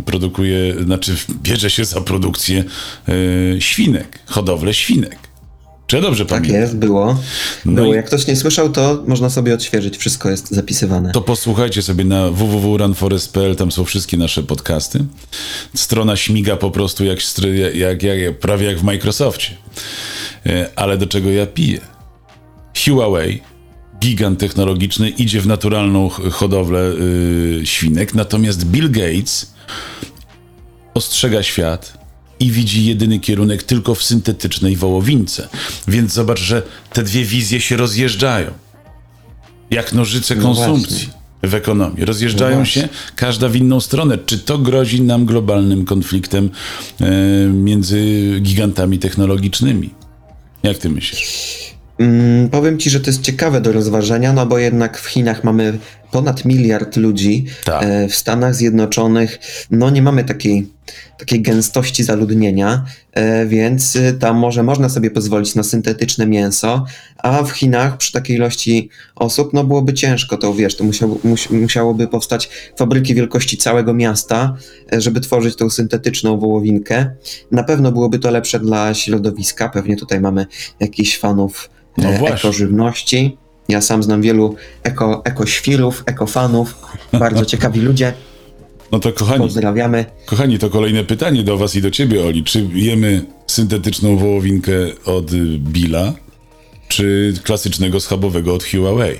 produkuje, 0.06 0.84
znaczy 0.84 1.16
bierze 1.44 1.70
się 1.70 1.86
za 1.86 2.02
produkcję 2.02 2.64
e, 3.08 3.62
świnek, 3.62 4.20
hodowlę 4.26 4.74
świnek. 4.74 5.18
Czy 5.88 5.96
ja 5.96 6.02
dobrze 6.02 6.26
Tak 6.26 6.38
pamiętam? 6.38 6.62
jest, 6.62 6.78
było. 6.78 7.20
No 7.66 7.82
było. 7.82 7.94
Jak 7.94 8.06
ktoś 8.06 8.28
nie 8.28 8.36
słyszał, 8.36 8.70
to 8.70 9.04
można 9.08 9.30
sobie 9.30 9.54
odświeżyć, 9.54 9.98
wszystko 9.98 10.30
jest 10.30 10.50
zapisywane. 10.52 11.12
To 11.12 11.22
posłuchajcie 11.22 11.82
sobie 11.82 12.04
na 12.06 12.32
www.runforest.pl, 12.32 13.56
tam 13.56 13.72
są 13.72 13.86
wszystkie 13.86 14.18
nasze 14.18 14.44
podcasty. 14.44 15.06
Strona 15.76 16.16
śmiga 16.16 16.56
po 16.58 16.72
prostu 16.72 17.06
jak, 17.06 17.20
jak, 17.74 18.04
jak 18.04 18.40
prawie 18.40 18.68
jak 18.68 18.80
w 18.80 18.84
Microsoftie. 18.84 19.50
E, 20.46 20.70
Ale 20.76 20.98
do 20.98 21.08
czego 21.08 21.30
ja 21.32 21.46
piję? 21.46 21.80
Huawei, 22.86 23.42
gigant 24.00 24.40
technologiczny, 24.40 25.10
idzie 25.10 25.42
w 25.42 25.48
naturalną 25.48 26.10
hodowlę 26.10 26.92
y, 26.92 27.62
świnek, 27.64 28.14
natomiast 28.14 28.66
Bill 28.66 28.92
Gates 28.92 29.54
ostrzega 30.94 31.44
świat 31.44 31.98
i 32.40 32.52
widzi 32.52 32.86
jedyny 32.86 33.20
kierunek 33.20 33.64
tylko 33.64 33.96
w 33.96 34.04
syntetycznej 34.04 34.76
wołowince. 34.76 35.48
Więc 35.88 36.14
zobacz, 36.14 36.40
że 36.40 36.62
te 36.94 37.04
dwie 37.04 37.26
wizje 37.26 37.62
się 37.62 37.78
rozjeżdżają. 37.78 38.52
Jak 39.72 39.94
nożyce 39.94 40.36
No 40.36 40.42
konsumpcji 40.42 41.08
właśnie. 41.08 41.50
w 41.50 41.54
ekonomii. 41.54 42.06
Rozjeżdżają 42.06 42.60
No 42.60 42.66
się 42.66 42.90
każda 43.16 43.50
w 43.50 43.56
inną 43.56 43.80
stronę. 43.80 44.18
Czy 44.26 44.40
to 44.40 44.58
grozi 44.58 45.02
nam 45.02 45.26
globalnym 45.26 45.86
konfliktem 45.86 46.50
e, 47.02 47.06
między 47.48 48.04
gigantami 48.42 49.00
technologicznymi? 49.00 49.90
Jak 50.64 50.78
ty 50.78 50.90
myślisz? 50.90 51.67
Mm, 52.00 52.50
powiem 52.50 52.80
ci, 52.80 52.90
że 52.90 53.00
to 53.00 53.10
jest 53.10 53.22
ciekawe 53.22 53.62
do 53.62 53.72
rozważenia, 53.72 54.34
no 54.34 54.46
bo 54.46 54.58
jednak 54.58 54.98
w 54.98 55.06
Chinach 55.06 55.44
mamy 55.44 55.78
ponad 56.12 56.46
miliard 56.46 56.96
ludzi, 56.96 57.46
Tak. 57.66 57.84
e, 57.84 58.08
w 58.08 58.16
Stanach 58.16 58.56
Zjednoczonych 58.56 59.40
no 59.72 59.90
nie 59.90 60.02
mamy 60.02 60.24
takiej, 60.24 60.68
takiej 61.20 61.42
gęstości 61.42 62.04
zaludnienia, 62.04 62.86
e, 63.14 63.46
więc 63.46 63.96
y, 63.96 64.14
tam 64.20 64.38
może 64.38 64.64
można 64.64 64.90
sobie 64.90 65.12
pozwolić 65.12 65.56
na 65.56 65.64
syntetyczne 65.64 66.28
mięso, 66.28 66.86
a 67.18 67.44
w 67.44 67.52
Chinach 67.52 67.98
przy 67.98 68.12
takiej 68.12 68.36
ilości 68.36 68.90
osób 69.16 69.54
no 69.54 69.64
byłoby 69.64 69.94
ciężko, 69.94 70.38
to 70.38 70.54
wiesz, 70.54 70.76
to 70.76 70.84
musiał, 70.84 71.20
mus, 71.24 71.50
musiałoby 71.50 72.08
powstać 72.08 72.50
fabryki 72.78 73.16
wielkości 73.16 73.58
całego 73.58 73.94
miasta, 73.94 74.56
e, 74.94 75.02
żeby 75.02 75.22
tworzyć 75.22 75.56
tą 75.56 75.70
syntetyczną 75.70 76.40
wołowinkę. 76.40 77.12
Na 77.52 77.64
pewno 77.64 77.92
byłoby 77.92 78.20
to 78.20 78.32
lepsze 78.32 78.60
dla 78.60 78.94
środowiska, 78.94 79.70
pewnie 79.70 79.98
tutaj 79.98 80.22
mamy 80.22 80.46
jakichś 80.80 81.18
fanów 81.18 81.70
No 81.98 82.10
ekożywności. 82.10 83.38
Ja 83.68 83.82
sam 83.82 84.04
znam 84.04 84.22
wielu 84.22 84.56
eko, 84.84 85.22
ekoświrów, 85.26 86.04
ekofanów, 86.06 86.76
bardzo 87.14 87.46
ciekawi 87.52 87.82
ludzie. 87.82 88.14
No 88.92 89.00
to 89.00 89.14
kochani, 89.14 89.40
Pozdrawiamy. 89.40 90.06
kochani, 90.26 90.60
to 90.60 90.70
kolejne 90.70 91.04
pytanie 91.04 91.44
do 91.44 91.58
was 91.58 91.76
i 91.76 91.82
do 91.82 91.92
ciebie, 91.92 92.26
Oli. 92.26 92.44
Czy 92.44 92.68
jemy 92.74 93.26
syntetyczną 93.48 94.18
wołowinkę 94.18 94.72
od 95.06 95.32
Billa, 95.58 96.14
czy 96.88 97.34
klasycznego 97.44 98.00
schabowego 98.00 98.54
od 98.54 98.64
Huawei? 98.64 99.18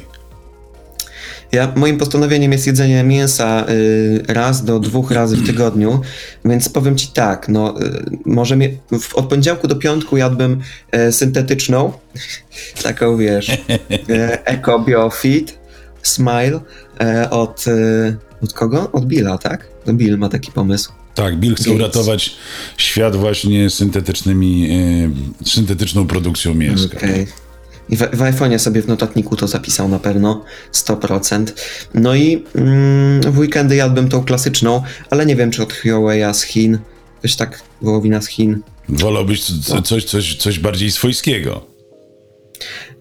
Ja, 1.52 1.74
moim 1.76 1.98
postanowieniem 1.98 2.52
jest 2.52 2.68
jedzenie 2.68 3.04
mięsa 3.04 3.66
y, 3.70 4.24
raz 4.28 4.64
do 4.64 4.80
dwóch 4.80 5.12
razy 5.12 5.38
w 5.38 5.46
tygodniu, 5.46 6.02
więc 6.46 6.70
powiem 6.70 6.98
ci 6.98 7.08
tak, 7.08 7.50
no 7.50 7.82
y, 7.82 8.18
może 8.26 8.58
w, 9.02 9.16
od 9.16 9.26
poniedziałku 9.26 9.68
do 9.68 9.76
piątku 9.76 10.18
jadłbym 10.18 10.62
e, 10.92 11.12
syntetyczną, 11.12 11.94
taką 12.84 13.18
wiesz, 13.18 13.50
e, 13.50 14.46
Eco 14.54 14.80
Biofit 14.80 15.60
Smile 16.04 16.60
e, 17.02 17.30
od, 17.30 17.66
e, 17.68 18.16
od 18.42 18.54
kogo? 18.54 18.92
Od 18.92 19.06
Billa, 19.06 19.38
tak? 19.38 19.68
To 19.86 19.94
Bill 19.94 20.18
ma 20.18 20.30
taki 20.30 20.52
pomysł. 20.52 20.92
Tak, 21.16 21.38
Bill 21.38 21.56
chce 21.56 21.64
Gates. 21.64 21.80
uratować 21.80 22.36
świat 22.78 23.16
właśnie 23.16 23.70
syntetycznymi, 23.70 24.70
y, 25.44 25.50
syntetyczną 25.50 26.08
produkcją 26.08 26.54
mięska. 26.54 26.98
Okej. 26.98 27.28
I 27.90 27.96
w, 27.98 28.00
w 28.00 28.20
iPhone'ie 28.20 28.58
sobie 28.60 28.82
w 28.82 28.88
notatniku 28.88 29.36
to 29.36 29.48
zapisał 29.48 29.90
na 29.90 30.00
pewno 30.00 30.44
100%. 30.74 31.46
No 31.94 32.16
i 32.16 32.44
mm, 32.56 33.22
w 33.32 33.38
weekendy 33.40 33.76
jadłbym 33.76 34.10
tą 34.10 34.24
klasyczną, 34.24 34.82
ale 35.10 35.26
nie 35.26 35.36
wiem 35.36 35.52
czy 35.52 35.64
od 35.64 35.74
Huawei'a 35.74 36.34
z 36.34 36.42
Chin. 36.44 36.80
Coś 37.22 37.36
tak 37.36 37.64
wołowina 37.82 38.22
z 38.22 38.28
Chin. 38.28 38.62
Wolałbyś 38.90 39.44
c- 39.44 39.54
c- 39.76 39.82
coś, 39.82 40.04
coś, 40.06 40.36
coś 40.36 40.60
bardziej 40.60 40.92
swojskiego. 40.92 41.66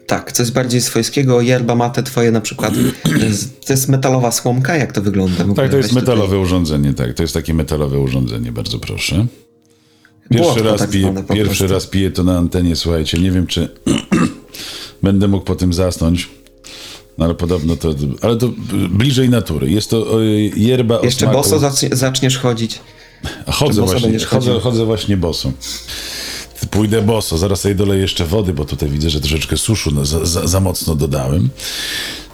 Tak, 0.06 0.32
coś 0.32 0.50
bardziej 0.50 0.80
swojskiego. 0.80 1.40
Yerba 1.40 1.74
mate 1.74 2.02
twoje 2.02 2.30
na 2.30 2.40
przykład. 2.40 2.74
To 3.02 3.24
jest, 3.24 3.66
to 3.66 3.72
jest 3.72 3.88
metalowa 3.88 4.32
słomka? 4.32 4.76
Jak 4.76 4.92
to 4.92 5.02
wygląda? 5.02 5.42
ogóle? 5.42 5.56
Tak, 5.56 5.70
to 5.70 5.76
jest 5.76 5.88
Weź 5.88 6.00
tutaj- 6.00 6.14
metalowe 6.16 6.38
urządzenie, 6.38 6.94
tak. 6.94 7.14
To 7.14 7.22
jest 7.22 7.34
takie 7.34 7.54
metalowe 7.54 7.98
urządzenie, 7.98 8.52
bardzo 8.52 8.78
proszę. 8.78 9.26
Pierwszy, 10.30 10.44
Błotko 10.52 10.70
raz, 10.70 10.80
tak 10.80 10.90
piję, 10.90 11.14
pierwszy 11.28 11.44
prostu. 11.58 11.74
raz 11.74 11.86
piję 11.86 12.10
to 12.10 12.22
na 12.24 12.38
antenie, 12.38 12.76
słuchajcie, 12.76 13.18
nie 13.18 13.30
wiem 13.30 13.46
czy 13.46 13.68
będę 15.02 15.28
mógł 15.28 15.44
po 15.44 15.54
tym 15.54 15.72
zasnąć, 15.72 16.28
no 17.18 17.24
ale 17.24 17.34
podobno 17.34 17.76
to, 17.76 17.94
ale 18.22 18.36
to 18.36 18.48
bliżej 18.90 19.28
natury. 19.28 19.70
Jest 19.70 19.90
to 19.90 20.22
y, 20.22 20.50
yerba 20.56 21.00
Jeszcze 21.02 21.26
boso 21.26 21.58
zacznie, 21.58 21.88
zaczniesz 21.92 22.38
chodzić. 22.38 22.78
Chodzę 23.46 23.82
właśnie, 23.82 24.18
chodzę, 24.18 24.60
chodzę 24.60 24.84
właśnie 24.84 25.16
boso. 25.16 25.52
Pójdę 26.70 27.02
boso, 27.02 27.38
zaraz 27.38 27.60
sobie 27.60 27.74
doleję 27.74 28.00
jeszcze 28.00 28.24
wody, 28.24 28.52
bo 28.52 28.64
tutaj 28.64 28.88
widzę, 28.88 29.10
że 29.10 29.20
troszeczkę 29.20 29.56
suszu 29.56 29.90
no, 29.94 30.04
za, 30.04 30.26
za, 30.26 30.46
za 30.46 30.60
mocno 30.60 30.94
dodałem. 30.94 31.48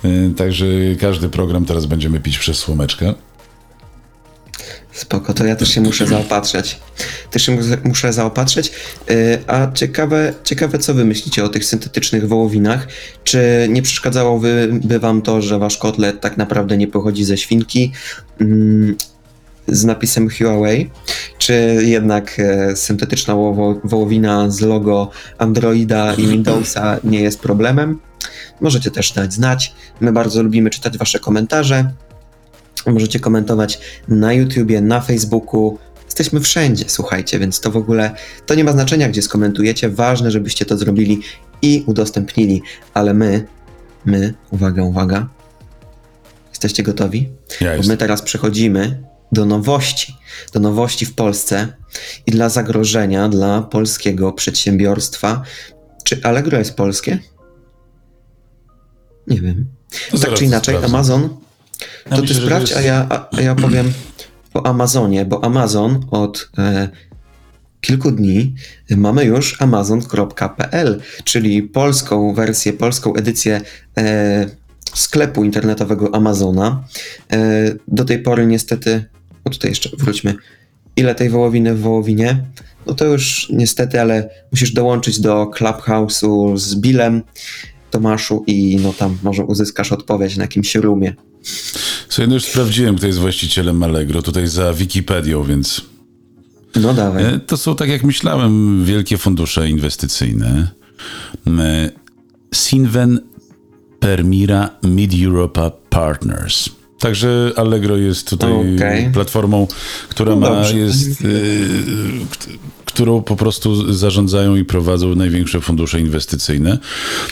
Y, 0.04 0.32
Także 0.36 0.66
każdy 1.00 1.28
program 1.28 1.64
teraz 1.64 1.86
będziemy 1.86 2.20
pić 2.20 2.38
przez 2.38 2.58
słomeczkę. 2.58 3.14
Spoko, 4.92 5.32
to 5.34 5.46
ja 5.46 5.56
też 5.56 5.68
się 5.74 5.80
muszę 5.80 6.06
zaopatrzeć. 6.06 6.80
Też 7.30 7.42
się 7.46 7.52
mu- 7.52 7.60
muszę 7.84 8.12
zaopatrzeć. 8.12 8.72
Yy, 9.08 9.14
A 9.46 9.72
ciekawe, 9.74 10.34
ciekawe, 10.44 10.78
co 10.78 10.94
wy 10.94 11.04
myślicie 11.04 11.44
o 11.44 11.48
tych 11.48 11.64
syntetycznych 11.64 12.28
wołowinach? 12.28 12.88
Czy 13.24 13.66
nie 13.70 13.82
przeszkadzałoby 13.82 14.68
by 14.84 14.98
wam 14.98 15.22
to, 15.22 15.42
że 15.42 15.58
wasz 15.58 15.76
kotlet 15.76 16.20
tak 16.20 16.36
naprawdę 16.36 16.76
nie 16.76 16.88
pochodzi 16.88 17.24
ze 17.24 17.36
świnki 17.36 17.92
mm, 18.40 18.96
z 19.68 19.84
napisem 19.84 20.28
Huawei? 20.30 20.90
Czy 21.38 21.78
jednak 21.84 22.38
e, 22.38 22.76
syntetyczna 22.76 23.34
woło- 23.34 23.80
wołowina 23.84 24.50
z 24.50 24.60
logo 24.60 25.10
Androida 25.38 26.14
i 26.14 26.26
Windowsa 26.26 26.98
nie 27.04 27.20
jest 27.20 27.40
problemem? 27.40 27.98
Możecie 28.60 28.90
też 28.90 29.12
dać 29.12 29.32
znać. 29.34 29.74
My 30.00 30.12
bardzo 30.12 30.42
lubimy 30.42 30.70
czytać 30.70 30.98
wasze 30.98 31.18
komentarze. 31.18 31.90
Możecie 32.86 33.20
komentować 33.20 33.80
na 34.08 34.32
YouTubie, 34.32 34.80
na 34.80 35.00
Facebooku. 35.00 35.78
Jesteśmy 36.04 36.40
wszędzie, 36.40 36.84
słuchajcie, 36.88 37.38
więc 37.38 37.60
to 37.60 37.70
w 37.70 37.76
ogóle 37.76 38.14
to 38.46 38.54
nie 38.54 38.64
ma 38.64 38.72
znaczenia, 38.72 39.08
gdzie 39.08 39.22
skomentujecie. 39.22 39.88
Ważne, 39.88 40.30
żebyście 40.30 40.64
to 40.64 40.76
zrobili 40.76 41.20
i 41.62 41.84
udostępnili. 41.86 42.62
Ale 42.94 43.14
my, 43.14 43.46
my, 44.04 44.34
uwaga, 44.50 44.82
uwaga. 44.82 45.28
Jesteście 46.50 46.82
gotowi? 46.82 47.30
Ja 47.60 47.76
Bo 47.76 47.82
my 47.88 47.96
teraz 47.96 48.22
przechodzimy 48.22 49.02
do 49.32 49.46
nowości. 49.46 50.16
Do 50.52 50.60
nowości 50.60 51.06
w 51.06 51.14
Polsce 51.14 51.68
i 52.26 52.30
dla 52.30 52.48
zagrożenia 52.48 53.28
dla 53.28 53.62
polskiego 53.62 54.32
przedsiębiorstwa. 54.32 55.42
Czy 56.04 56.20
Allegro 56.22 56.58
jest 56.58 56.74
polskie? 56.74 57.18
Nie 59.26 59.40
wiem. 59.40 59.66
Tak 60.22 60.34
czy 60.34 60.44
inaczej. 60.44 60.76
Amazon. 60.76 61.41
To 62.10 62.20
myślę, 62.20 62.36
ty 62.36 62.42
sprawdź, 62.42 62.70
to 62.70 62.76
a, 62.76 62.80
jest- 62.80 62.88
ja, 62.88 63.06
a, 63.10 63.36
a 63.36 63.40
ja 63.40 63.54
powiem 63.54 63.92
o 64.54 64.66
Amazonie, 64.66 65.24
bo 65.24 65.44
Amazon 65.44 66.06
od. 66.10 66.50
E, 66.58 66.88
kilku 67.80 68.10
dni 68.10 68.54
mamy 68.96 69.24
już 69.24 69.62
amazon.pl, 69.62 71.00
czyli 71.24 71.62
polską 71.62 72.34
wersję, 72.34 72.72
polską 72.72 73.14
edycję 73.14 73.60
e, 73.98 74.46
sklepu 74.94 75.44
internetowego 75.44 76.14
Amazona. 76.14 76.84
E, 77.32 77.38
do 77.88 78.04
tej 78.04 78.18
pory 78.18 78.46
niestety, 78.46 79.04
no 79.44 79.52
tutaj 79.52 79.70
jeszcze 79.70 79.90
wróćmy, 79.98 80.34
ile 80.96 81.14
tej 81.14 81.30
wołowiny 81.30 81.74
w 81.74 81.80
wołowinie? 81.80 82.44
No 82.86 82.94
to 82.94 83.04
już 83.04 83.48
niestety, 83.52 84.00
ale 84.00 84.30
musisz 84.52 84.72
dołączyć 84.72 85.20
do 85.20 85.50
Clubhouse'u 85.56 86.56
z 86.56 86.74
Billem, 86.74 87.22
Tomaszu 87.90 88.44
i 88.46 88.76
no 88.82 88.92
tam 88.92 89.18
może 89.22 89.44
uzyskasz 89.44 89.92
odpowiedź 89.92 90.36
na 90.36 90.44
jakimś 90.44 90.74
roomie. 90.74 91.14
Słuchaj, 92.08 92.28
no 92.28 92.34
już 92.34 92.44
sprawdziłem, 92.44 92.96
kto 92.96 93.06
jest 93.06 93.18
właścicielem 93.18 93.82
Allegro, 93.82 94.22
tutaj 94.22 94.46
za 94.48 94.74
Wikipedią, 94.74 95.44
więc 95.44 95.80
No 96.76 96.94
dawaj. 96.94 97.24
E, 97.24 97.38
To 97.46 97.56
są, 97.56 97.76
tak 97.76 97.88
jak 97.88 98.04
myślałem, 98.04 98.84
wielkie 98.84 99.18
fundusze 99.18 99.68
inwestycyjne. 99.68 100.68
E, 101.46 101.90
Sinven 102.54 103.20
Permira 104.00 104.70
Mid 104.82 105.12
Europa 105.24 105.70
Partners. 105.90 106.68
Także 106.98 107.52
Allegro 107.56 107.96
jest 107.96 108.30
tutaj 108.30 108.52
Okej. 108.52 109.10
platformą, 109.12 109.66
która 110.08 110.34
No 110.36 110.40
ma, 110.50 110.68
jest, 110.68 111.18
kt- 112.30 112.48
którą 112.84 113.22
po 113.22 113.36
prostu 113.36 113.92
zarządzają 113.92 114.56
i 114.56 114.64
prowadzą 114.64 115.14
największe 115.14 115.60
fundusze 115.60 116.00
inwestycyjne. 116.00 116.78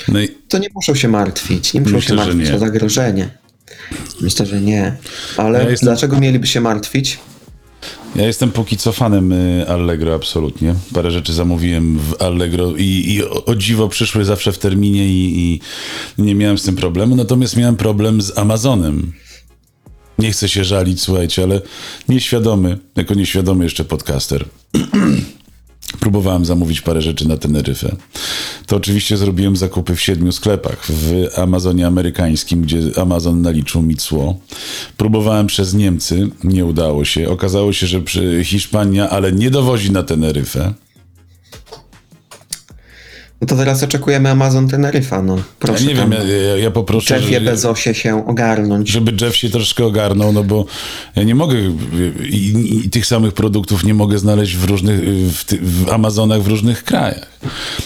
No 0.08 0.18
To 0.48 0.58
nie 0.58 0.68
muszą 0.74 0.94
się 0.94 1.08
martwić, 1.08 1.74
nie 1.74 1.80
muszą 1.80 1.96
Myślę, 1.96 2.08
się 2.08 2.24
martwić 2.24 2.50
o 2.50 2.58
zagrożenie. 2.58 3.30
Myślę, 4.20 4.46
że 4.46 4.60
nie. 4.60 4.96
Ale 5.36 5.62
Ja 5.64 5.70
jestem- 5.70 5.86
dlaczego 5.86 6.20
mieliby 6.20 6.46
się 6.46 6.60
martwić? 6.60 7.18
Ja 8.16 8.26
jestem 8.26 8.50
póki 8.52 8.76
co 8.76 8.92
fanem 8.92 9.32
y, 9.32 9.68
Allegro, 9.68 10.14
absolutnie. 10.14 10.74
Parę 10.94 11.10
rzeczy 11.10 11.32
zamówiłem 11.32 11.98
w 11.98 12.22
Allegro 12.22 12.72
i, 12.76 12.84
i 12.84 13.24
o, 13.24 13.44
o 13.44 13.54
dziwo 13.54 13.88
przyszły 13.88 14.24
zawsze 14.24 14.52
w 14.52 14.58
terminie 14.58 15.06
i, 15.06 15.38
i 16.18 16.22
nie 16.22 16.34
miałem 16.34 16.58
z 16.58 16.62
tym 16.62 16.76
problemu. 16.76 17.16
Natomiast 17.16 17.56
miałem 17.56 17.76
problem 17.76 18.22
z 18.22 18.38
Amazonem. 18.38 19.12
Nie 20.18 20.32
chcę 20.32 20.48
się 20.48 20.64
żalić, 20.64 21.00
słuchajcie, 21.02 21.42
ale 21.42 21.60
nieświadomy, 22.08 22.78
jako 22.96 23.14
nieświadomy 23.14 23.64
jeszcze 23.64 23.84
podcaster. 23.84 24.44
Próbowałem 26.00 26.44
zamówić 26.44 26.80
parę 26.80 27.02
rzeczy 27.02 27.28
na 27.28 27.36
Teneryfę. 27.36 27.96
To 28.66 28.76
oczywiście 28.76 29.16
zrobiłem 29.16 29.56
zakupy 29.56 29.96
w 29.96 30.00
siedmiu 30.00 30.32
sklepach 30.32 30.86
w 30.88 31.28
Amazonie 31.36 31.86
amerykańskim, 31.86 32.62
gdzie 32.62 32.78
Amazon 32.96 33.42
naliczył 33.42 33.82
mi 33.82 33.96
cło. 33.96 34.38
Próbowałem 34.96 35.46
przez 35.46 35.74
Niemcy, 35.74 36.28
nie 36.44 36.64
udało 36.64 37.04
się. 37.04 37.28
Okazało 37.28 37.72
się, 37.72 37.86
że 37.86 38.00
Hiszpania, 38.44 39.10
ale 39.10 39.32
nie 39.32 39.50
dowozi 39.50 39.92
na 39.92 40.02
Teneryfę. 40.02 40.74
No 43.40 43.46
to 43.46 43.56
teraz 43.56 43.82
oczekujemy 43.82 44.28
Amazon 44.30 44.68
Teneryfa, 44.68 45.22
no. 45.22 45.36
Ja 45.36 45.42
Proszę 45.58 45.84
nie 45.84 45.94
wiem, 45.94 46.12
ja, 46.12 46.22
ja, 46.22 46.56
ja 46.56 46.70
poproszę, 46.70 47.14
Jeffie 47.14 47.34
że- 47.40 47.40
Bezosie 47.40 47.94
się 47.94 48.26
ogarnąć. 48.26 48.88
żeby 48.88 49.12
Jeff 49.24 49.36
się 49.36 49.50
troszkę 49.50 49.84
ogarnął, 49.84 50.32
no 50.32 50.44
bo 50.44 50.66
ja 51.16 51.22
nie 51.22 51.34
mogę 51.34 51.58
i, 52.30 52.80
i, 52.86 52.90
tych 52.90 53.06
samych 53.06 53.32
produktów 53.34 53.84
nie 53.84 53.94
mogę 53.94 54.18
znaleźć 54.18 54.56
w 54.56 54.64
różnych, 54.64 55.00
w, 55.34 55.44
ty, 55.44 55.58
w 55.62 55.88
Amazonach 55.90 56.42
w 56.42 56.46
różnych 56.46 56.84
krajach. 56.84 57.26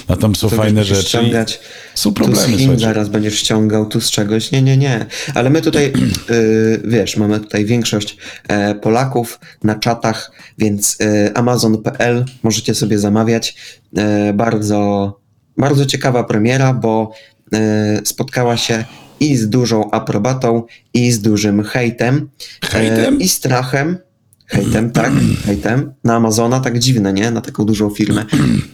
A 0.08 0.16
tam 0.16 0.36
są 0.36 0.48
To 0.50 0.56
fajne 0.56 0.84
rzeczy. 0.84 1.02
ściągać 1.08 1.60
Są 1.94 2.14
tu 2.14 2.22
z 2.22 2.28
problemy, 2.28 2.58
Chin 2.58 2.78
zaraz 2.78 3.08
będziesz 3.08 3.34
ściągał, 3.38 3.86
tu 3.86 4.00
z 4.00 4.10
czegoś. 4.10 4.52
Nie, 4.52 4.62
nie, 4.62 4.76
nie. 4.76 5.06
Ale 5.34 5.50
my 5.50 5.62
tutaj, 5.62 5.92
y, 6.30 6.82
wiesz, 6.84 7.16
mamy 7.16 7.40
tutaj 7.40 7.64
większość 7.64 8.16
e, 8.48 8.74
Polaków 8.74 9.40
na 9.64 9.74
czatach, 9.74 10.32
więc 10.58 10.96
e, 11.00 11.36
amazon.pl 11.36 12.24
możecie 12.42 12.74
sobie 12.74 12.98
zamawiać. 12.98 13.56
E, 13.96 14.32
bardzo, 14.32 15.23
bardzo 15.56 15.86
ciekawa 15.86 16.24
premiera, 16.24 16.74
bo 16.74 17.12
e, 17.52 18.00
spotkała 18.04 18.56
się 18.56 18.84
i 19.20 19.36
z 19.36 19.48
dużą 19.48 19.90
aprobatą, 19.90 20.62
i 20.94 21.12
z 21.12 21.20
dużym 21.20 21.64
hejtem. 21.64 22.30
Hejtem? 22.62 23.14
E, 23.14 23.18
I 23.18 23.28
strachem. 23.28 23.98
Hejtem, 24.46 24.90
tak, 24.90 25.12
hejtem. 25.46 25.94
Na 26.04 26.14
Amazona, 26.14 26.60
tak 26.60 26.78
dziwne, 26.78 27.12
nie? 27.12 27.30
Na 27.30 27.40
taką 27.40 27.64
dużą 27.64 27.90
firmę. 27.90 28.24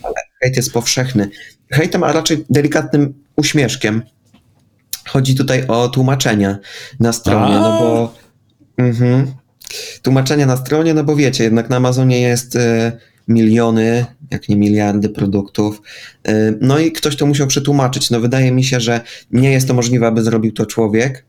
Ale 0.02 0.14
hejt 0.42 0.56
jest 0.56 0.72
powszechny. 0.72 1.30
Hejtem, 1.72 2.02
a 2.02 2.12
raczej 2.12 2.44
delikatnym 2.50 3.14
uśmieszkiem. 3.36 4.02
Chodzi 5.08 5.34
tutaj 5.34 5.66
o 5.66 5.88
tłumaczenia 5.88 6.58
na 7.00 7.12
stronie, 7.12 7.54
A. 7.54 7.60
no 7.60 7.78
bo... 7.80 8.14
Mhm. 8.76 9.26
Tłumaczenia 10.02 10.46
na 10.46 10.56
stronie, 10.56 10.94
no 10.94 11.04
bo 11.04 11.16
wiecie, 11.16 11.44
jednak 11.44 11.70
na 11.70 11.76
Amazonie 11.76 12.20
jest 12.20 12.56
e, 12.56 12.92
miliony, 13.30 14.06
jak 14.30 14.48
nie 14.48 14.56
miliardy 14.56 15.08
produktów. 15.08 15.82
E, 16.28 16.54
no 16.60 16.78
i 16.78 16.92
ktoś 16.92 17.16
to 17.16 17.26
musiał 17.26 17.46
przetłumaczyć. 17.46 18.10
No 18.10 18.20
wydaje 18.20 18.52
mi 18.52 18.64
się, 18.64 18.80
że 18.80 19.00
nie 19.30 19.52
jest 19.52 19.68
to 19.68 19.74
możliwe, 19.74 20.06
aby 20.06 20.22
zrobił 20.22 20.52
to 20.52 20.66
człowiek. 20.66 21.24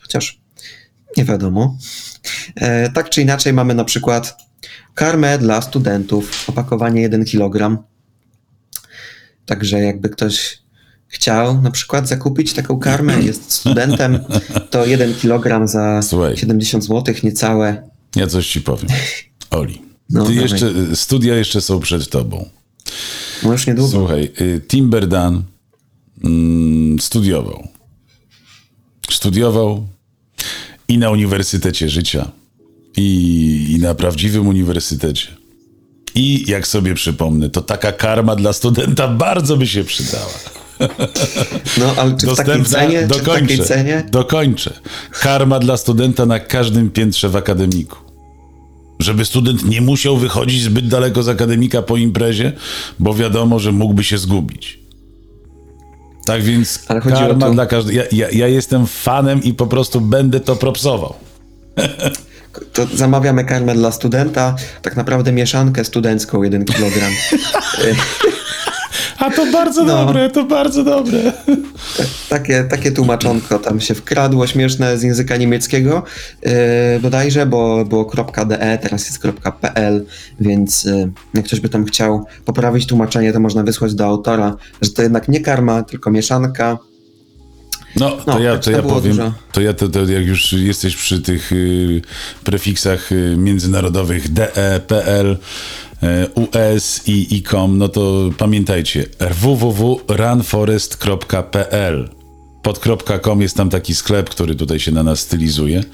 Chociaż 0.00 0.40
nie 1.16 1.24
wiadomo. 1.24 1.78
E, 2.56 2.90
tak 2.90 3.10
czy 3.10 3.22
inaczej 3.22 3.52
mamy 3.52 3.74
na 3.74 3.84
przykład 3.84 4.36
karmę 4.94 5.38
dla 5.38 5.62
studentów, 5.62 6.44
opakowanie 6.48 7.00
1 7.00 7.24
kg. 7.24 7.82
Także 9.46 9.80
jakby 9.80 10.08
ktoś 10.08 10.58
chciał 11.08 11.62
na 11.62 11.70
przykład 11.70 12.08
zakupić 12.08 12.52
taką 12.52 12.78
karmę, 12.78 13.20
jest 13.20 13.52
studentem, 13.52 14.18
to 14.70 14.86
1 14.86 15.14
kg 15.14 15.68
za 15.68 16.02
Słuchaj. 16.02 16.36
70 16.36 16.84
zł, 16.84 17.14
niecałe. 17.22 17.90
Ja 18.16 18.26
coś 18.26 18.48
ci 18.48 18.60
powiem. 18.60 18.86
Oli, 19.50 19.87
No, 20.10 20.26
ty 20.26 20.34
dawaj. 20.34 20.50
jeszcze, 20.50 20.96
studia 20.96 21.36
jeszcze 21.36 21.60
są 21.60 21.80
przed 21.80 22.08
tobą. 22.10 22.48
No 23.42 23.52
już 23.52 23.66
niedługo. 23.66 23.90
Słuchaj, 23.90 24.32
y, 24.40 24.60
Timber 24.68 25.08
Dan 25.08 25.42
mm, 26.24 27.00
studiował. 27.00 27.68
Studiował 29.10 29.86
i 30.88 30.98
na 30.98 31.10
Uniwersytecie 31.10 31.88
Życia, 31.88 32.30
i, 32.96 33.74
i 33.76 33.78
na 33.78 33.94
prawdziwym 33.94 34.46
uniwersytecie. 34.46 35.28
I 36.14 36.44
jak 36.48 36.66
sobie 36.66 36.94
przypomnę, 36.94 37.50
to 37.50 37.62
taka 37.62 37.92
karma 37.92 38.36
dla 38.36 38.52
studenta 38.52 39.08
bardzo 39.08 39.56
by 39.56 39.66
się 39.66 39.84
przydała. 39.84 40.32
No 41.78 41.94
ale 41.96 42.16
czy 42.16 42.26
w 42.26 42.36
takiej 42.36 42.64
cenie? 42.64 43.00
Czy 43.00 43.06
w 43.06 43.08
dokończę, 43.08 43.40
takiej 43.40 43.66
cenie? 43.66 44.06
dokończę. 44.10 44.80
Karma 45.10 45.58
dla 45.58 45.76
studenta 45.76 46.26
na 46.26 46.40
każdym 46.40 46.90
piętrze 46.90 47.28
w 47.28 47.36
akademiku. 47.36 48.07
Żeby 48.98 49.24
student 49.24 49.64
nie 49.64 49.80
musiał 49.80 50.16
wychodzić 50.16 50.62
zbyt 50.62 50.88
daleko 50.88 51.22
z 51.22 51.28
akademika 51.28 51.82
po 51.82 51.96
imprezie, 51.96 52.52
bo 52.98 53.14
wiadomo, 53.14 53.58
że 53.58 53.72
mógłby 53.72 54.04
się 54.04 54.18
zgubić. 54.18 54.78
Tak 56.24 56.42
więc 56.42 56.84
Ale 56.88 57.00
chodzi 57.00 57.16
o 57.16 57.18
karma 57.18 57.46
to- 57.46 57.52
dla 57.52 57.66
każdego. 57.66 57.98
Ja, 57.98 58.04
ja, 58.12 58.30
ja 58.30 58.48
jestem 58.48 58.86
fanem 58.86 59.42
i 59.42 59.54
po 59.54 59.66
prostu 59.66 60.00
będę 60.00 60.40
to 60.40 60.56
propsował. 60.56 61.14
To 62.72 62.86
zamawiamy 62.94 63.44
karmę 63.44 63.74
dla 63.74 63.92
studenta, 63.92 64.56
tak 64.82 64.96
naprawdę 64.96 65.32
mieszankę 65.32 65.84
studencką 65.84 66.42
1 66.42 66.64
kg. 66.64 66.94
A 69.18 69.30
to 69.30 69.46
bardzo 69.52 69.84
No. 69.84 70.06
dobre, 70.06 70.30
to 70.30 70.44
bardzo 70.44 70.84
dobre. 70.84 71.32
Takie, 72.28 72.64
takie 72.64 72.92
tłumaczonko 72.92 73.58
tam 73.58 73.80
się 73.80 73.94
wkradło, 73.94 74.46
śmieszne 74.46 74.98
z 74.98 75.02
języka 75.02 75.36
niemieckiego 75.36 76.02
yy, 76.42 76.52
bodajże, 77.02 77.46
bo 77.46 77.84
było 77.84 78.12
.de, 78.46 78.78
teraz 78.82 79.06
jest 79.06 79.22
.pl, 79.60 80.06
więc 80.40 80.84
yy, 80.84 81.10
jak 81.34 81.44
ktoś 81.44 81.60
by 81.60 81.68
tam 81.68 81.84
chciał 81.84 82.24
poprawić 82.44 82.86
tłumaczenie, 82.86 83.32
to 83.32 83.40
można 83.40 83.62
wysłać 83.62 83.94
do 83.94 84.06
autora, 84.06 84.56
że 84.82 84.90
to 84.90 85.02
jednak 85.02 85.28
nie 85.28 85.40
karma, 85.40 85.82
tylko 85.82 86.10
mieszanka. 86.10 86.78
No, 87.96 88.10
to 88.10 88.22
No, 88.26 88.38
ja, 88.38 88.58
to 88.58 88.70
ja 88.70 88.82
powiem, 88.82 89.16
dużo. 89.16 89.32
to 89.52 89.60
ja 89.60 89.74
to, 89.74 89.88
to 89.88 90.04
jak 90.04 90.26
już 90.26 90.52
jesteś 90.52 90.96
przy 90.96 91.20
tych 91.20 91.52
y, 91.52 92.02
prefiksach 92.44 93.12
y, 93.12 93.34
międzynarodowych 93.36 94.32
DE, 94.32 94.80
PL, 94.86 95.36
y, 96.02 96.28
US 96.34 97.02
i 97.06 97.36
ICOM, 97.36 97.78
no 97.78 97.88
to 97.88 98.30
pamiętajcie 98.38 99.04
www.runforest.pl 99.40 102.08
pod 102.68 102.78
.com 103.22 103.42
jest 103.42 103.56
tam 103.56 103.70
taki 103.70 103.94
sklep, 103.94 104.30
który 104.30 104.54
tutaj 104.54 104.80
się 104.80 104.92
na 104.92 105.02
nas 105.02 105.20
stylizuje. 105.20 105.84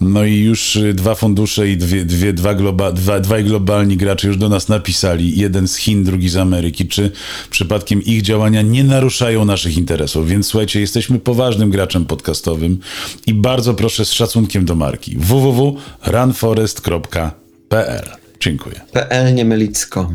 No 0.00 0.24
i 0.24 0.36
już 0.36 0.76
y, 0.76 0.94
dwa 0.94 1.14
fundusze 1.14 1.68
i 1.68 1.76
dwie, 1.76 2.04
dwie, 2.04 2.32
dwa 2.32 2.54
globa, 2.54 2.92
dwa, 2.92 3.20
dwaj 3.20 3.44
globalni 3.44 3.96
gracze 3.96 4.28
już 4.28 4.36
do 4.36 4.48
nas 4.48 4.68
napisali, 4.68 5.38
jeden 5.38 5.68
z 5.68 5.76
Chin, 5.76 6.04
drugi 6.04 6.28
z 6.28 6.36
Ameryki, 6.36 6.88
czy 6.88 7.10
przypadkiem 7.50 8.02
ich 8.02 8.22
działania 8.22 8.62
nie 8.62 8.84
naruszają 8.84 9.44
naszych 9.44 9.76
interesów. 9.76 10.28
Więc 10.28 10.46
słuchajcie, 10.46 10.80
jesteśmy 10.80 11.18
poważnym 11.18 11.70
graczem 11.70 12.04
podcastowym 12.04 12.78
i 13.26 13.34
bardzo 13.34 13.74
proszę 13.74 14.04
z 14.04 14.12
szacunkiem 14.12 14.64
do 14.64 14.74
marki 14.74 15.16
www.runforest.pl 15.18 18.04
Dziękuję. 18.40 18.80
PL 18.92 19.34
nie 19.34 19.44
mylicko. 19.44 20.12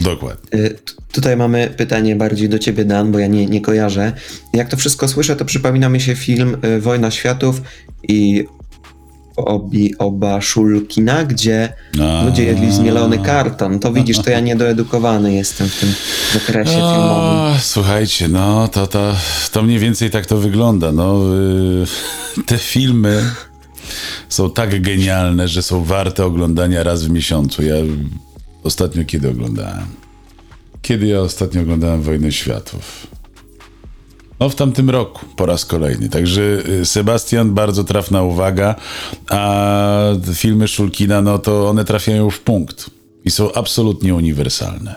Dokładnie. 0.00 0.60
Y, 0.60 0.78
Tutaj 1.12 1.36
mamy 1.36 1.74
pytanie 1.76 2.16
bardziej 2.16 2.48
do 2.48 2.58
ciebie, 2.58 2.84
Dan, 2.84 3.12
bo 3.12 3.18
ja 3.18 3.26
nie, 3.26 3.46
nie 3.46 3.60
kojarzę. 3.60 4.12
Jak 4.54 4.68
to 4.68 4.76
wszystko 4.76 5.08
słyszę, 5.08 5.36
to 5.36 5.44
przypomina 5.44 5.88
mi 5.88 6.00
się 6.00 6.14
film 6.14 6.56
y, 6.64 6.80
Wojna 6.80 7.10
Światów 7.10 7.62
i 8.08 8.44
obi, 9.36 9.98
oba 9.98 10.40
Szulkina, 10.40 11.24
gdzie 11.24 11.72
A. 12.00 12.24
ludzie 12.24 12.44
jedli 12.44 12.72
zmielony 12.72 13.18
karton. 13.18 13.78
To 13.78 13.92
widzisz, 13.92 14.18
to 14.18 14.30
ja 14.30 14.40
niedoedukowany 14.40 15.34
jestem 15.34 15.68
w 15.68 15.80
tym 15.80 15.94
zakresie 16.32 16.70
filmowym. 16.70 17.54
O, 17.54 17.54
słuchajcie, 17.60 18.28
no 18.28 18.68
to, 18.68 18.86
to, 18.86 19.14
to 19.52 19.62
mniej 19.62 19.78
więcej 19.78 20.10
tak 20.10 20.26
to 20.26 20.36
wygląda. 20.36 20.92
No, 20.92 21.22
y, 22.36 22.42
te 22.46 22.58
filmy 22.58 23.22
są 24.28 24.50
tak 24.50 24.82
genialne, 24.82 25.48
że 25.48 25.62
są 25.62 25.84
warte 25.84 26.24
oglądania 26.24 26.82
raz 26.82 27.04
w 27.04 27.10
miesiącu. 27.10 27.62
Ja 27.62 27.74
ostatnio 28.62 29.04
kiedy 29.04 29.30
oglądałem? 29.30 29.86
Kiedy 30.82 31.06
ja 31.06 31.20
ostatnio 31.20 31.60
oglądałem 31.60 32.02
Wojnę 32.02 32.32
Światów? 32.32 33.06
No 34.40 34.48
w 34.48 34.54
tamtym 34.54 34.90
roku, 34.90 35.26
po 35.36 35.46
raz 35.46 35.64
kolejny. 35.64 36.08
Także 36.08 36.42
y, 36.80 36.86
Sebastian, 36.86 37.54
bardzo 37.54 37.84
trafna 37.84 38.22
uwaga, 38.22 38.74
a 39.30 40.02
filmy 40.34 40.68
Szulkina, 40.68 41.22
no 41.22 41.38
to 41.38 41.68
one 41.68 41.84
trafiają 41.84 42.30
w 42.30 42.40
punkt 42.40 42.90
i 43.24 43.30
są 43.30 43.52
absolutnie 43.52 44.14
uniwersalne. 44.14 44.94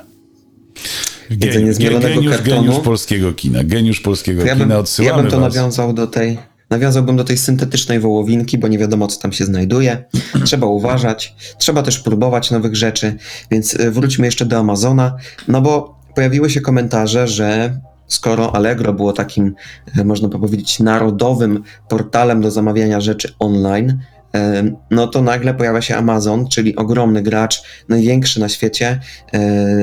Geniusz, 1.32 1.78
geniusz, 1.78 2.42
geniusz 2.42 2.80
polskiego 2.80 3.34
kina. 3.34 3.64
Geniusz 3.64 4.00
polskiego 4.00 4.46
ja 4.46 4.54
kina. 4.54 4.66
bym, 4.66 4.78
Odsyłamy 4.78 5.18
ja 5.18 5.22
bym 5.22 5.32
to 5.32 5.40
was. 5.40 5.56
nawiązał 5.56 5.94
do 5.94 6.08
tej. 6.08 6.38
Nawiązałbym 6.70 7.16
do 7.16 7.24
tej 7.24 7.38
syntetycznej 7.38 8.00
wołowinki, 8.00 8.58
bo 8.58 8.68
nie 8.68 8.78
wiadomo, 8.78 9.08
co 9.08 9.22
tam 9.22 9.32
się 9.32 9.46
znajduje. 9.46 10.06
Trzeba 10.46 10.68
uważać, 10.68 11.36
trzeba 11.58 11.84
też 11.84 12.00
próbować 12.00 12.52
nowych 12.52 12.76
rzeczy, 12.76 13.16
więc 13.52 13.74
y, 13.74 13.92
wróćmy 13.92 14.26
jeszcze 14.26 14.46
do 14.46 14.58
Amazona, 14.58 15.18
no 15.48 15.62
bo 15.62 16.00
pojawiły 16.16 16.50
się 16.50 16.62
komentarze, 16.62 17.28
że 17.28 17.80
skoro 18.08 18.56
Allegro 18.56 18.94
było 18.94 19.14
takim, 19.14 19.56
y, 19.98 20.06
można 20.06 20.28
by 20.28 20.40
powiedzieć, 20.40 20.80
narodowym 20.80 21.64
portalem 21.90 22.42
do 22.42 22.52
zamawiania 22.52 23.02
rzeczy 23.02 23.34
online, 23.40 23.90
y, 23.90 24.76
no 24.92 25.08
to 25.08 25.22
nagle 25.22 25.54
pojawia 25.54 25.82
się 25.82 25.96
Amazon, 25.96 26.48
czyli 26.48 26.76
ogromny 26.76 27.22
gracz, 27.22 27.64
największy 27.90 28.40
na 28.40 28.50
świecie, 28.50 29.00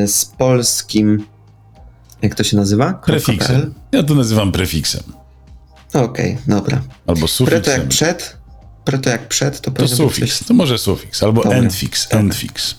z 0.07 0.25
polskim, 0.25 1.27
jak 2.23 2.35
to 2.35 2.45
się 2.45 2.57
nazywa? 2.57 2.95
Prefiksem. 2.95 3.75
Ja 3.93 4.03
to 4.03 4.15
nazywam 4.15 4.53
prefiksem. 4.53 5.22
Okej, 5.93 6.39
dobra. 6.49 6.83
Albo 7.07 7.21
Preto 7.21 7.29
sufiksem. 7.29 7.81
jak 7.81 7.89
przed, 7.89 8.37
preto 8.85 9.11
jak 9.11 9.29
przed, 9.29 9.61
to 9.61 9.71
To 9.71 9.89
sufiks. 9.89 10.39
coś 10.39 10.49
To 10.49 10.55
może 10.55 10.79
sufiks. 10.79 11.23
Albo 11.23 11.43
Dobra. 11.43 11.59
endfix. 11.59 12.05
Dobra. 12.09 12.19
Endfix. 12.21 12.75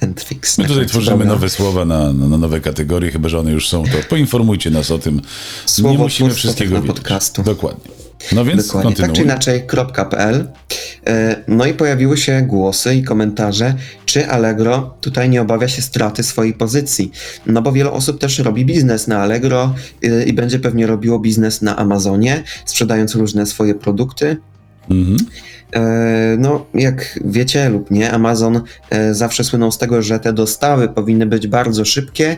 endfix. 0.00 0.58
My 0.58 0.64
tutaj 0.64 0.76
końcu, 0.78 0.90
tworzymy 0.90 1.16
dobra. 1.18 1.32
nowe 1.32 1.50
słowa 1.50 1.84
na, 1.84 2.12
na, 2.12 2.36
nowe 2.38 2.60
kategorie, 2.60 3.10
chyba 3.10 3.28
że 3.28 3.38
one 3.38 3.50
już 3.52 3.68
są. 3.68 3.84
To 3.84 3.90
poinformujcie 4.08 4.70
nas 4.70 4.90
o 4.90 4.98
tym. 4.98 5.22
Słowo 5.66 5.90
Nie 5.92 5.98
musimy 5.98 6.34
wszystkiego 6.34 6.74
wiedzieć. 6.76 6.96
podcastu. 6.96 7.42
Dokładnie. 7.42 7.91
No 8.32 8.44
więc 8.44 8.66
Dokładnie, 8.66 8.94
tak 8.94 9.12
czy 9.12 9.22
inaczej, 9.22 9.62
.pl. 10.10 10.48
E, 11.06 11.36
No 11.48 11.66
i 11.66 11.74
pojawiły 11.74 12.16
się 12.16 12.42
głosy 12.42 12.94
i 12.94 13.02
komentarze, 13.02 13.74
czy 14.06 14.28
Allegro 14.28 14.96
tutaj 15.00 15.28
nie 15.30 15.42
obawia 15.42 15.68
się 15.68 15.82
straty 15.82 16.22
swojej 16.22 16.54
pozycji. 16.54 17.12
No 17.46 17.62
bo 17.62 17.72
wiele 17.72 17.90
osób 17.90 18.20
też 18.20 18.38
robi 18.38 18.64
biznes 18.64 19.06
na 19.06 19.18
Allegro 19.18 19.74
y, 20.04 20.24
i 20.24 20.32
będzie 20.32 20.58
pewnie 20.58 20.86
robiło 20.86 21.18
biznes 21.18 21.62
na 21.62 21.76
Amazonie, 21.76 22.42
sprzedając 22.64 23.14
różne 23.14 23.46
swoje 23.46 23.74
produkty. 23.74 24.36
Mhm. 24.90 25.16
E, 25.72 26.36
No, 26.38 26.66
jak 26.74 27.18
wiecie 27.24 27.68
lub 27.68 27.90
nie, 27.90 28.12
Amazon 28.12 28.60
e, 28.90 29.14
zawsze 29.14 29.44
słynął 29.44 29.72
z 29.72 29.78
tego, 29.78 30.02
że 30.02 30.20
te 30.20 30.32
dostawy 30.32 30.88
powinny 30.88 31.26
być 31.26 31.46
bardzo 31.46 31.84
szybkie 31.84 32.26
e, 32.30 32.36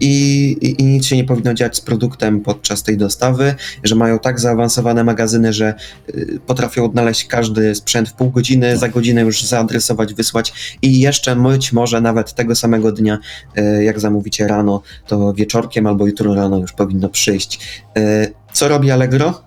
i, 0.00 0.56
i, 0.60 0.82
i 0.82 0.84
nic 0.84 1.06
się 1.06 1.16
nie 1.16 1.24
powinno 1.24 1.54
dziać 1.54 1.76
z 1.76 1.80
produktem 1.80 2.40
podczas 2.40 2.82
tej 2.82 2.96
dostawy, 2.96 3.54
że 3.84 3.94
mają 3.94 4.18
tak 4.18 4.40
zaawansowane 4.40 5.04
magazyny, 5.04 5.52
że 5.52 5.66
e, 5.66 6.12
potrafią 6.46 6.84
odnaleźć 6.84 7.26
każdy 7.26 7.74
sprzęt 7.74 8.08
w 8.08 8.12
pół 8.12 8.30
godziny, 8.30 8.76
za 8.76 8.88
godzinę 8.88 9.20
już 9.20 9.42
zaadresować, 9.42 10.14
wysłać 10.14 10.76
i 10.82 11.00
jeszcze 11.00 11.36
być 11.36 11.72
może 11.72 12.00
nawet 12.00 12.34
tego 12.34 12.54
samego 12.54 12.92
dnia, 12.92 13.18
e, 13.56 13.84
jak 13.84 14.00
zamówicie 14.00 14.48
rano, 14.48 14.82
to 15.06 15.32
wieczorkiem 15.32 15.86
albo 15.86 16.06
jutro 16.06 16.34
rano 16.34 16.58
już 16.58 16.72
powinno 16.72 17.08
przyjść. 17.08 17.82
E, 17.96 18.28
Co 18.52 18.68
robi 18.68 18.90
Allegro? 18.90 19.42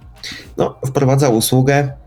No, 0.58 0.80
wprowadza 0.88 1.30
usługę 1.30 1.76
e, 1.76 2.05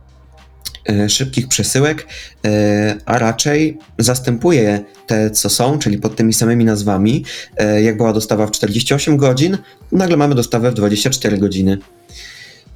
szybkich 1.09 1.49
przesyłek, 1.49 2.07
e, 2.47 2.97
a 3.07 3.19
raczej 3.19 3.79
zastępuje 3.99 4.81
te, 5.07 5.31
co 5.31 5.51
są, 5.51 5.79
czyli 5.79 5.99
pod 5.99 6.17
tymi 6.17 6.33
samymi 6.35 6.65
nazwami. 6.65 7.25
E, 7.57 7.83
Jak 7.83 7.97
była 7.97 8.13
dostawa 8.13 8.47
w 8.47 8.51
48 8.51 9.17
godzin, 9.17 9.59
nagle 9.93 10.17
mamy 10.17 10.35
dostawę 10.35 10.71
w 10.71 10.75
24 10.75 11.39
godziny. 11.39 11.79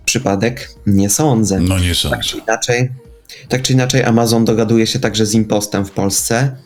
Przypadek? 0.05 0.69
Nie 0.87 1.11
sądzę. 1.11 1.61
No 1.61 1.79
nie 1.79 1.89
Tak 1.89 1.97
sądzę. 1.97 2.19
czy 2.25 2.39
inaczej, 2.39 2.91
tak 3.49 3.63
czy 3.63 3.73
inaczej 3.73 4.03
Amazon 4.05 4.45
dogaduje 4.45 4.87
się 4.87 4.99
także 4.99 5.27
z 5.27 5.35
Impostem 5.35 5.85
w 5.85 5.91
Polsce. 5.91 6.57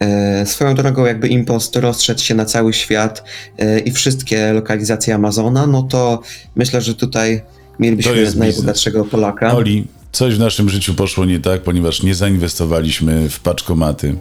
E, 0.00 0.46
swoją 0.46 0.74
drogą, 0.74 1.04
jakby 1.06 1.28
Impost 1.28 1.76
rozszedł 1.76 2.20
się 2.20 2.34
na 2.34 2.44
cały 2.44 2.72
świat 2.72 3.24
e, 3.58 3.78
i 3.78 3.90
wszystkie 3.92 4.52
lokalizacje 4.52 5.14
Amazona, 5.14 5.66
no 5.66 5.82
to 5.82 6.20
myślę, 6.56 6.80
że 6.80 6.94
tutaj 6.94 7.42
mielibyśmy 7.78 8.32
najbogatszego 8.36 9.04
Polaka. 9.04 9.52
Oli, 9.56 9.86
coś 10.16 10.34
w 10.34 10.38
naszym 10.38 10.68
życiu 10.68 10.94
poszło 10.94 11.24
nie 11.24 11.40
tak, 11.40 11.62
ponieważ 11.62 12.02
nie 12.02 12.14
zainwestowaliśmy 12.14 13.28
w 13.30 13.40
paczkomaty. 13.40 14.18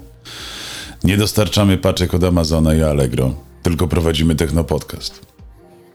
Nie 1.03 1.17
dostarczamy 1.17 1.77
paczek 1.77 2.13
od 2.13 2.23
Amazona 2.23 2.75
i 2.75 2.81
Allegro, 2.81 3.35
tylko 3.63 3.87
prowadzimy 3.87 4.35
technopodcast. 4.35 5.21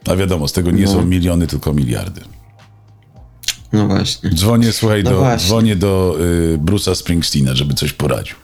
A 0.07 0.15
wiadomo, 0.15 0.47
z 0.47 0.51
tego 0.53 0.71
nie 0.71 0.85
No. 0.85 0.91
są 0.91 1.05
miliony, 1.05 1.47
tylko 1.47 1.73
miliardy. 1.73 2.21
No 3.73 3.87
właśnie. 3.87 4.29
Dzwonię, 4.29 4.71
słuchaj, 4.73 5.03
No 5.03 5.09
do, 5.09 5.19
właśnie. 5.19 5.47
dzwonię 5.47 5.75
do 5.75 6.15
y, 6.19 6.57
Bruce'a 6.57 6.95
Springsteena, 6.95 7.55
żeby 7.55 7.73
coś 7.73 7.93
poradził. 7.93 8.35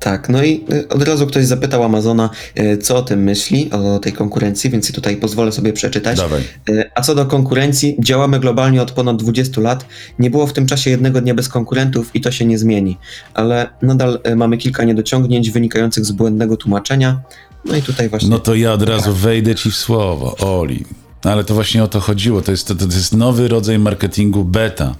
Tak, 0.00 0.28
no 0.28 0.42
i 0.42 0.64
y, 0.72 0.88
od 0.88 1.02
razu 1.02 1.26
ktoś 1.26 1.44
zapytał 1.44 1.84
Amazona, 1.84 2.30
y, 2.58 2.78
co 2.78 2.96
o 2.96 3.02
tym 3.02 3.22
myśli, 3.22 3.70
o 3.70 3.98
tej 3.98 4.12
konkurencji, 4.12 4.70
więc 4.70 4.92
tutaj 4.92 5.16
pozwolę 5.16 5.52
sobie 5.52 5.72
przeczytać. 5.72 6.16
Dawaj. 6.16 6.42
Y, 6.70 6.90
A 6.94 7.02
co 7.02 7.14
do 7.14 7.26
konkurencji, 7.26 7.96
działamy 8.00 8.40
globalnie 8.40 8.82
od 8.82 8.90
ponad 8.90 9.16
20 9.16 9.60
lat. 9.60 9.86
Nie 10.18 10.30
było 10.30 10.46
w 10.46 10.52
tym 10.52 10.66
czasie 10.66 10.90
jednego 10.90 11.20
dnia 11.20 11.34
bez 11.34 11.48
konkurentów 11.48 12.10
i 12.14 12.20
to 12.20 12.30
się 12.30 12.44
nie 12.44 12.58
zmieni. 12.58 12.98
Ale 13.34 13.68
nadal 13.82 14.20
mamy 14.36 14.58
kilka 14.58 14.84
niedociągnięć 14.84 15.50
wynikających 15.50 16.04
z 16.04 16.12
błędnego 16.12 16.56
tłumaczenia. 16.56 17.20
No 17.64 17.76
i 17.76 17.82
tutaj 17.82 18.08
właśnie. 18.08 18.28
No 18.28 18.38
to 18.38 18.54
ja 18.54 18.72
od 18.72 18.82
razu 18.82 19.12
wejdę 19.12 19.54
ci 19.54 19.70
w 19.70 19.76
słowo, 19.76 20.36
Oli. 20.36 20.84
No 21.24 21.30
Ale 21.30 21.44
to 21.44 21.54
właśnie 21.54 21.84
o 21.84 21.88
to 21.88 22.00
chodziło. 22.00 22.42
To 22.42 22.50
jest, 22.50 22.68
to, 22.68 22.74
to 22.74 22.84
jest 22.84 23.14
nowy 23.14 23.48
rodzaj 23.48 23.78
marketingu 23.78 24.44
beta. 24.44 24.94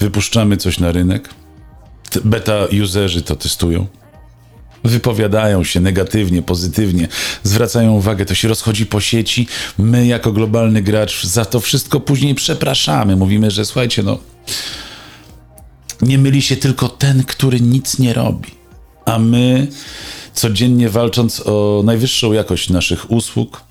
Wypuszczamy 0.00 0.56
coś 0.56 0.80
na 0.80 0.92
rynek. 0.92 1.28
Beta 2.24 2.54
userzy 2.84 3.22
to 3.22 3.36
testują. 3.36 3.86
Wypowiadają 4.84 5.64
się 5.64 5.80
negatywnie, 5.80 6.42
pozytywnie, 6.42 7.08
zwracają 7.42 7.92
uwagę, 7.92 8.24
to 8.24 8.34
się 8.34 8.48
rozchodzi 8.48 8.86
po 8.86 9.00
sieci. 9.00 9.46
My, 9.78 10.06
jako 10.06 10.32
globalny 10.32 10.82
gracz, 10.82 11.24
za 11.24 11.44
to 11.44 11.60
wszystko 11.60 12.00
później 12.00 12.34
przepraszamy. 12.34 13.16
Mówimy, 13.16 13.50
że 13.50 13.64
słuchajcie, 13.64 14.02
no. 14.02 14.18
Nie 16.02 16.18
myli 16.18 16.42
się 16.42 16.56
tylko 16.56 16.88
ten, 16.88 17.24
który 17.24 17.60
nic 17.60 17.98
nie 17.98 18.12
robi. 18.12 18.50
A 19.04 19.18
my, 19.18 19.66
codziennie 20.34 20.88
walcząc 20.88 21.42
o 21.46 21.82
najwyższą 21.84 22.32
jakość 22.32 22.70
naszych 22.70 23.10
usług, 23.10 23.64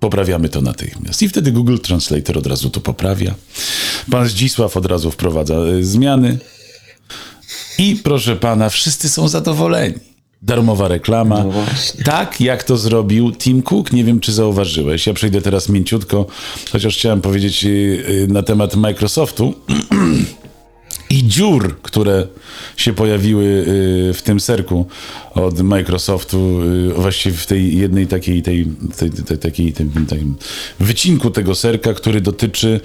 poprawiamy 0.00 0.48
to 0.48 0.60
natychmiast. 0.60 1.22
I 1.22 1.28
wtedy 1.28 1.52
Google 1.52 1.78
Translator 1.78 2.38
od 2.38 2.46
razu 2.46 2.70
to 2.70 2.80
poprawia. 2.80 3.34
Pan 4.10 4.28
Zdzisław 4.28 4.76
od 4.76 4.86
razu 4.86 5.10
wprowadza 5.10 5.54
y, 5.54 5.84
zmiany. 5.84 6.38
I 7.78 7.96
proszę 7.96 8.36
pana, 8.36 8.68
wszyscy 8.68 9.08
są 9.08 9.28
zadowoleni. 9.28 10.09
Darmowa 10.42 10.88
reklama. 10.88 11.44
No. 11.44 11.52
Tak, 12.04 12.40
jak 12.40 12.64
to 12.64 12.76
zrobił 12.76 13.32
Tim 13.32 13.62
Cook, 13.62 13.92
nie 13.92 14.04
wiem 14.04 14.20
czy 14.20 14.32
zauważyłeś. 14.32 15.06
Ja 15.06 15.14
przejdę 15.14 15.42
teraz 15.42 15.68
mięciutko, 15.68 16.26
chociaż 16.72 16.96
chciałem 16.96 17.20
powiedzieć 17.20 17.64
y, 17.64 17.68
y, 17.68 18.26
na 18.28 18.42
temat 18.42 18.76
Microsoftu 18.76 19.54
i 21.10 21.28
dziur, 21.28 21.80
które 21.82 22.26
się 22.76 22.92
pojawiły 22.92 23.44
y, 23.44 24.14
w 24.14 24.22
tym 24.22 24.40
serku 24.40 24.86
od 25.34 25.60
Microsoftu, 25.60 26.60
właściwie 26.96 27.36
w 27.36 27.46
tej 27.46 27.78
jednej 27.78 28.06
takiej, 28.06 28.42
tej, 28.42 28.66
tej, 28.96 29.10
tej, 29.10 29.72
tym, 29.72 30.06
takim 30.06 30.36
wycinku 30.80 31.30
tego 31.30 31.54
serka, 31.54 31.94
który 31.94 32.20
dotyczy 32.20 32.80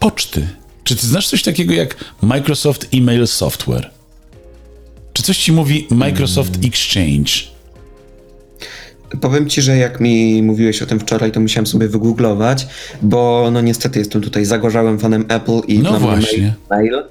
poczty. 0.00 0.48
Czy 0.84 0.96
ty 0.96 1.06
znasz 1.06 1.28
coś 1.28 1.42
takiego 1.42 1.74
jak 1.74 2.04
Microsoft 2.22 2.88
Email 2.92 3.26
Software? 3.26 3.90
Czy 5.14 5.22
coś 5.22 5.38
ci 5.38 5.52
mówi 5.52 5.86
Microsoft 5.90 6.52
Exchange? 6.64 7.30
Powiem 9.20 9.48
ci, 9.48 9.62
że 9.62 9.76
jak 9.76 10.00
mi 10.00 10.42
mówiłeś 10.42 10.82
o 10.82 10.86
tym 10.86 11.00
wczoraj, 11.00 11.32
to 11.32 11.40
musiałem 11.40 11.66
sobie 11.66 11.88
wygooglować, 11.88 12.66
bo 13.02 13.48
no 13.52 13.60
niestety 13.60 13.98
jestem 13.98 14.22
tutaj 14.22 14.44
zagorzałym 14.44 14.98
fanem 14.98 15.24
Apple 15.28 15.60
i 15.68 15.78
No 15.78 16.00
właśnie. 16.00 16.54
mail, 16.70 17.04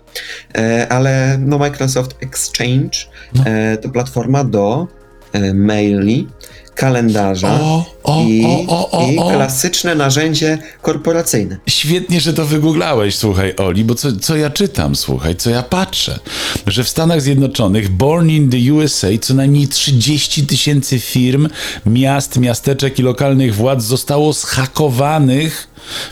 e, 0.57 0.87
ale 0.91 1.37
no 1.41 1.57
Microsoft 1.57 2.15
Exchange 2.23 2.97
No. 3.35 3.43
e, 3.45 3.77
to 3.77 3.89
platforma 3.89 4.43
do 4.43 4.87
e, 5.33 5.53
maili, 5.53 6.27
kalendarza 6.75 7.59
O, 7.62 7.86
o, 8.03 8.21
i, 8.27 8.45
o, 8.67 9.07
i 9.12 9.15
klasyczne 9.15 9.95
narzędzie 9.95 10.57
korporacyjne. 10.81 11.57
Świetnie, 11.69 12.21
że 12.21 12.33
to 12.33 12.45
wygooglałeś, 12.45 13.15
słuchaj, 13.15 13.53
Oli, 13.57 13.83
bo 13.83 13.95
co, 13.95 14.12
co 14.15 14.36
ja 14.36 14.49
czytam, 14.49 14.95
słuchaj, 14.95 15.36
co 15.36 15.49
ja 15.49 15.63
patrzę, 15.63 16.19
że 16.67 16.83
w 16.83 16.89
Stanach 16.89 17.21
Zjednoczonych, 17.21 17.89
born 17.89 18.29
in 18.29 18.49
the 18.49 18.73
USA, 18.73 19.07
co 19.21 19.33
najmniej 19.33 19.67
30 19.67 20.47
tysięcy 20.47 20.99
firm, 20.99 21.47
miast, 21.86 22.38
miasteczek 22.39 22.99
i 22.99 23.01
lokalnych 23.01 23.55
władz 23.55 23.83
zostało 23.83 24.33
zhakowanych 24.33 25.67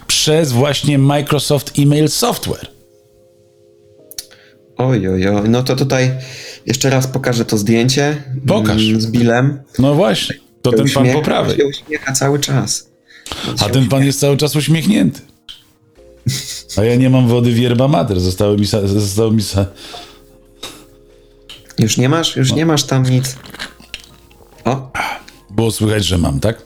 przez 0.07 0.51
właśnie 0.51 0.97
Microsoft 0.97 1.79
Email 1.79 2.09
Software. 2.09 2.67
Oj, 4.77 5.07
oj, 5.07 5.27
oj. 5.27 5.49
No 5.49 5.63
to 5.63 5.75
tutaj 5.75 6.11
jeszcze 6.65 6.89
raz 6.89 7.07
pokażę 7.07 7.45
to 7.45 7.57
zdjęcie 7.57 8.23
Pokaż. 8.47 8.81
mm, 8.81 9.01
z 9.01 9.07
Billem. 9.07 9.59
No 9.79 9.95
właśnie, 9.95 10.35
to 10.61 10.71
ten 10.71 10.89
pan 10.89 11.13
po 11.13 11.21
prawej. 11.21 11.57
się 11.57 11.65
uśmiecha 11.65 12.13
cały 12.13 12.39
czas. 12.39 12.89
A 13.59 13.69
ten 13.69 13.89
pan 13.89 14.03
jest 14.03 14.19
cały 14.19 14.37
czas 14.37 14.55
uśmiechnięty. 14.55 15.21
A 16.77 16.83
ja 16.83 16.95
nie 16.95 17.09
mam 17.09 17.27
wody 17.27 17.51
w 17.51 17.57
yerba 17.57 17.87
mater, 17.87 18.19
zostało 18.19 18.57
mi, 18.57 18.67
sa, 18.67 18.81
mi 19.31 19.41
sa, 19.43 19.65
Już 21.79 21.97
nie 21.97 22.09
masz? 22.09 22.35
Już 22.35 22.53
nie 22.53 22.65
masz 22.65 22.83
tam 22.83 23.03
nic. 23.03 23.35
O, 24.65 24.91
było 25.49 25.71
słychać, 25.71 26.05
że 26.05 26.17
mam, 26.17 26.39
tak? 26.39 26.61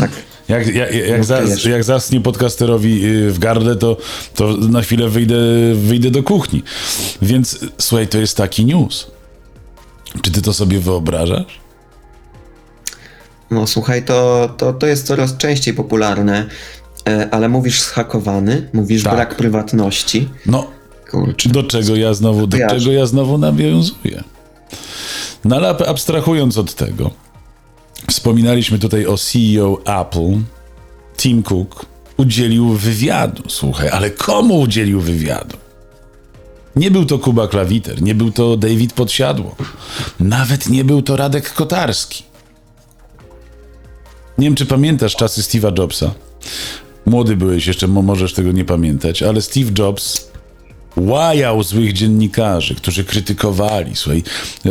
tak. 0.00 0.10
Jak, 0.48 0.74
jak, 0.74 0.94
jak, 0.94 1.18
No, 1.18 1.24
zas, 1.24 1.64
jak 1.64 1.84
zasnie 1.84 2.20
podcasterowi 2.20 3.04
y, 3.06 3.32
w 3.32 3.38
gardle, 3.38 3.76
to, 3.76 3.96
to 4.34 4.56
na 4.56 4.82
chwilę 4.82 5.08
wyjdę, 5.08 5.36
wyjdę 5.74 6.10
do 6.10 6.22
kuchni. 6.22 6.62
Więc 7.22 7.58
słuchaj, 7.78 8.08
to 8.08 8.18
jest 8.18 8.36
taki 8.36 8.64
news. 8.64 9.06
Czy 10.22 10.30
ty 10.30 10.42
to 10.42 10.52
sobie 10.52 10.80
wyobrażasz? 10.80 11.59
No 13.50 13.66
słuchaj, 13.66 14.04
to, 14.04 14.48
to, 14.56 14.72
to 14.72 14.86
jest 14.86 15.06
coraz 15.06 15.36
częściej 15.36 15.74
popularne, 15.74 16.46
e, 17.08 17.28
ale 17.30 17.48
mówisz 17.48 17.80
zhakowany, 17.82 18.68
mówisz 18.72 19.02
Tak. 19.02 19.12
brak 19.14 19.36
prywatności. 19.36 20.28
No, 20.46 20.66
Kurczę. 21.10 21.48
do 21.48 21.62
czego 21.62 21.96
ja 21.96 22.14
znowu, 22.14 22.46
do 22.46 22.58
czego 22.68 22.92
ja 22.92 23.06
znowu 23.06 23.38
nawiązuję? 23.38 24.24
No 25.44 25.56
ale 25.56 25.68
ab- 25.68 25.88
abstrahując 25.88 26.58
od 26.58 26.74
tego, 26.74 27.10
wspominaliśmy 28.08 28.78
tutaj 28.78 29.06
o 29.06 29.16
CEO 29.16 30.00
Apple, 30.00 30.38
Tim 31.16 31.42
Cook, 31.42 31.86
udzielił 32.16 32.68
wywiadu. 32.68 33.42
Słuchaj, 33.48 33.88
ale 33.88 34.10
komu 34.10 34.60
udzielił 34.60 35.00
wywiadu? 35.00 35.56
Nie 36.76 36.90
był 36.90 37.04
to 37.06 37.18
Kuba 37.18 37.48
Klawiter, 37.48 38.02
nie 38.02 38.14
był 38.14 38.32
to 38.32 38.56
David 38.56 38.92
Podsiadło, 38.92 39.56
nawet 40.20 40.68
nie 40.68 40.84
był 40.84 41.02
to 41.02 41.16
Radek 41.16 41.52
Kotarski. 41.52 42.24
Nie 44.40 44.46
wiem, 44.46 44.54
czy 44.54 44.66
pamiętasz 44.66 45.16
czasy 45.16 45.42
Steve'a 45.42 45.78
Jobsa. 45.78 46.14
Młody 47.06 47.36
byłeś, 47.36 47.66
jeszcze 47.66 47.88
mo- 47.88 48.02
możesz 48.02 48.32
tego 48.32 48.52
nie 48.52 48.64
pamiętać, 48.64 49.22
ale 49.22 49.42
Steve 49.42 49.70
Jobs 49.78 50.30
łajał 50.96 51.62
złych 51.62 51.92
dziennikarzy, 51.92 52.74
którzy 52.74 53.04
krytykowali, 53.04 53.96
słuchaj, 53.96 54.22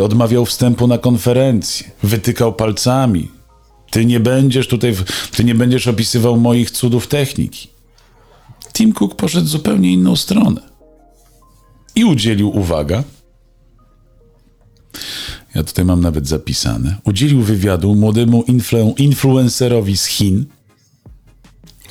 odmawiał 0.02 0.46
wstępu 0.46 0.88
na 0.88 0.98
konferencję, 0.98 1.92
wytykał 2.04 2.54
palcami. 2.54 3.32
Ty 3.92 4.06
nie 4.06 4.20
będziesz 4.20 4.68
tutaj, 4.68 4.96
ty 5.36 5.44
nie 5.44 5.56
będziesz 5.56 5.88
opisywał 5.88 6.38
moich 6.38 6.72
cudów 6.72 7.08
techniki. 7.08 7.68
Tim 8.74 8.94
Cook 8.94 9.16
poszedł 9.16 9.48
zupełnie 9.48 9.92
inną 9.92 10.16
stronę. 10.16 10.62
I 11.96 12.06
udzielił, 12.06 12.58
uwaga, 12.58 13.04
ja 15.56 15.64
tutaj 15.64 15.86
mam 15.86 16.02
nawet 16.02 16.28
zapisane, 16.28 16.96
udzielił 17.04 17.42
wywiadu 17.42 17.96
młodemu 17.96 18.44
influ, 18.44 18.96
influencerowi 18.98 19.98
z 19.98 20.06
Chin, 20.06 20.46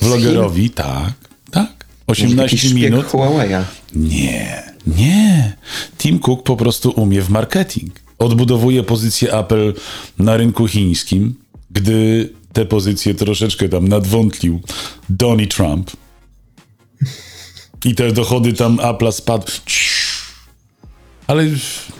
vlogerowi, 0.01 0.69
tak, 0.69 1.13
tak, 1.51 1.85
18 2.07 2.41
Jakiś 2.43 2.61
szpieg 2.61 2.91
minut. 2.91 3.05
Huawei'a. 3.05 3.63
Nie, 3.95 4.63
nie. 4.87 5.53
Tim 5.97 6.19
Cook 6.19 6.43
po 6.43 6.55
prostu 6.57 6.89
umie 6.89 7.21
w 7.21 7.29
marketing. 7.29 7.99
Odbudowuje 8.19 8.83
pozycję 8.83 9.33
Apple 9.33 9.73
na 10.19 10.37
rynku 10.37 10.67
chińskim, 10.67 11.35
gdy 11.71 12.29
te 12.53 12.65
pozycje 12.65 13.15
troszeczkę 13.15 13.69
tam 13.69 13.87
nadwątlił 13.87 14.61
Donny 15.09 15.47
Trump. 15.47 15.91
I 17.85 17.95
te 17.95 18.11
dochody 18.11 18.53
tam 18.53 18.77
Apple'a 18.77 19.11
spadły. 19.11 19.53
Ale 21.27 21.45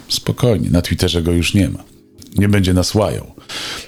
spokojnie, 0.10 0.70
na 0.70 0.82
Twitterze 0.82 1.22
go 1.22 1.32
już 1.32 1.54
nie 1.54 1.70
ma. 1.70 1.84
Nie 2.36 2.50
będzie 2.50 2.74
nas 2.74 2.96
łajał. 2.96 3.32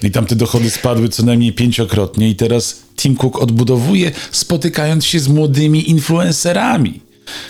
I 0.02 0.10
tam 0.10 0.26
te 0.26 0.36
dochody 0.36 0.70
spadły 0.70 1.08
co 1.08 1.22
najmniej 1.22 1.52
pięciokrotnie 1.52 2.30
i 2.30 2.36
teraz 2.36 2.82
Tim 2.96 3.16
Cook 3.16 3.42
odbudowuje, 3.42 4.12
spotykając 4.32 5.04
się 5.04 5.20
z 5.20 5.28
młodymi 5.28 5.90
influencerami. 5.90 7.00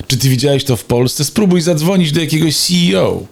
Czy 0.06 0.16
ty 0.16 0.28
widziałeś 0.28 0.64
to 0.64 0.76
w 0.76 0.84
Polsce? 0.84 1.24
Spróbuj 1.24 1.60
zadzwonić 1.60 2.12
do 2.12 2.20
jakiegoś 2.20 2.56
CEO, 2.56 3.26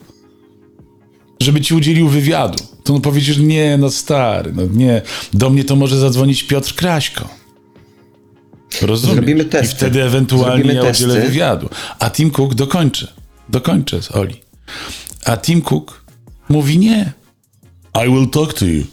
żeby 1.41 1.61
ci 1.61 1.75
udzielił 1.75 2.09
wywiadu. 2.09 2.65
To 2.85 2.95
on 2.95 3.01
powiedziesz, 3.01 3.39
nie, 3.39 3.77
no 3.79 3.91
stary, 3.91 4.53
no 4.57 4.63
nie. 4.73 5.03
Do 5.35 5.51
mnie 5.51 5.65
to 5.65 5.77
może 5.77 5.99
zadzwonić 5.99 6.43
Piotr 6.43 6.75
Kraśko. 6.75 7.29
Rozumiem. 8.83 9.17
Zrobimy 9.17 9.43
I 9.43 9.47
testy. 9.47 9.77
wtedy 9.77 10.03
ewentualnie 10.03 10.65
Zrobimy 10.65 10.75
ja 10.85 10.91
udzielę 10.91 11.15
testy. 11.15 11.29
wywiadu. 11.29 11.69
A 11.99 12.11
Tim 12.11 12.31
Cook 12.31 12.55
dokończy. 12.55 13.09
Dokończę 13.49 14.03
z 14.03 14.13
Oli. 14.17 14.35
A 15.25 15.37
Tim 15.37 15.63
Cook 15.63 16.05
mówi 16.49 16.79
nie. 16.79 17.13
I 18.05 18.09
will 18.09 18.31
talk 18.31 18.55
to 18.55 18.65
you. 18.65 18.85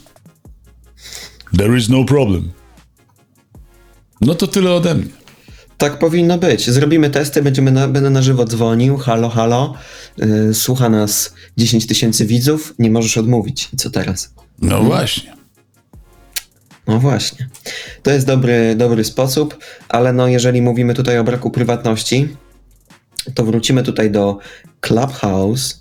There 1.56 1.78
is 1.78 1.88
no 1.88 2.04
problem. 2.04 2.52
No 4.20 4.34
to 4.34 4.46
tyle 4.46 4.72
ode 4.72 4.94
mnie. 4.94 5.18
Tak 5.78 5.98
powinno 5.98 6.38
być. 6.38 6.70
Zrobimy 6.70 7.10
testy, 7.10 7.42
będziemy 7.42 7.72
na, 7.72 7.88
będę 7.88 8.10
na 8.10 8.22
żywo 8.22 8.44
dzwonił. 8.44 8.96
Halo, 8.96 9.28
halo. 9.28 9.74
Yy, 10.16 10.54
słucha 10.54 10.88
nas 10.88 11.34
10 11.56 11.86
tysięcy 11.86 12.26
widzów. 12.26 12.74
Nie 12.78 12.90
możesz 12.90 13.18
odmówić. 13.18 13.68
I 13.72 13.76
co 13.76 13.90
teraz? 13.90 14.34
No 14.58 14.82
właśnie. 14.82 15.36
No 16.86 16.98
właśnie. 16.98 17.48
To 18.02 18.10
jest 18.10 18.26
dobry, 18.26 18.74
dobry 18.76 19.04
sposób, 19.04 19.58
ale 19.88 20.12
no 20.12 20.28
jeżeli 20.28 20.62
mówimy 20.62 20.94
tutaj 20.94 21.18
o 21.18 21.24
braku 21.24 21.50
prywatności, 21.50 22.28
to 23.34 23.44
wrócimy 23.44 23.82
tutaj 23.82 24.10
do 24.10 24.38
Clubhouse. 24.80 25.80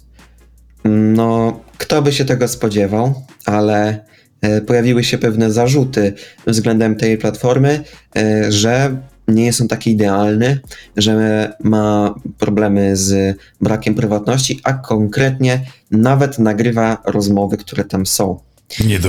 No, 0.86 1.60
kto 1.78 2.02
by 2.02 2.12
się 2.14 2.26
tego 2.26 2.48
spodziewał, 2.48 3.24
ale 3.46 4.06
e, 4.42 4.62
pojawiły 4.62 5.04
się 5.04 5.18
pewne 5.18 5.52
zarzuty 5.52 6.14
względem 6.48 6.96
tej 6.96 7.18
platformy, 7.18 7.84
e, 8.18 8.52
że 8.52 8.98
nie 9.28 9.46
jest 9.46 9.62
on 9.62 9.68
taki 9.68 9.92
idealny, 9.92 10.60
że 10.98 11.54
ma 11.64 12.16
problemy 12.38 12.98
z 12.98 13.38
brakiem 13.62 13.96
prywatności, 13.96 14.60
a 14.64 14.74
konkretnie 14.74 15.66
nawet 15.92 16.40
nagrywa 16.40 16.98
rozmowy, 17.06 17.58
które 17.58 17.84
tam 17.84 18.06
są. 18.06 18.40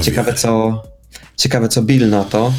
Ciekawe 0.04 0.34
co, 0.34 0.82
ciekawe 1.38 1.68
co 1.68 1.82
Bill 1.82 2.08
na 2.08 2.24
to 2.24 2.52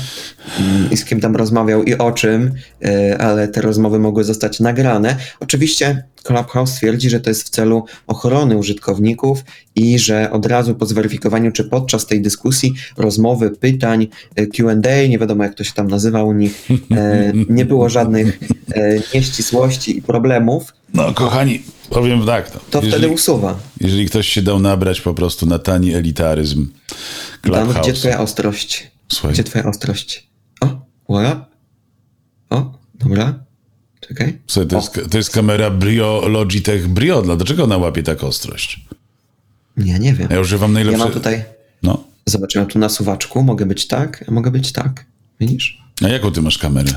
mm, 0.59 0.91
i 0.91 0.97
z 0.97 1.05
kim 1.05 1.19
tam 1.21 1.35
rozmawiał 1.35 1.83
i 1.83 1.93
o 1.93 2.11
czym, 2.11 2.51
y, 2.85 3.17
ale 3.17 3.47
te 3.47 3.61
rozmowy 3.61 3.99
mogły 3.99 4.23
zostać 4.23 4.59
nagrane. 4.59 5.15
Oczywiście 5.39 6.03
Clubhouse 6.23 6.75
twierdzi, 6.75 7.09
że 7.09 7.19
to 7.19 7.29
jest 7.29 7.43
w 7.43 7.49
celu 7.49 7.85
ochrony 8.07 8.57
użytkowników 8.57 9.43
i 9.75 9.99
że 9.99 10.31
od 10.31 10.45
razu 10.45 10.75
po 10.75 10.85
zweryfikowaniu, 10.85 11.51
czy 11.51 11.63
podczas 11.63 12.05
tej 12.05 12.21
dyskusji, 12.21 12.73
rozmowy, 12.97 13.49
pytań, 13.51 14.07
y, 14.39 14.47
Q&A, 14.47 15.07
nie 15.07 15.19
wiadomo 15.19 15.43
jak 15.43 15.55
to 15.55 15.63
się 15.63 15.73
tam 15.73 15.87
nazywa 15.87 16.23
u 16.23 16.33
nich, 16.33 16.67
e, 16.91 17.33
nie 17.49 17.65
było 17.65 17.89
żadnych 17.89 18.39
e, 18.75 18.99
nieścisłości 19.13 19.97
i 19.97 20.01
problemów, 20.01 20.73
No, 20.93 21.13
kochani, 21.13 21.61
powiem 21.89 22.25
tak. 22.25 22.53
No. 22.53 22.59
to 22.71 22.77
jeżeli, 22.77 22.91
wtedy 22.91 23.13
usuwa. 23.13 23.59
jeżeli 23.81 24.05
ktoś 24.05 24.27
się 24.29 24.41
dał 24.41 24.59
nabrać 24.59 25.01
po 25.01 25.13
prostu 25.13 25.45
na 25.45 25.59
tani 25.59 25.93
elitaryzm 25.93 26.67
Dan, 27.43 27.67
gdzie 27.67 27.73
Clubhouse. 27.73 27.99
twoja 27.99 28.19
ostrość? 28.19 28.91
Słuchaj, 29.11 29.33
Gdzie 29.33 29.43
twoja 29.43 29.65
ostrość? 29.65 30.29
O, 30.61 30.67
uwaga. 31.07 31.45
O, 32.49 32.71
dobra. 32.95 33.39
Czekaj. 34.09 34.37
słuchaj 34.47 34.67
to, 34.67 34.75
jest, 34.75 35.11
to 35.11 35.17
jest 35.17 35.29
kamera 35.29 35.69
Brio 35.69 36.27
Logitech 36.27 36.87
Brio. 36.87 37.21
Dlaczego 37.21 37.63
ona 37.63 37.77
łapie 37.77 38.03
tak 38.03 38.23
ostrość? 38.23 38.79
Nie, 39.77 39.99
nie 39.99 40.13
wiem. 40.13 40.27
Ja 40.31 40.39
używam 40.39 40.69
Ja 40.69 40.73
najlepsze... 40.73 40.99
mam 40.99 41.11
tutaj, 41.11 41.43
No. 41.83 42.03
zobaczyłem 42.25 42.67
tu 42.67 42.79
na 42.79 42.89
suwaczku, 42.89 43.43
mogę 43.43 43.65
być 43.65 43.87
tak, 43.87 44.25
a 44.27 44.31
mogę 44.31 44.51
być 44.51 44.71
tak. 44.71 45.05
Widzisz? 45.39 45.81
A 46.03 46.07
jaką 46.07 46.31
ty 46.31 46.41
masz 46.41 46.57
kamerę? 46.57 46.91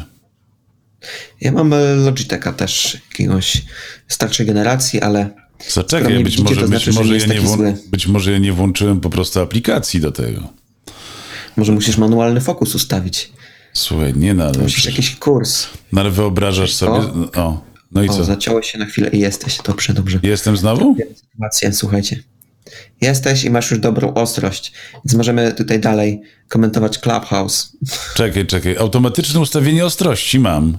Ja 1.40 1.52
mam 1.52 1.72
e, 1.72 1.94
Logitecha 1.94 2.52
też 2.52 2.98
jakiegoś 3.10 3.62
starszej 4.08 4.46
generacji, 4.46 5.00
ale 5.00 5.30
Zaczekaj, 5.68 6.14
być 6.14 6.24
widzicie, 6.24 6.42
może, 6.44 6.60
być, 6.60 6.68
znaczy, 6.68 6.92
może 6.92 7.12
nie 7.14 7.18
ja 7.18 7.26
nie 7.26 7.40
włą... 7.40 7.74
być 7.90 8.06
może 8.06 8.32
ja 8.32 8.38
nie 8.38 8.52
włączyłem 8.52 9.00
po 9.00 9.10
prostu 9.10 9.40
aplikacji 9.40 10.00
do 10.00 10.12
tego. 10.12 10.48
może 11.56 11.72
musisz 11.72 11.96
manualny 11.98 12.40
fokus 12.40 12.74
ustawić. 12.74 13.32
Słuchaj, 13.72 14.14
nie 14.16 14.30
ale, 14.30 14.58
Musisz 14.58 14.84
jakiś 14.86 15.16
kurs. 15.16 15.66
no, 15.92 16.00
ale 16.00 16.10
wyobrażasz 16.10 16.72
sobie... 16.74 16.98
O, 17.36 17.60
no 17.92 18.02
i 18.02 18.08
O, 18.08 18.12
co? 18.12 18.24
zaciąłeś 18.24 18.72
się 18.72 18.78
na 18.78 18.86
chwilę 18.86 19.10
i 19.10 19.18
jesteś. 19.18 19.58
Dobrze, 19.64 19.92
dobrze. 19.94 20.20
Jestem 20.22 20.56
znowu? 20.56 20.96
Sytuację, 21.32 21.72
słuchajcie. 21.72 22.22
Jesteś 23.00 23.44
i 23.44 23.50
masz 23.50 23.70
już 23.70 23.80
dobrą 23.80 24.14
ostrość, 24.14 24.72
więc 24.94 25.14
możemy 25.14 25.52
tutaj 25.52 25.80
dalej 25.80 26.22
komentować 26.48 26.98
Clubhouse. 26.98 27.76
Czekaj, 28.14 28.46
czekaj. 28.46 28.76
Automatyczne 28.76 29.40
ustawienie 29.40 29.84
ostrości 29.84 30.38
mam. 30.38 30.78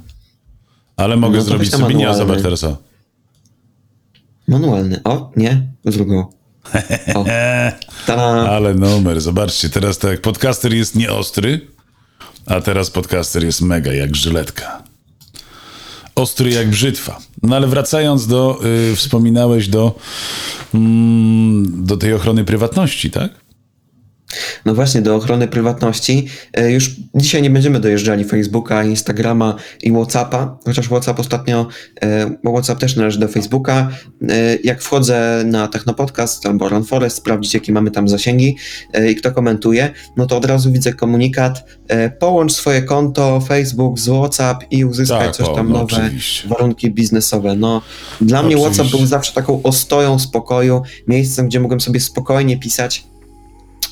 Ale 0.97 1.17
mogę 1.17 1.37
No 1.37 1.43
zrobić 1.43 1.71
sobie 1.71 1.95
nie, 1.95 2.13
zobacz 2.15 2.41
teraz 2.41 2.63
o. 2.63 2.77
Manualny. 4.47 5.01
O, 5.03 5.31
nie, 5.35 5.67
drugą. 5.85 6.27
O. 7.15 7.25
Ale 8.49 8.73
numer, 8.73 9.21
zobaczcie, 9.21 9.69
teraz 9.69 9.97
tak, 9.97 10.21
podcaster 10.21 10.73
jest 10.73 10.95
nieostry, 10.95 11.67
a 12.45 12.61
teraz 12.61 12.89
podcaster 12.89 13.43
jest 13.43 13.61
mega 13.61 13.93
jak 13.93 14.15
żyletka. 14.15 14.83
Ostry 16.15 16.51
jak 16.51 16.69
brzytwa. 16.69 17.19
No 17.43 17.55
ale 17.55 17.67
wracając 17.67 18.27
do, 18.27 18.59
y, 18.91 18.95
wspominałeś 18.95 19.67
do, 19.67 19.95
mm, 20.73 21.85
do 21.85 21.97
tej 21.97 22.13
ochrony 22.13 22.45
prywatności, 22.45 23.11
tak? 23.11 23.42
No 24.65 24.75
właśnie, 24.75 25.01
do 25.01 25.15
ochrony 25.15 25.47
prywatności. 25.47 26.27
E, 26.53 26.71
Już 26.71 26.91
dzisiaj 27.15 27.41
nie 27.41 27.49
będziemy 27.49 27.79
dojeżdżali 27.79 28.23
Facebooka, 28.23 28.83
Instagrama 28.83 29.55
i 29.83 29.91
Whatsappa, 29.91 30.57
chociaż 30.65 30.85
Whatsapp 30.87 31.19
ostatnio, 31.19 31.67
e, 32.01 32.29
bo 32.43 32.51
Whatsapp 32.51 32.79
też 32.79 32.95
należy 32.95 33.19
do 33.19 33.27
Facebooka. 33.27 33.89
E, 34.29 34.55
Jak 34.63 34.81
wchodzę 34.81 35.43
na 35.45 35.67
Technopodcast 35.67 36.45
albo 36.45 36.69
Run 36.69 36.83
Forest, 36.83 37.17
sprawdzić 37.17 37.53
jakie 37.53 37.73
mamy 37.73 37.91
tam 37.91 38.07
zasięgi 38.09 38.57
i 39.11 39.15
kto 39.15 39.31
komentuje, 39.31 39.91
no 40.17 40.25
to 40.25 40.37
od 40.37 40.45
razu 40.45 40.71
widzę 40.71 40.93
komunikat, 40.93 41.65
połącz 42.19 42.53
swoje 42.53 42.81
konto 42.81 43.41
Facebook 43.41 43.99
z 43.99 44.07
Whatsapp 44.09 44.63
i 44.71 44.85
uzyskaj 44.85 45.19
Tak, 45.25 45.35
coś 45.35 45.47
o, 45.47 45.55
tam 45.55 45.69
no 45.69 45.79
nowe 45.79 45.95
oczywiście. 45.97 46.47
warunki 46.47 46.91
biznesowe. 46.91 47.55
No, 47.55 47.81
dla 48.21 48.43
mnie 48.43 48.55
Oczywiście. 48.57 48.83
Whatsapp 48.83 48.97
był 48.99 49.07
zawsze 49.07 49.33
taką 49.33 49.63
ostoją 49.63 50.19
spokoju, 50.19 50.81
miejscem, 51.07 51.47
gdzie 51.47 51.59
mogłem 51.59 51.81
sobie 51.81 51.99
spokojnie 51.99 52.59
pisać 52.59 53.03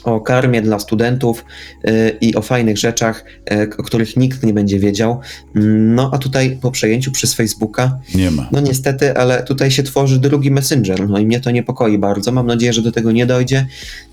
o 0.03 0.21
karmie 0.21 0.61
dla 0.61 0.79
studentów 0.79 1.45
y, 1.87 2.17
i 2.21 2.35
o 2.35 2.41
fajnych 2.41 2.77
rzeczach, 2.77 3.25
y, 3.51 3.69
o 3.77 3.83
których 3.83 4.17
nikt 4.17 4.43
nie 4.43 4.53
będzie 4.53 4.79
wiedział. 4.79 5.19
No 5.55 6.09
a 6.13 6.17
tutaj 6.17 6.57
po 6.61 6.71
przejęciu 6.71 7.11
przez 7.11 7.33
Facebooka, 7.33 7.99
Nie 8.15 8.31
ma. 8.31 8.49
no 8.51 8.59
niestety, 8.59 9.17
ale 9.17 9.43
tutaj 9.43 9.71
się 9.71 9.83
tworzy 9.83 10.19
drugi 10.19 10.51
messenger, 10.51 11.09
no 11.09 11.19
i 11.19 11.25
mnie 11.25 11.39
to 11.39 11.51
niepokoi 11.51 11.97
bardzo. 11.97 12.31
Mam 12.31 12.47
nadzieję, 12.47 12.73
że 12.73 12.81
do 12.81 12.91
tego 12.91 13.11
nie 13.11 13.25
dojdzie, 13.25 13.67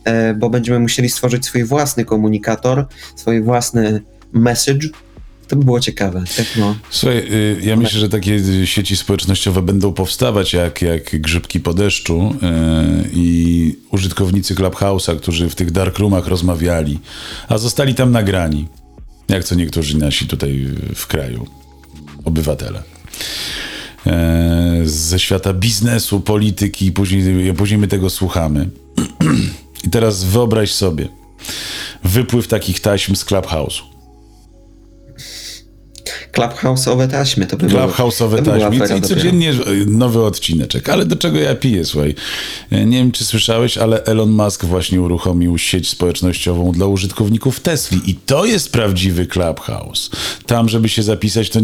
e, 0.04 0.34
bo 0.34 0.50
będziemy 0.50 0.78
musieli 0.78 1.08
stworzyć 1.08 1.46
swój 1.46 1.64
własny 1.64 2.04
komunikator, 2.04 2.86
swój 3.16 3.42
własny 3.42 4.00
message. 4.32 4.88
To 5.48 5.56
by 5.56 5.64
było 5.64 5.80
ciekawe. 5.80 6.24
Techno. 6.36 6.76
Słuchaj, 6.90 7.18
y, 7.18 7.60
ja 7.62 7.76
myślę, 7.76 8.00
że 8.00 8.08
takie 8.08 8.66
sieci 8.66 8.96
społecznościowe 8.96 9.62
będą 9.62 9.92
powstawać 9.92 10.52
jak, 10.52 10.82
jak 10.82 11.20
grzybki 11.20 11.60
po 11.60 11.74
deszczu 11.74 12.34
y, 12.34 13.08
i 13.12 13.76
użytkownicy 13.90 14.54
Clubhouse'a, 14.54 15.16
którzy 15.16 15.50
w 15.50 15.54
tych 15.54 15.70
darkroomach 15.70 16.26
rozmawiali, 16.26 16.98
a 17.48 17.58
zostali 17.58 17.94
tam 17.94 18.10
nagrani, 18.10 18.68
jak 19.28 19.44
co 19.44 19.54
niektórzy 19.54 19.98
nasi 19.98 20.26
tutaj 20.26 20.66
w 20.94 21.06
kraju, 21.06 21.46
obywatele. 22.24 22.82
E, 24.06 24.80
Ze 24.84 25.18
świata 25.18 25.52
biznesu, 25.52 26.20
polityki, 26.20 26.92
później, 26.92 27.54
później 27.54 27.78
my 27.78 27.88
tego 27.88 28.10
słuchamy. 28.10 28.70
I 29.86 29.90
teraz 29.90 30.24
wyobraź 30.24 30.72
sobie 30.72 31.08
wypływ 32.04 32.48
takich 32.48 32.80
taśm 32.80 33.16
z 33.16 33.24
Clubhouse'u. 33.24 33.97
Clubhouse'owe 36.38 37.08
taśmy, 37.08 37.46
to 37.46 37.56
by. 37.56 37.66
Clubhouse'owe 37.66 38.44
taśmy 38.44 38.98
i 38.98 39.00
codziennie 39.00 39.52
nowy 39.86 40.24
odcineczek. 40.24 40.88
Ale 40.88 41.06
do 41.06 41.16
czego 41.16 41.38
ja 41.38 41.54
piję, 41.54 41.84
słuchaj? 41.84 42.14
E, 42.70 42.86
Nie 42.86 42.98
wiem, 42.98 43.12
czy 43.12 43.24
słyszałeś, 43.24 43.78
ale 43.78 44.04
Elon 44.04 44.30
Musk 44.30 44.64
właśnie 44.64 45.02
uruchomił 45.02 45.58
sieć 45.58 45.88
społecznościową 45.88 46.72
dla 46.72 46.86
użytkowników 46.86 47.60
Tesli 47.60 48.10
i 48.10 48.14
to 48.14 48.44
jest 48.44 48.72
prawdziwy 48.72 49.26
Clubhouse. 49.26 50.10
Tam, 50.46 50.68
żeby 50.68 50.88
się 50.88 51.02
zapisać, 51.02 51.50
to 51.50 51.60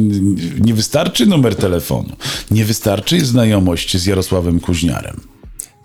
nie 0.60 0.74
wystarczy 0.74 1.26
numer 1.26 1.56
telefonu. 1.56 2.16
Nie 2.50 2.64
wystarczy 2.64 3.24
znajomość 3.24 3.96
z 3.96 4.06
Jarosławem 4.06 4.60
Kuźniarem. 4.60 5.20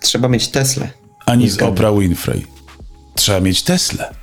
Trzeba 0.02 0.28
mieć 0.28 0.48
Teslę. 0.48 0.90
Ani 1.26 1.50
z. 1.50 1.62
Oprah 1.62 2.00
Winfrey. 2.00 2.46
Trzeba 3.16 3.40
mieć 3.40 3.62
Teslę. 3.62 4.14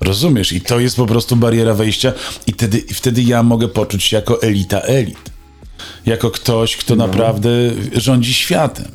Rozumiesz? 0.00 0.52
I 0.52 0.60
to 0.60 0.80
jest 0.80 0.96
po 0.96 1.06
prostu 1.06 1.36
bariera 1.36 1.74
wejścia 1.74 2.12
i 2.46 2.52
wtedy, 2.52 2.78
i 2.78 2.94
wtedy 2.94 3.22
ja 3.22 3.42
mogę 3.42 3.68
poczuć 3.68 4.04
się 4.04 4.16
jako 4.16 4.42
elita 4.42 4.80
elit. 4.80 5.30
Jako 6.06 6.30
ktoś, 6.30 6.76
kto 6.76 6.96
naprawdę 6.96 7.50
rządzi 7.92 8.34
światem. 8.34 8.86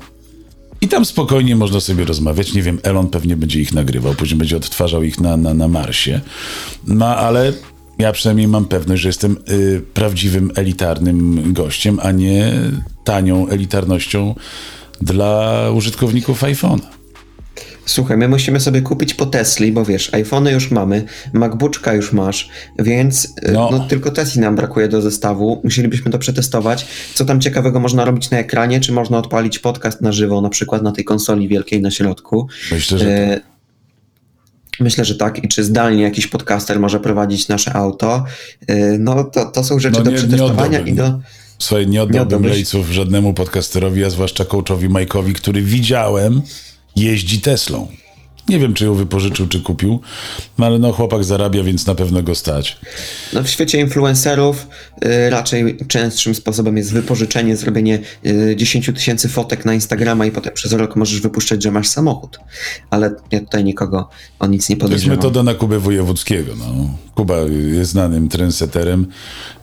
I 0.82 0.88
tam 0.88 1.06
spokojnie 1.06 1.56
można 1.56 1.80
sobie 1.80 2.06
rozmawiać. 2.06 2.54
Nie 2.54 2.62
wiem, 2.62 2.80
Elon 2.84 3.08
pewnie 3.08 3.38
będzie 3.38 3.62
ich 3.62 3.74
nagrywał, 3.74 4.14
później 4.14 4.38
będzie 4.38 4.58
odtwarzał 4.58 5.04
ich 5.04 5.20
na, 5.20 5.38
na, 5.38 5.54
na 5.54 5.68
Marsie. 5.68 6.22
No 6.88 7.06
ale 7.06 7.54
ja 7.97 8.12
przynajmniej 8.12 8.47
mam 8.47 8.66
pewność, 8.66 9.02
że 9.02 9.10
jestem 9.10 9.38
y, 9.50 9.82
prawdziwym 9.93 10.52
elitarnym 10.56 11.54
gościem, 11.54 12.00
a 12.04 12.12
nie 12.12 12.54
tanią 13.04 13.47
elitarnością 13.47 14.36
dla 15.02 15.64
użytkowników 15.74 16.43
iPhone'a. 16.43 16.99
Słuchaj, 17.90 18.18
my 18.18 18.28
musimy 18.28 18.60
sobie 18.60 18.82
kupić 18.82 19.14
po 19.14 19.26
Tesli, 19.26 19.72
bo 19.72 19.86
wiesz, 19.86 20.14
iPhony 20.14 20.52
już 20.52 20.72
mamy, 20.72 21.04
MacBooka 21.34 21.94
już 21.94 22.14
masz, 22.14 22.50
więc 22.80 23.26
y, 23.26 23.52
No. 23.52 23.70
no. 23.72 23.80
tylko 23.80 24.12
Tesli 24.12 24.42
nam 24.42 24.56
brakuje 24.56 24.88
do 24.88 25.02
zestawu. 25.02 25.62
Musielibyśmy 25.64 26.12
to 26.12 26.20
przetestować. 26.20 26.86
Co 27.14 27.26
tam 27.26 27.42
ciekawego 27.42 27.80
można 27.80 28.06
robić 28.06 28.30
na 28.30 28.38
ekranie? 28.40 28.80
Czy 28.80 28.92
można 28.92 29.18
odpalić 29.18 29.60
podcast 29.60 30.02
na 30.02 30.12
żywo, 30.12 30.42
na 30.42 30.50
przykład 30.50 30.82
na 30.84 30.92
tej 30.92 31.04
konsoli 31.06 31.48
wielkiej 31.48 31.82
na 31.82 31.92
środku? 31.92 32.48
Myślę, 32.72 33.00
że 33.00 33.06
E, 33.10 33.40
Myślę, 34.80 35.06
że 35.06 35.16
tak. 35.16 35.44
I 35.44 35.48
czy 35.48 35.64
zdalnie 35.64 36.04
jakiś 36.04 36.28
podcaster 36.28 36.80
może 36.80 37.00
prowadzić 37.00 37.48
nasze 37.48 37.74
auto? 37.74 38.26
E, 38.68 38.98
No 38.98 39.24
to, 39.24 39.46
to 39.46 39.64
są 39.64 39.80
rzeczy 39.80 39.98
No 39.98 40.04
do 40.04 40.12
nie- 40.12 40.18
nie 40.18 40.24
przetestowania 40.24 40.80
i 40.80 40.94
do... 40.94 41.20
Słuchaj, 41.60 41.88
nie 41.88 41.92
Nie 41.92 42.02
oddałbym 42.04 42.22
oddałbyś? 42.28 42.52
lejców 42.52 42.90
żadnemu 42.92 43.34
podcasterowi, 43.34 44.06
a 44.06 44.10
zwłaszcza 44.10 44.46
coachowi 44.46 44.90
Mike'owi, 44.90 45.34
który 45.34 45.62
widziałem 45.62 46.42
jeździ 46.96 47.42
Teslą. 47.42 47.88
Nie 48.50 48.60
wiem, 48.60 48.74
czy 48.74 48.86
ją 48.86 48.93
wypożyczył, 48.95 49.47
czy 49.47 49.62
kupił, 49.62 50.00
no 50.58 50.66
ale 50.66 50.80
no 50.80 50.91
chłopak 50.91 51.24
zarabia, 51.24 51.64
więc 51.64 51.86
na 51.86 51.95
pewno 51.95 52.22
go 52.24 52.36
stać. 52.36 52.78
No 53.34 53.43
w 53.43 53.50
świecie 53.50 53.80
influencerów 53.80 54.68
y, 55.06 55.30
raczej 55.30 55.78
częstszym 55.88 56.36
sposobem 56.36 56.78
jest 56.78 56.93
wypożyczenie, 56.93 57.56
zrobienie 57.58 58.00
y, 58.26 58.56
10 58.58 58.86
tysięcy 58.95 59.30
fotek 59.30 59.66
na 59.66 59.74
Instagrama 59.74 60.26
i 60.26 60.32
potem 60.32 60.54
przez 60.54 60.72
rok 60.74 60.95
możesz 60.95 61.22
wypuszczać, 61.22 61.64
że 61.64 61.72
masz 61.72 61.88
samochód. 61.88 62.39
Ale 62.89 63.12
ja 63.32 63.39
tutaj 63.39 63.64
nikogo 63.64 64.10
o 64.39 64.47
nic 64.47 64.70
nie 64.70 64.76
To 64.78 64.80
jest 64.84 64.91
podejrzewam. 64.91 65.18
metoda 65.18 65.43
na 65.43 65.54
Kubę 65.54 65.80
Wojewódzkiego. 65.80 66.54
No. 66.60 66.66
Kuba 67.16 67.36
jest 67.74 67.91
znanym 67.91 68.30
trendseterem. 68.30 69.08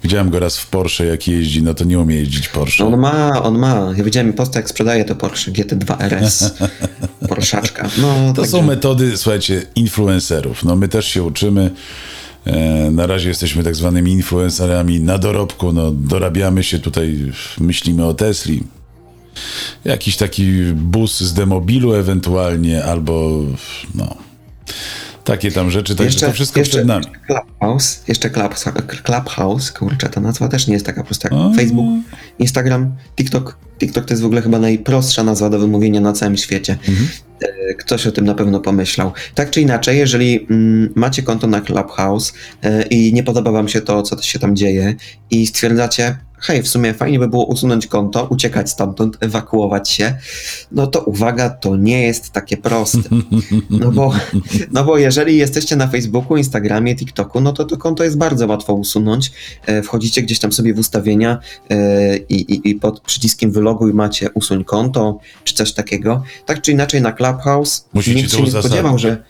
Widziałem 0.02 0.30
go 0.30 0.38
raz 0.40 0.58
w 0.58 0.66
Porsche, 0.66 1.04
jak 1.06 1.28
jeździ, 1.28 1.62
no 1.62 1.74
to 1.74 1.84
nie 1.84 1.98
umie 2.00 2.16
jeździć 2.16 2.48
Porsche. 2.48 2.84
No 2.84 2.90
on 2.94 3.00
ma, 3.00 3.42
on 3.42 3.58
ma. 3.58 3.92
Ja 3.96 4.04
widziałem 4.04 4.32
posta, 4.32 4.58
jak 4.58 4.68
sprzedaje 4.68 5.04
to 5.04 5.14
Porsche 5.16 5.52
GT2 5.52 5.96
RS. 6.02 6.54
Porszaczka. 7.28 7.88
No, 7.98 8.14
To 8.26 8.32
także- 8.42 8.50
są 8.50 8.62
metody, 8.76 9.16
słuchajcie, 9.16 9.62
influencerów. 9.74 10.64
No 10.64 10.76
my 10.76 10.88
też 10.88 11.06
się 11.06 11.22
uczymy. 11.22 11.70
E, 12.44 12.90
Na 12.90 13.06
razie 13.06 13.28
jesteśmy 13.28 13.64
tak 13.64 13.74
zwanymi 13.76 14.12
influencerami 14.12 15.00
na 15.00 15.18
dorobku. 15.18 15.72
No, 15.72 15.90
dorabiamy 15.90 16.62
się 16.62 16.78
tutaj, 16.78 17.32
myślimy 17.60 18.06
o 18.06 18.14
Tesli. 18.14 18.62
Jakiś 19.84 20.16
taki 20.16 20.52
bus 20.74 21.20
z 21.20 21.34
demobilu 21.34 21.94
ewentualnie, 21.94 22.84
albo 22.84 23.42
no, 23.94 24.14
takie 25.26 25.52
tam 25.52 25.70
rzeczy. 25.70 25.96
Także 25.96 26.20
to 26.20 26.32
wszystko 26.32 26.62
przed 26.62 26.86
nami. 26.86 27.06
Clubhouse, 27.26 28.02
jeszcze 28.08 28.30
Clubhouse, 28.30 28.64
Clubhouse, 29.04 29.72
kurczę, 29.72 30.08
ta 30.08 30.20
nazwa 30.20 30.48
też 30.48 30.66
nie 30.66 30.74
jest 30.74 30.86
taka 30.86 31.04
prosta. 31.04 31.28
jak 31.32 31.56
Facebook, 31.56 31.86
Instagram, 32.38 32.96
TikTok. 33.16 33.58
TikTok 33.78 34.04
to 34.04 34.12
jest 34.14 34.22
w 34.22 34.26
ogóle 34.26 34.42
chyba 34.42 34.58
najprostsza 34.58 35.22
nazwa 35.22 35.50
do 35.50 35.58
wymówienia 35.58 36.00
na 36.00 36.12
całym 36.12 36.36
świecie. 36.36 36.78
E, 37.42 37.74
Ktoś 37.74 38.06
o 38.06 38.12
tym 38.12 38.24
na 38.24 38.34
pewno 38.34 38.60
pomyślał. 38.60 39.12
Tak 39.34 39.50
czy 39.50 39.60
inaczej, 39.60 39.98
jeżeli 39.98 40.46
mm, 40.50 40.92
macie 40.94 41.22
konto 41.22 41.46
na 41.46 41.60
Clubhouse 41.60 42.32
e, 42.62 42.82
i 42.82 43.12
nie 43.12 43.22
podoba 43.22 43.52
wam 43.52 43.68
się 43.68 43.80
to, 43.80 44.02
co 44.02 44.22
się 44.22 44.38
tam 44.38 44.56
dzieje 44.56 44.94
i 45.30 45.46
stwierdzacie, 45.46 46.16
hej, 46.38 46.62
w 46.62 46.68
sumie 46.68 46.94
fajnie 46.94 47.18
by 47.18 47.28
było 47.28 47.46
usunąć 47.46 47.86
konto, 47.86 48.26
uciekać 48.30 48.70
stamtąd, 48.70 49.16
ewakuować 49.20 49.90
się, 49.90 50.14
no 50.72 50.86
to 50.86 51.00
uwaga, 51.00 51.50
to 51.50 51.76
nie 51.76 52.02
jest 52.02 52.30
takie 52.30 52.56
proste. 52.56 52.98
No 53.70 53.92
bo, 53.92 54.12
no 54.70 54.84
bo 54.84 54.98
jeżeli 54.98 55.36
jesteście 55.36 55.76
na 55.76 55.86
Facebooku, 55.86 56.36
Instagramie, 56.36 56.96
TikToku, 56.96 57.40
no 57.40 57.52
to 57.52 57.64
to 57.64 57.76
konto 57.76 58.04
jest 58.04 58.18
bardzo 58.18 58.46
łatwo 58.46 58.74
usunąć. 58.74 59.32
E, 59.66 59.82
Wchodzicie 59.82 60.22
gdzieś 60.22 60.38
tam 60.38 60.52
sobie 60.52 60.74
w 60.74 60.78
ustawienia 60.78 61.38
e, 61.70 62.16
i, 62.16 62.34
i, 62.54 62.70
i 62.70 62.74
pod 62.74 63.00
przyciskiem 63.00 63.52
wyloguj 63.52 63.94
macie 63.94 64.30
usuń 64.30 64.64
konto, 64.64 65.18
czy 65.44 65.54
coś 65.54 65.72
takiego. 65.72 66.22
Tak 66.46 66.62
czy 66.62 66.72
inaczej 66.72 67.02
na 67.02 67.12
Clubhouse 67.12 67.88
Musicie 67.92 68.16
nikt 68.16 68.32
się 68.32 68.42
nie 68.42 68.50
spodziewał, 68.50 68.98
że 68.98 69.22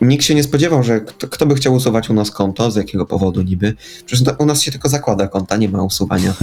nikt 0.00 0.24
się 0.24 0.34
nie 0.34 0.42
spodziewał, 0.42 0.82
że 0.82 1.00
kto, 1.00 1.28
kto 1.28 1.46
by 1.46 1.54
chciał 1.54 1.74
usuwać 1.74 2.10
u 2.10 2.14
nas 2.14 2.30
konto, 2.30 2.70
z 2.70 2.76
jakiego 2.76 3.06
powodu 3.06 3.42
niby. 3.42 3.74
Przecież 4.06 4.34
u 4.38 4.46
nas 4.46 4.62
się 4.62 4.70
tylko 4.70 4.88
zakłada 4.88 5.28
konta, 5.28 5.56
nie 5.56 5.68
ma 5.68 5.82
usuwania. 5.82 6.34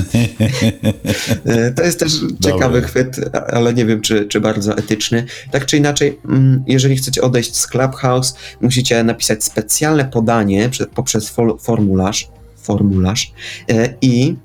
E, 1.45 1.71
to 1.71 1.83
jest 1.83 1.99
też 1.99 2.13
ciekawy 2.43 2.81
chwyt, 2.81 3.19
ale 3.53 3.73
nie 3.73 3.85
wiem, 3.85 4.01
czy, 4.01 4.25
czy 4.25 4.41
bardzo 4.41 4.77
etyczny. 4.77 5.25
Tak 5.51 5.65
czy 5.65 5.77
inaczej, 5.77 6.19
mm, 6.25 6.63
jeżeli 6.67 6.97
chcecie 6.97 7.21
odejść 7.21 7.55
z 7.55 7.67
Clubhouse, 7.67 8.35
musicie 8.61 9.03
napisać 9.03 9.43
specjalne 9.43 10.05
podanie 10.05 10.69
prze- 10.69 10.87
poprzez 10.87 11.35
formularz, 11.59 12.27
formularz 12.55 13.33
e, 13.69 13.93
i 14.01 14.35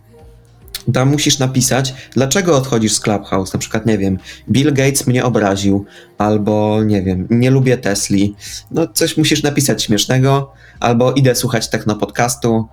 tam 0.92 1.10
musisz 1.10 1.38
napisać, 1.38 1.94
dlaczego 2.12 2.56
odchodzisz 2.56 2.92
z 2.92 3.00
Clubhouse. 3.00 3.52
Na 3.52 3.58
przykład, 3.58 3.86
nie 3.86 3.98
wiem, 3.98 4.18
Bill 4.50 4.74
Gates 4.74 5.06
mnie 5.06 5.24
obraził, 5.24 5.84
albo 6.18 6.82
nie 6.84 7.02
wiem, 7.02 7.26
nie 7.30 7.50
lubię 7.50 7.78
Tesli. 7.78 8.34
No, 8.70 8.86
coś 8.86 9.16
musisz 9.16 9.42
napisać 9.42 9.82
śmiesznego, 9.82 10.52
albo 10.80 11.12
idę 11.12 11.34
słuchać 11.34 11.70
techno 11.70 11.96
podcastu. 11.96 12.66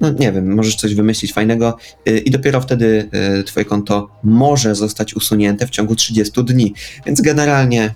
No, 0.00 0.10
nie 0.10 0.32
wiem, 0.32 0.54
możesz 0.54 0.76
coś 0.76 0.94
wymyślić 0.94 1.32
fajnego 1.32 1.76
y, 2.08 2.18
i 2.18 2.30
dopiero 2.30 2.60
wtedy 2.60 3.08
y, 3.40 3.44
twoje 3.44 3.64
konto 3.64 4.08
może 4.22 4.74
zostać 4.74 5.14
usunięte 5.14 5.66
w 5.66 5.70
ciągu 5.70 5.94
30 5.94 6.44
dni. 6.44 6.74
Więc 7.06 7.20
generalnie, 7.20 7.94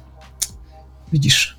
widzisz, 1.13 1.57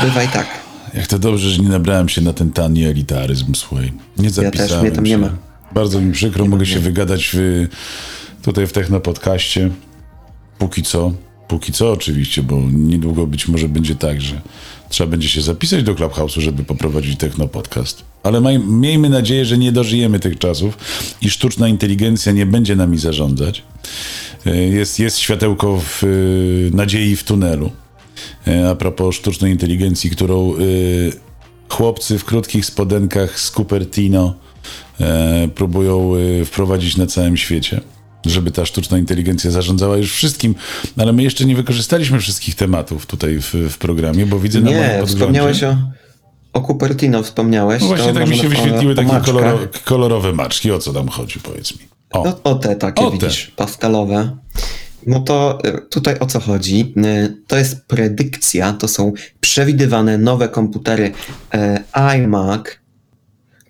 bywa 0.00 0.22
i 0.22 0.28
tak. 0.28 0.46
Jak 0.94 1.06
to 1.06 1.18
dobrze, 1.18 1.50
że 1.50 1.62
nie 1.62 1.68
nabrałem 1.68 2.08
się 2.08 2.20
na 2.20 2.32
ten 2.32 2.52
tani 2.52 2.84
elitaryzm, 2.84 3.54
słuchaj. 3.54 3.92
Nie 4.18 4.30
zapisałem 4.30 4.80
mnie 4.80 4.90
tam 4.90 5.06
się. 5.06 5.10
nie 5.10 5.18
ma. 5.18 5.49
Bardzo 5.74 6.00
mi 6.00 6.12
przykro, 6.12 6.46
mogę 6.46 6.66
się 6.66 6.80
wygadać 6.80 7.30
w, 7.32 7.66
tutaj 8.42 8.66
w 8.66 8.72
Techno 8.72 9.00
Podcaście. 9.00 9.70
Póki 10.58 10.82
co. 10.82 11.12
Póki 11.48 11.72
co 11.72 11.92
oczywiście, 11.92 12.42
bo 12.42 12.60
niedługo 12.72 13.26
być 13.26 13.48
może 13.48 13.68
będzie 13.68 13.94
tak, 13.94 14.20
że 14.20 14.40
trzeba 14.88 15.10
będzie 15.10 15.28
się 15.28 15.42
zapisać 15.42 15.82
do 15.82 15.94
Clubhouse'u, 15.94 16.40
żeby 16.40 16.64
poprowadzić 16.64 17.18
Techno 17.18 17.48
Podcast. 17.48 18.04
Ale 18.22 18.40
maj, 18.40 18.58
miejmy 18.58 19.08
nadzieję, 19.08 19.44
że 19.44 19.58
nie 19.58 19.72
dożyjemy 19.72 20.20
tych 20.20 20.38
czasów 20.38 20.78
i 21.22 21.30
sztuczna 21.30 21.68
inteligencja 21.68 22.32
nie 22.32 22.46
będzie 22.46 22.76
nami 22.76 22.98
zarządzać. 22.98 23.62
E, 24.46 24.56
Jest, 24.56 24.98
jest 24.98 25.18
światełko 25.18 25.80
w, 25.80 26.04
e, 26.04 26.06
nadziei 26.76 27.16
w 27.16 27.24
tunelu. 27.24 27.70
E, 28.46 28.70
A 28.70 28.74
propos 28.74 29.14
sztucznej 29.16 29.52
inteligencji, 29.52 30.10
którą 30.10 30.54
chłopcy 31.68 32.18
w 32.18 32.24
krótkich 32.24 32.66
spodenkach 32.66 33.40
z 33.40 33.50
Cupertino 33.50 34.34
próbują 35.54 36.14
y, 36.16 36.44
wprowadzić 36.44 36.96
na 36.96 37.06
całym 37.06 37.36
świecie, 37.36 37.80
żeby 38.26 38.50
ta 38.50 38.66
sztuczna 38.66 38.98
inteligencja 38.98 39.50
zarządzała 39.50 39.96
już 39.96 40.12
wszystkim, 40.12 40.54
ale 40.96 41.12
my 41.12 41.22
jeszcze 41.22 41.44
nie 41.44 41.56
wykorzystaliśmy 41.56 42.20
wszystkich 42.20 42.54
tematów 42.54 43.06
tutaj 43.06 43.38
w, 43.40 43.54
w 43.54 43.78
programie, 43.78 44.26
bo 44.26 44.38
widzę 44.38 44.60
na 44.60 44.64
moim 44.70 44.76
Nie, 44.82 44.88
podglądzie... 44.88 45.14
wspomniałeś 45.14 45.62
o, 45.62 45.76
o 46.52 46.60
Cupertino, 46.60 47.22
wspomniałeś. 47.22 47.82
No 47.82 47.88
właśnie 47.88 48.12
tak 48.12 48.28
mi 48.28 48.36
się 48.38 48.48
wyświetliły 48.48 48.92
o 48.92 48.96
takie 48.96 49.08
maczkach. 49.08 49.34
koloro, 49.34 49.58
kolorowe 49.84 50.32
maczki. 50.32 50.72
O 50.72 50.78
co 50.78 50.92
tam 50.92 51.08
chodzi, 51.08 51.40
powiedz 51.40 51.72
mi? 51.80 51.86
O, 52.12 52.24
No, 52.24 52.40
o 52.44 52.54
te 52.54 52.76
takie, 52.76 53.02
O 53.02 53.10
te. 53.10 53.16
widzisz, 53.26 53.52
pastelowe. 53.56 54.36
No 55.06 55.20
to 55.20 55.58
y, 55.66 55.88
tutaj 55.90 56.18
o 56.18 56.26
co 56.26 56.40
chodzi? 56.40 56.94
To 57.46 57.56
jest 57.56 57.86
predykcja, 57.86 58.72
to 58.72 58.88
są 58.88 59.12
przewidywane 59.40 60.18
nowe 60.18 60.48
komputery 60.48 61.12
e, 61.54 61.84
iMac, 61.92 62.62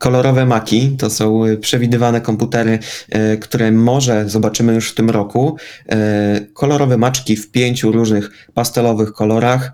kolorowe 0.00 0.46
Maki, 0.46 0.90
to 0.98 1.10
są 1.10 1.44
y, 1.46 1.56
przewidywane 1.56 2.20
komputery, 2.20 2.78
e, 3.08 3.36
które 3.36 3.72
może 3.72 4.28
zobaczymy 4.28 4.74
już 4.74 4.90
w 4.90 4.94
tym 4.94 5.10
roku. 5.10 5.56
E, 5.88 6.40
Kolorowe 6.54 6.96
maczki 6.96 7.36
w 7.36 7.50
pięciu 7.50 7.92
różnych 7.92 8.48
pastelowych 8.54 9.12
kolorach, 9.12 9.72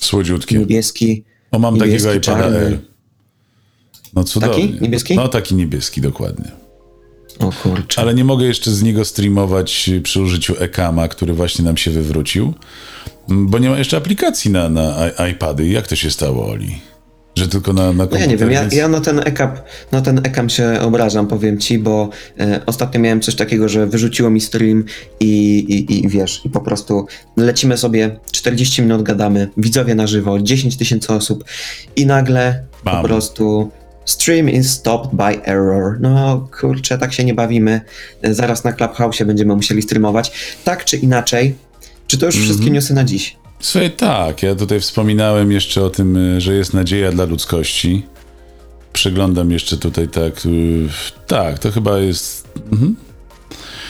słodziutkie. 0.00 0.58
niebieski, 0.58 1.24
O, 1.52 1.58
mam 1.58 1.74
niebieski, 1.74 2.08
takiego 2.08 2.14
iPada 2.14 2.42
czarny. 2.42 2.58
R. 2.58 2.78
No 4.14 4.24
cudownie. 4.24 4.68
Taki? 4.68 4.80
Niebieski? 4.82 5.16
No 5.16 5.28
taki 5.28 5.54
niebieski, 5.54 6.00
dokładnie. 6.00 6.50
O 7.38 7.52
kurczę. 7.62 8.00
Ale 8.00 8.14
nie 8.14 8.24
mogę 8.24 8.46
jeszcze 8.46 8.70
z 8.70 8.82
niego 8.82 9.04
streamować 9.04 9.90
przy 10.02 10.20
użyciu 10.20 10.54
Ekama, 10.58 11.08
który 11.08 11.32
właśnie 11.34 11.64
nam 11.64 11.76
się 11.76 11.90
wywrócił, 11.90 12.54
bo 13.28 13.58
nie 13.58 13.70
ma 13.70 13.78
jeszcze 13.78 13.96
aplikacji 13.96 14.50
na, 14.50 14.68
na 14.68 15.10
iPady. 15.30 15.68
Jak 15.68 15.86
to 15.86 15.96
się 15.96 16.10
stało, 16.10 16.46
Oli? 16.50 16.93
Że 17.36 17.48
tylko 17.48 17.72
na, 17.72 17.82
na 17.82 17.92
No 17.92 17.98
komputer, 17.98 18.20
ja 18.20 18.26
nie 18.26 18.36
wiem, 18.36 18.50
ja, 18.50 18.68
ja 18.72 18.88
na 18.88 19.00
ten 19.00 19.18
ekap, 19.18 19.62
na 19.92 20.00
ten 20.02 20.18
ekam 20.18 20.48
się 20.50 20.80
obrażam, 20.80 21.26
powiem 21.26 21.58
ci, 21.58 21.78
bo 21.78 22.08
e, 22.40 22.60
ostatnio 22.66 23.00
miałem 23.00 23.20
coś 23.20 23.34
takiego, 23.34 23.68
że 23.68 23.86
wyrzuciło 23.86 24.30
mi 24.30 24.40
stream 24.40 24.84
i, 25.20 25.58
i, 25.58 26.04
i 26.04 26.08
wiesz, 26.08 26.40
i 26.44 26.50
po 26.50 26.60
prostu 26.60 27.06
lecimy 27.36 27.76
sobie, 27.76 28.16
40 28.32 28.82
minut 28.82 29.02
gadamy, 29.02 29.48
widzowie 29.56 29.94
na 29.94 30.06
żywo, 30.06 30.38
10 30.40 30.76
tysięcy 30.76 31.12
osób 31.12 31.44
i 31.96 32.06
nagle 32.06 32.62
Bam. 32.84 33.02
po 33.02 33.08
prostu 33.08 33.70
stream 34.04 34.50
is 34.50 34.70
stopped 34.70 35.10
by 35.14 35.44
error. 35.46 35.96
No 36.00 36.48
kurczę, 36.60 36.98
tak 36.98 37.12
się 37.12 37.24
nie 37.24 37.34
bawimy. 37.34 37.80
E, 38.22 38.34
Zaraz 38.34 38.64
na 38.64 38.72
Clubhouse 38.72 39.22
będziemy 39.26 39.56
musieli 39.56 39.82
streamować. 39.82 40.32
Tak 40.64 40.84
czy 40.84 40.96
inaczej, 40.96 41.54
czy 42.06 42.18
to 42.18 42.26
już 42.26 42.34
Mhm. 42.34 42.50
wszystkie 42.52 42.70
newsy 42.70 42.94
na 42.94 43.04
dziś? 43.04 43.36
Słuchaj, 43.64 43.90
tak, 43.90 44.42
ja 44.42 44.54
tutaj 44.54 44.80
wspominałem 44.80 45.52
jeszcze 45.52 45.84
o 45.84 45.90
tym, 45.90 46.16
y, 46.16 46.40
że 46.40 46.54
jest 46.54 46.74
nadzieja 46.74 47.12
dla 47.12 47.24
ludzkości. 47.24 48.02
Przeglądam 48.92 49.50
jeszcze 49.50 49.76
tutaj 49.76 50.08
tak. 50.08 50.46
y, 50.46 50.88
Tak, 51.26 51.58
to 51.58 51.70
chyba 51.70 51.98
jest 51.98 52.48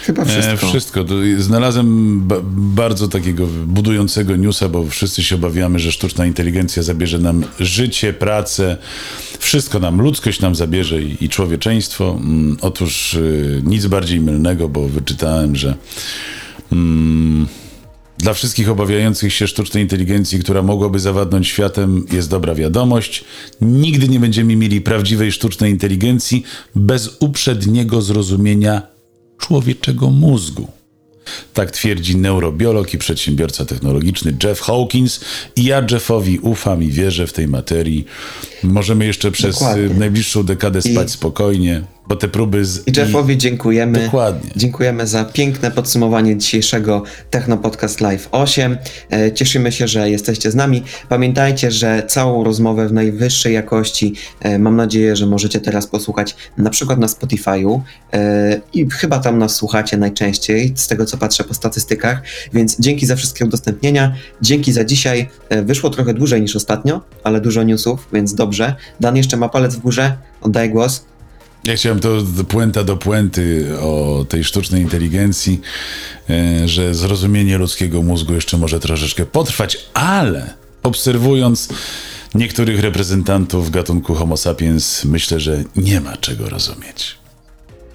Chyba 0.02 0.24
wszystko. 0.24 0.66
E, 0.66 0.70
wszystko. 0.70 1.04
Znalazłem 1.38 2.20
ba 2.28 2.36
bardzo 2.74 3.08
takiego 3.08 3.46
budującego 3.66 4.36
newsa, 4.36 4.68
bo 4.68 4.86
wszyscy 4.86 5.24
się 5.24 5.34
obawiamy, 5.34 5.78
że 5.78 5.92
sztuczna 5.92 6.26
inteligencja 6.26 6.82
zabierze 6.82 7.18
nam 7.18 7.44
życie, 7.60 8.12
pracę, 8.12 8.76
wszystko 9.38 9.78
nam, 9.78 10.00
ludzkość 10.00 10.40
nam 10.40 10.54
zabierze 10.54 11.02
i, 11.02 11.24
i 11.24 11.28
człowieczeństwo. 11.28 12.18
Mm, 12.20 12.56
otóż 12.60 13.14
y, 13.14 13.62
nic 13.64 13.86
bardziej 13.86 14.20
mylnego, 14.20 14.68
bo 14.68 14.88
wyczytałem, 14.88 15.56
że 15.56 15.74
mm, 16.72 17.46
dla 18.24 18.34
wszystkich 18.34 18.70
obawiających 18.70 19.32
się 19.32 19.46
sztucznej 19.48 19.82
inteligencji, 19.82 20.38
która 20.38 20.62
mogłaby 20.62 21.00
zawadnąć 21.00 21.48
światem, 21.48 22.06
jest 22.12 22.30
dobra 22.30 22.54
wiadomość. 22.54 23.24
Nigdy 23.60 24.08
nie 24.08 24.20
będziemy 24.20 24.56
mieli 24.56 24.80
prawdziwej 24.80 25.32
sztucznej 25.32 25.70
inteligencji 25.70 26.44
bez 26.74 27.16
uprzedniego 27.20 28.02
zrozumienia 28.02 28.82
człowieczego 29.38 30.10
mózgu. 30.10 30.68
Tak 31.54 31.70
twierdzi 31.70 32.16
neurobiolog 32.16 32.94
i 32.94 32.98
przedsiębiorca 32.98 33.64
technologiczny 33.64 34.36
Jeff 34.44 34.60
Hawkins 34.60 35.20
i 35.56 35.64
ja 35.64 35.86
Jeffowi 35.90 36.38
ufam 36.38 36.82
i 36.82 36.88
wierzę 36.90 37.26
w 37.26 37.32
tej 37.32 37.48
materii. 37.48 38.04
Możemy 38.62 39.06
jeszcze 39.06 39.30
przez 39.30 39.58
Dokładnie. 39.58 39.82
y, 39.82 39.94
najbliższą 39.94 40.42
dekadę 40.42 40.82
spać 40.82 41.08
I- 41.08 41.10
spokojnie, 41.10 41.82
bo 42.08 42.16
te 42.16 42.28
próby 42.28 42.64
z... 42.64 42.88
I 42.88 42.92
Jeffowi 42.96 43.38
dziękujemy. 43.38 44.04
Dokładnie. 44.04 44.50
Dziękujemy 44.56 45.06
za 45.06 45.24
piękne 45.24 45.70
podsumowanie 45.70 46.36
dzisiejszego 46.36 47.02
Techno 47.30 47.56
Podcast 47.56 48.00
Live 48.00 48.28
8. 48.32 48.78
E, 49.12 49.32
Cieszymy 49.32 49.72
się, 49.72 49.88
że 49.88 50.10
jesteście 50.10 50.50
z 50.50 50.54
nami. 50.54 50.82
Pamiętajcie, 51.08 51.70
że 51.70 52.02
całą 52.08 52.44
rozmowę 52.44 52.88
w 52.88 52.92
najwyższej 52.92 53.54
jakości 53.54 54.14
e, 54.40 54.58
mam 54.58 54.76
nadzieję, 54.76 55.16
że 55.16 55.26
możecie 55.26 55.60
teraz 55.60 55.86
posłuchać 55.86 56.36
na 56.58 56.70
przykład 56.70 56.98
na 56.98 57.06
Spotify'u 57.06 57.80
e, 58.12 58.60
i 58.72 58.90
chyba 58.90 59.18
tam 59.18 59.38
nas 59.38 59.54
słuchacie 59.54 59.96
najczęściej, 59.96 60.72
z 60.76 60.88
tego 60.88 61.04
co 61.04 61.16
patrzę 61.16 61.44
po 61.44 61.54
statystykach, 61.54 62.22
więc 62.52 62.80
dzięki 62.80 63.06
za 63.06 63.16
wszystkie 63.16 63.44
udostępnienia, 63.44 64.14
dzięki 64.42 64.72
za 64.72 64.84
dzisiaj. 64.84 65.28
Wyszło 65.62 65.90
trochę 65.90 66.14
dłużej 66.14 66.42
niż 66.42 66.56
ostatnio, 66.56 67.00
ale 67.24 67.40
dużo 67.40 67.62
newsów, 67.62 68.08
więc 68.12 68.34
dobrze. 68.34 68.74
Dan 69.00 69.16
jeszcze 69.16 69.36
ma 69.36 69.48
palec 69.48 69.74
w 69.74 69.80
górze, 69.80 70.16
oddaję 70.40 70.68
głos. 70.68 71.04
Ja 71.66 71.76
chciałem 71.76 72.00
to 72.00 72.08
puenta 72.48 72.84
do 72.84 72.96
puenty 72.96 73.66
o 73.80 74.24
tej 74.28 74.44
sztucznej 74.44 74.82
inteligencji, 74.82 75.60
e, 76.30 76.68
że 76.68 76.94
zrozumienie 76.94 77.58
ludzkiego 77.58 78.02
mózgu 78.02 78.34
jeszcze 78.34 78.58
może 78.58 78.80
troszeczkę 78.80 79.26
potrwać, 79.26 79.78
ale 79.94 80.54
obserwując 80.82 81.68
niektórych 82.34 82.80
reprezentantów 82.80 83.70
gatunku 83.70 84.14
Homo 84.14 84.36
sapiens, 84.36 85.04
myślę, 85.04 85.40
że 85.40 85.64
nie 85.76 86.00
ma 86.00 86.16
czego 86.16 86.48
rozumieć. 86.48 87.18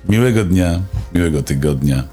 Miłego 0.10 0.46
dnia, 0.46 0.82
miłego 1.16 1.44
tygodnia. 1.44 2.04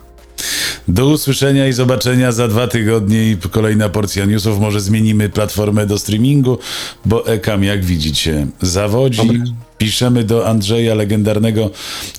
Do 0.88 1.06
usłyszenia 1.06 1.68
i 1.68 1.72
zobaczenia 1.72 2.32
za 2.32 2.48
dwa 2.48 2.68
tygodnie 2.68 3.30
i 3.30 3.36
kolejna 3.36 3.88
porcja 3.88 4.24
newsów. 4.24 4.60
Może 4.60 4.80
zmienimy 4.80 5.28
platformę 5.28 5.86
do 5.86 5.98
streamingu, 5.98 6.58
bo 7.04 7.26
Ekam, 7.26 7.64
jak 7.64 7.84
widzicie, 7.84 8.46
zawodzi. 8.62 9.42
Piszemy 9.78 10.24
do 10.24 10.48
Andrzeja, 10.48 10.94
legendarnego 10.94 11.70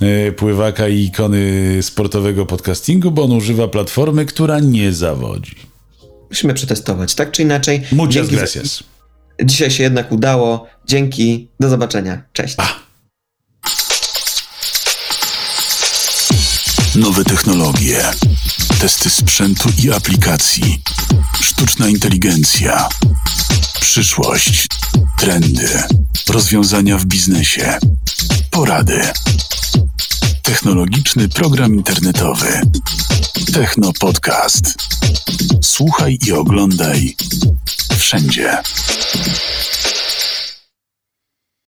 e, 0.01 0.32
pływaka 0.32 0.88
i 0.88 1.03
ikony 1.03 1.78
sportowego 1.82 2.45
podcastingu, 2.45 3.12
bo 3.12 3.24
on 3.24 3.32
używa 3.32 3.68
platformy, 3.68 4.26
która 4.26 4.60
nie 4.60 4.93
zawodzi. 4.93 5.55
Musimy 6.30 6.53
przetestować. 6.53 7.16
Tak 7.16 7.32
czy 7.32 7.41
inaczej. 7.41 7.82
Muchas 7.91 8.14
dzięki 8.14 8.32
za- 8.36 8.38
gracias. 8.38 8.84
Dzisiaj 9.43 9.72
się 9.72 9.84
jednak 9.84 10.12
udało. 10.12 10.68
Dzięki. 10.88 11.47
Do 11.60 11.70
zobaczenia. 11.70 12.24
Cześć. 12.34 12.55
Nowe 16.95 17.24
technologie, 17.24 18.03
testy 18.80 19.10
sprzętu 19.10 19.70
i 19.84 19.91
aplikacji, 19.91 20.82
sztuczna 21.41 21.88
inteligencja, 21.88 22.89
Przyszłość, 23.82 24.68
trendy, 25.17 25.83
rozwiązania 26.29 26.97
w 26.97 27.05
biznesie, 27.05 27.77
porady. 28.51 29.01
Technologiczny 30.43 31.29
program 31.29 31.75
internetowy. 31.75 32.61
Techno 33.53 33.93
Podcast. 33.99 34.75
Słuchaj 35.61 36.17
i 36.27 36.31
oglądaj 36.31 37.15
wszędzie. 37.97 38.57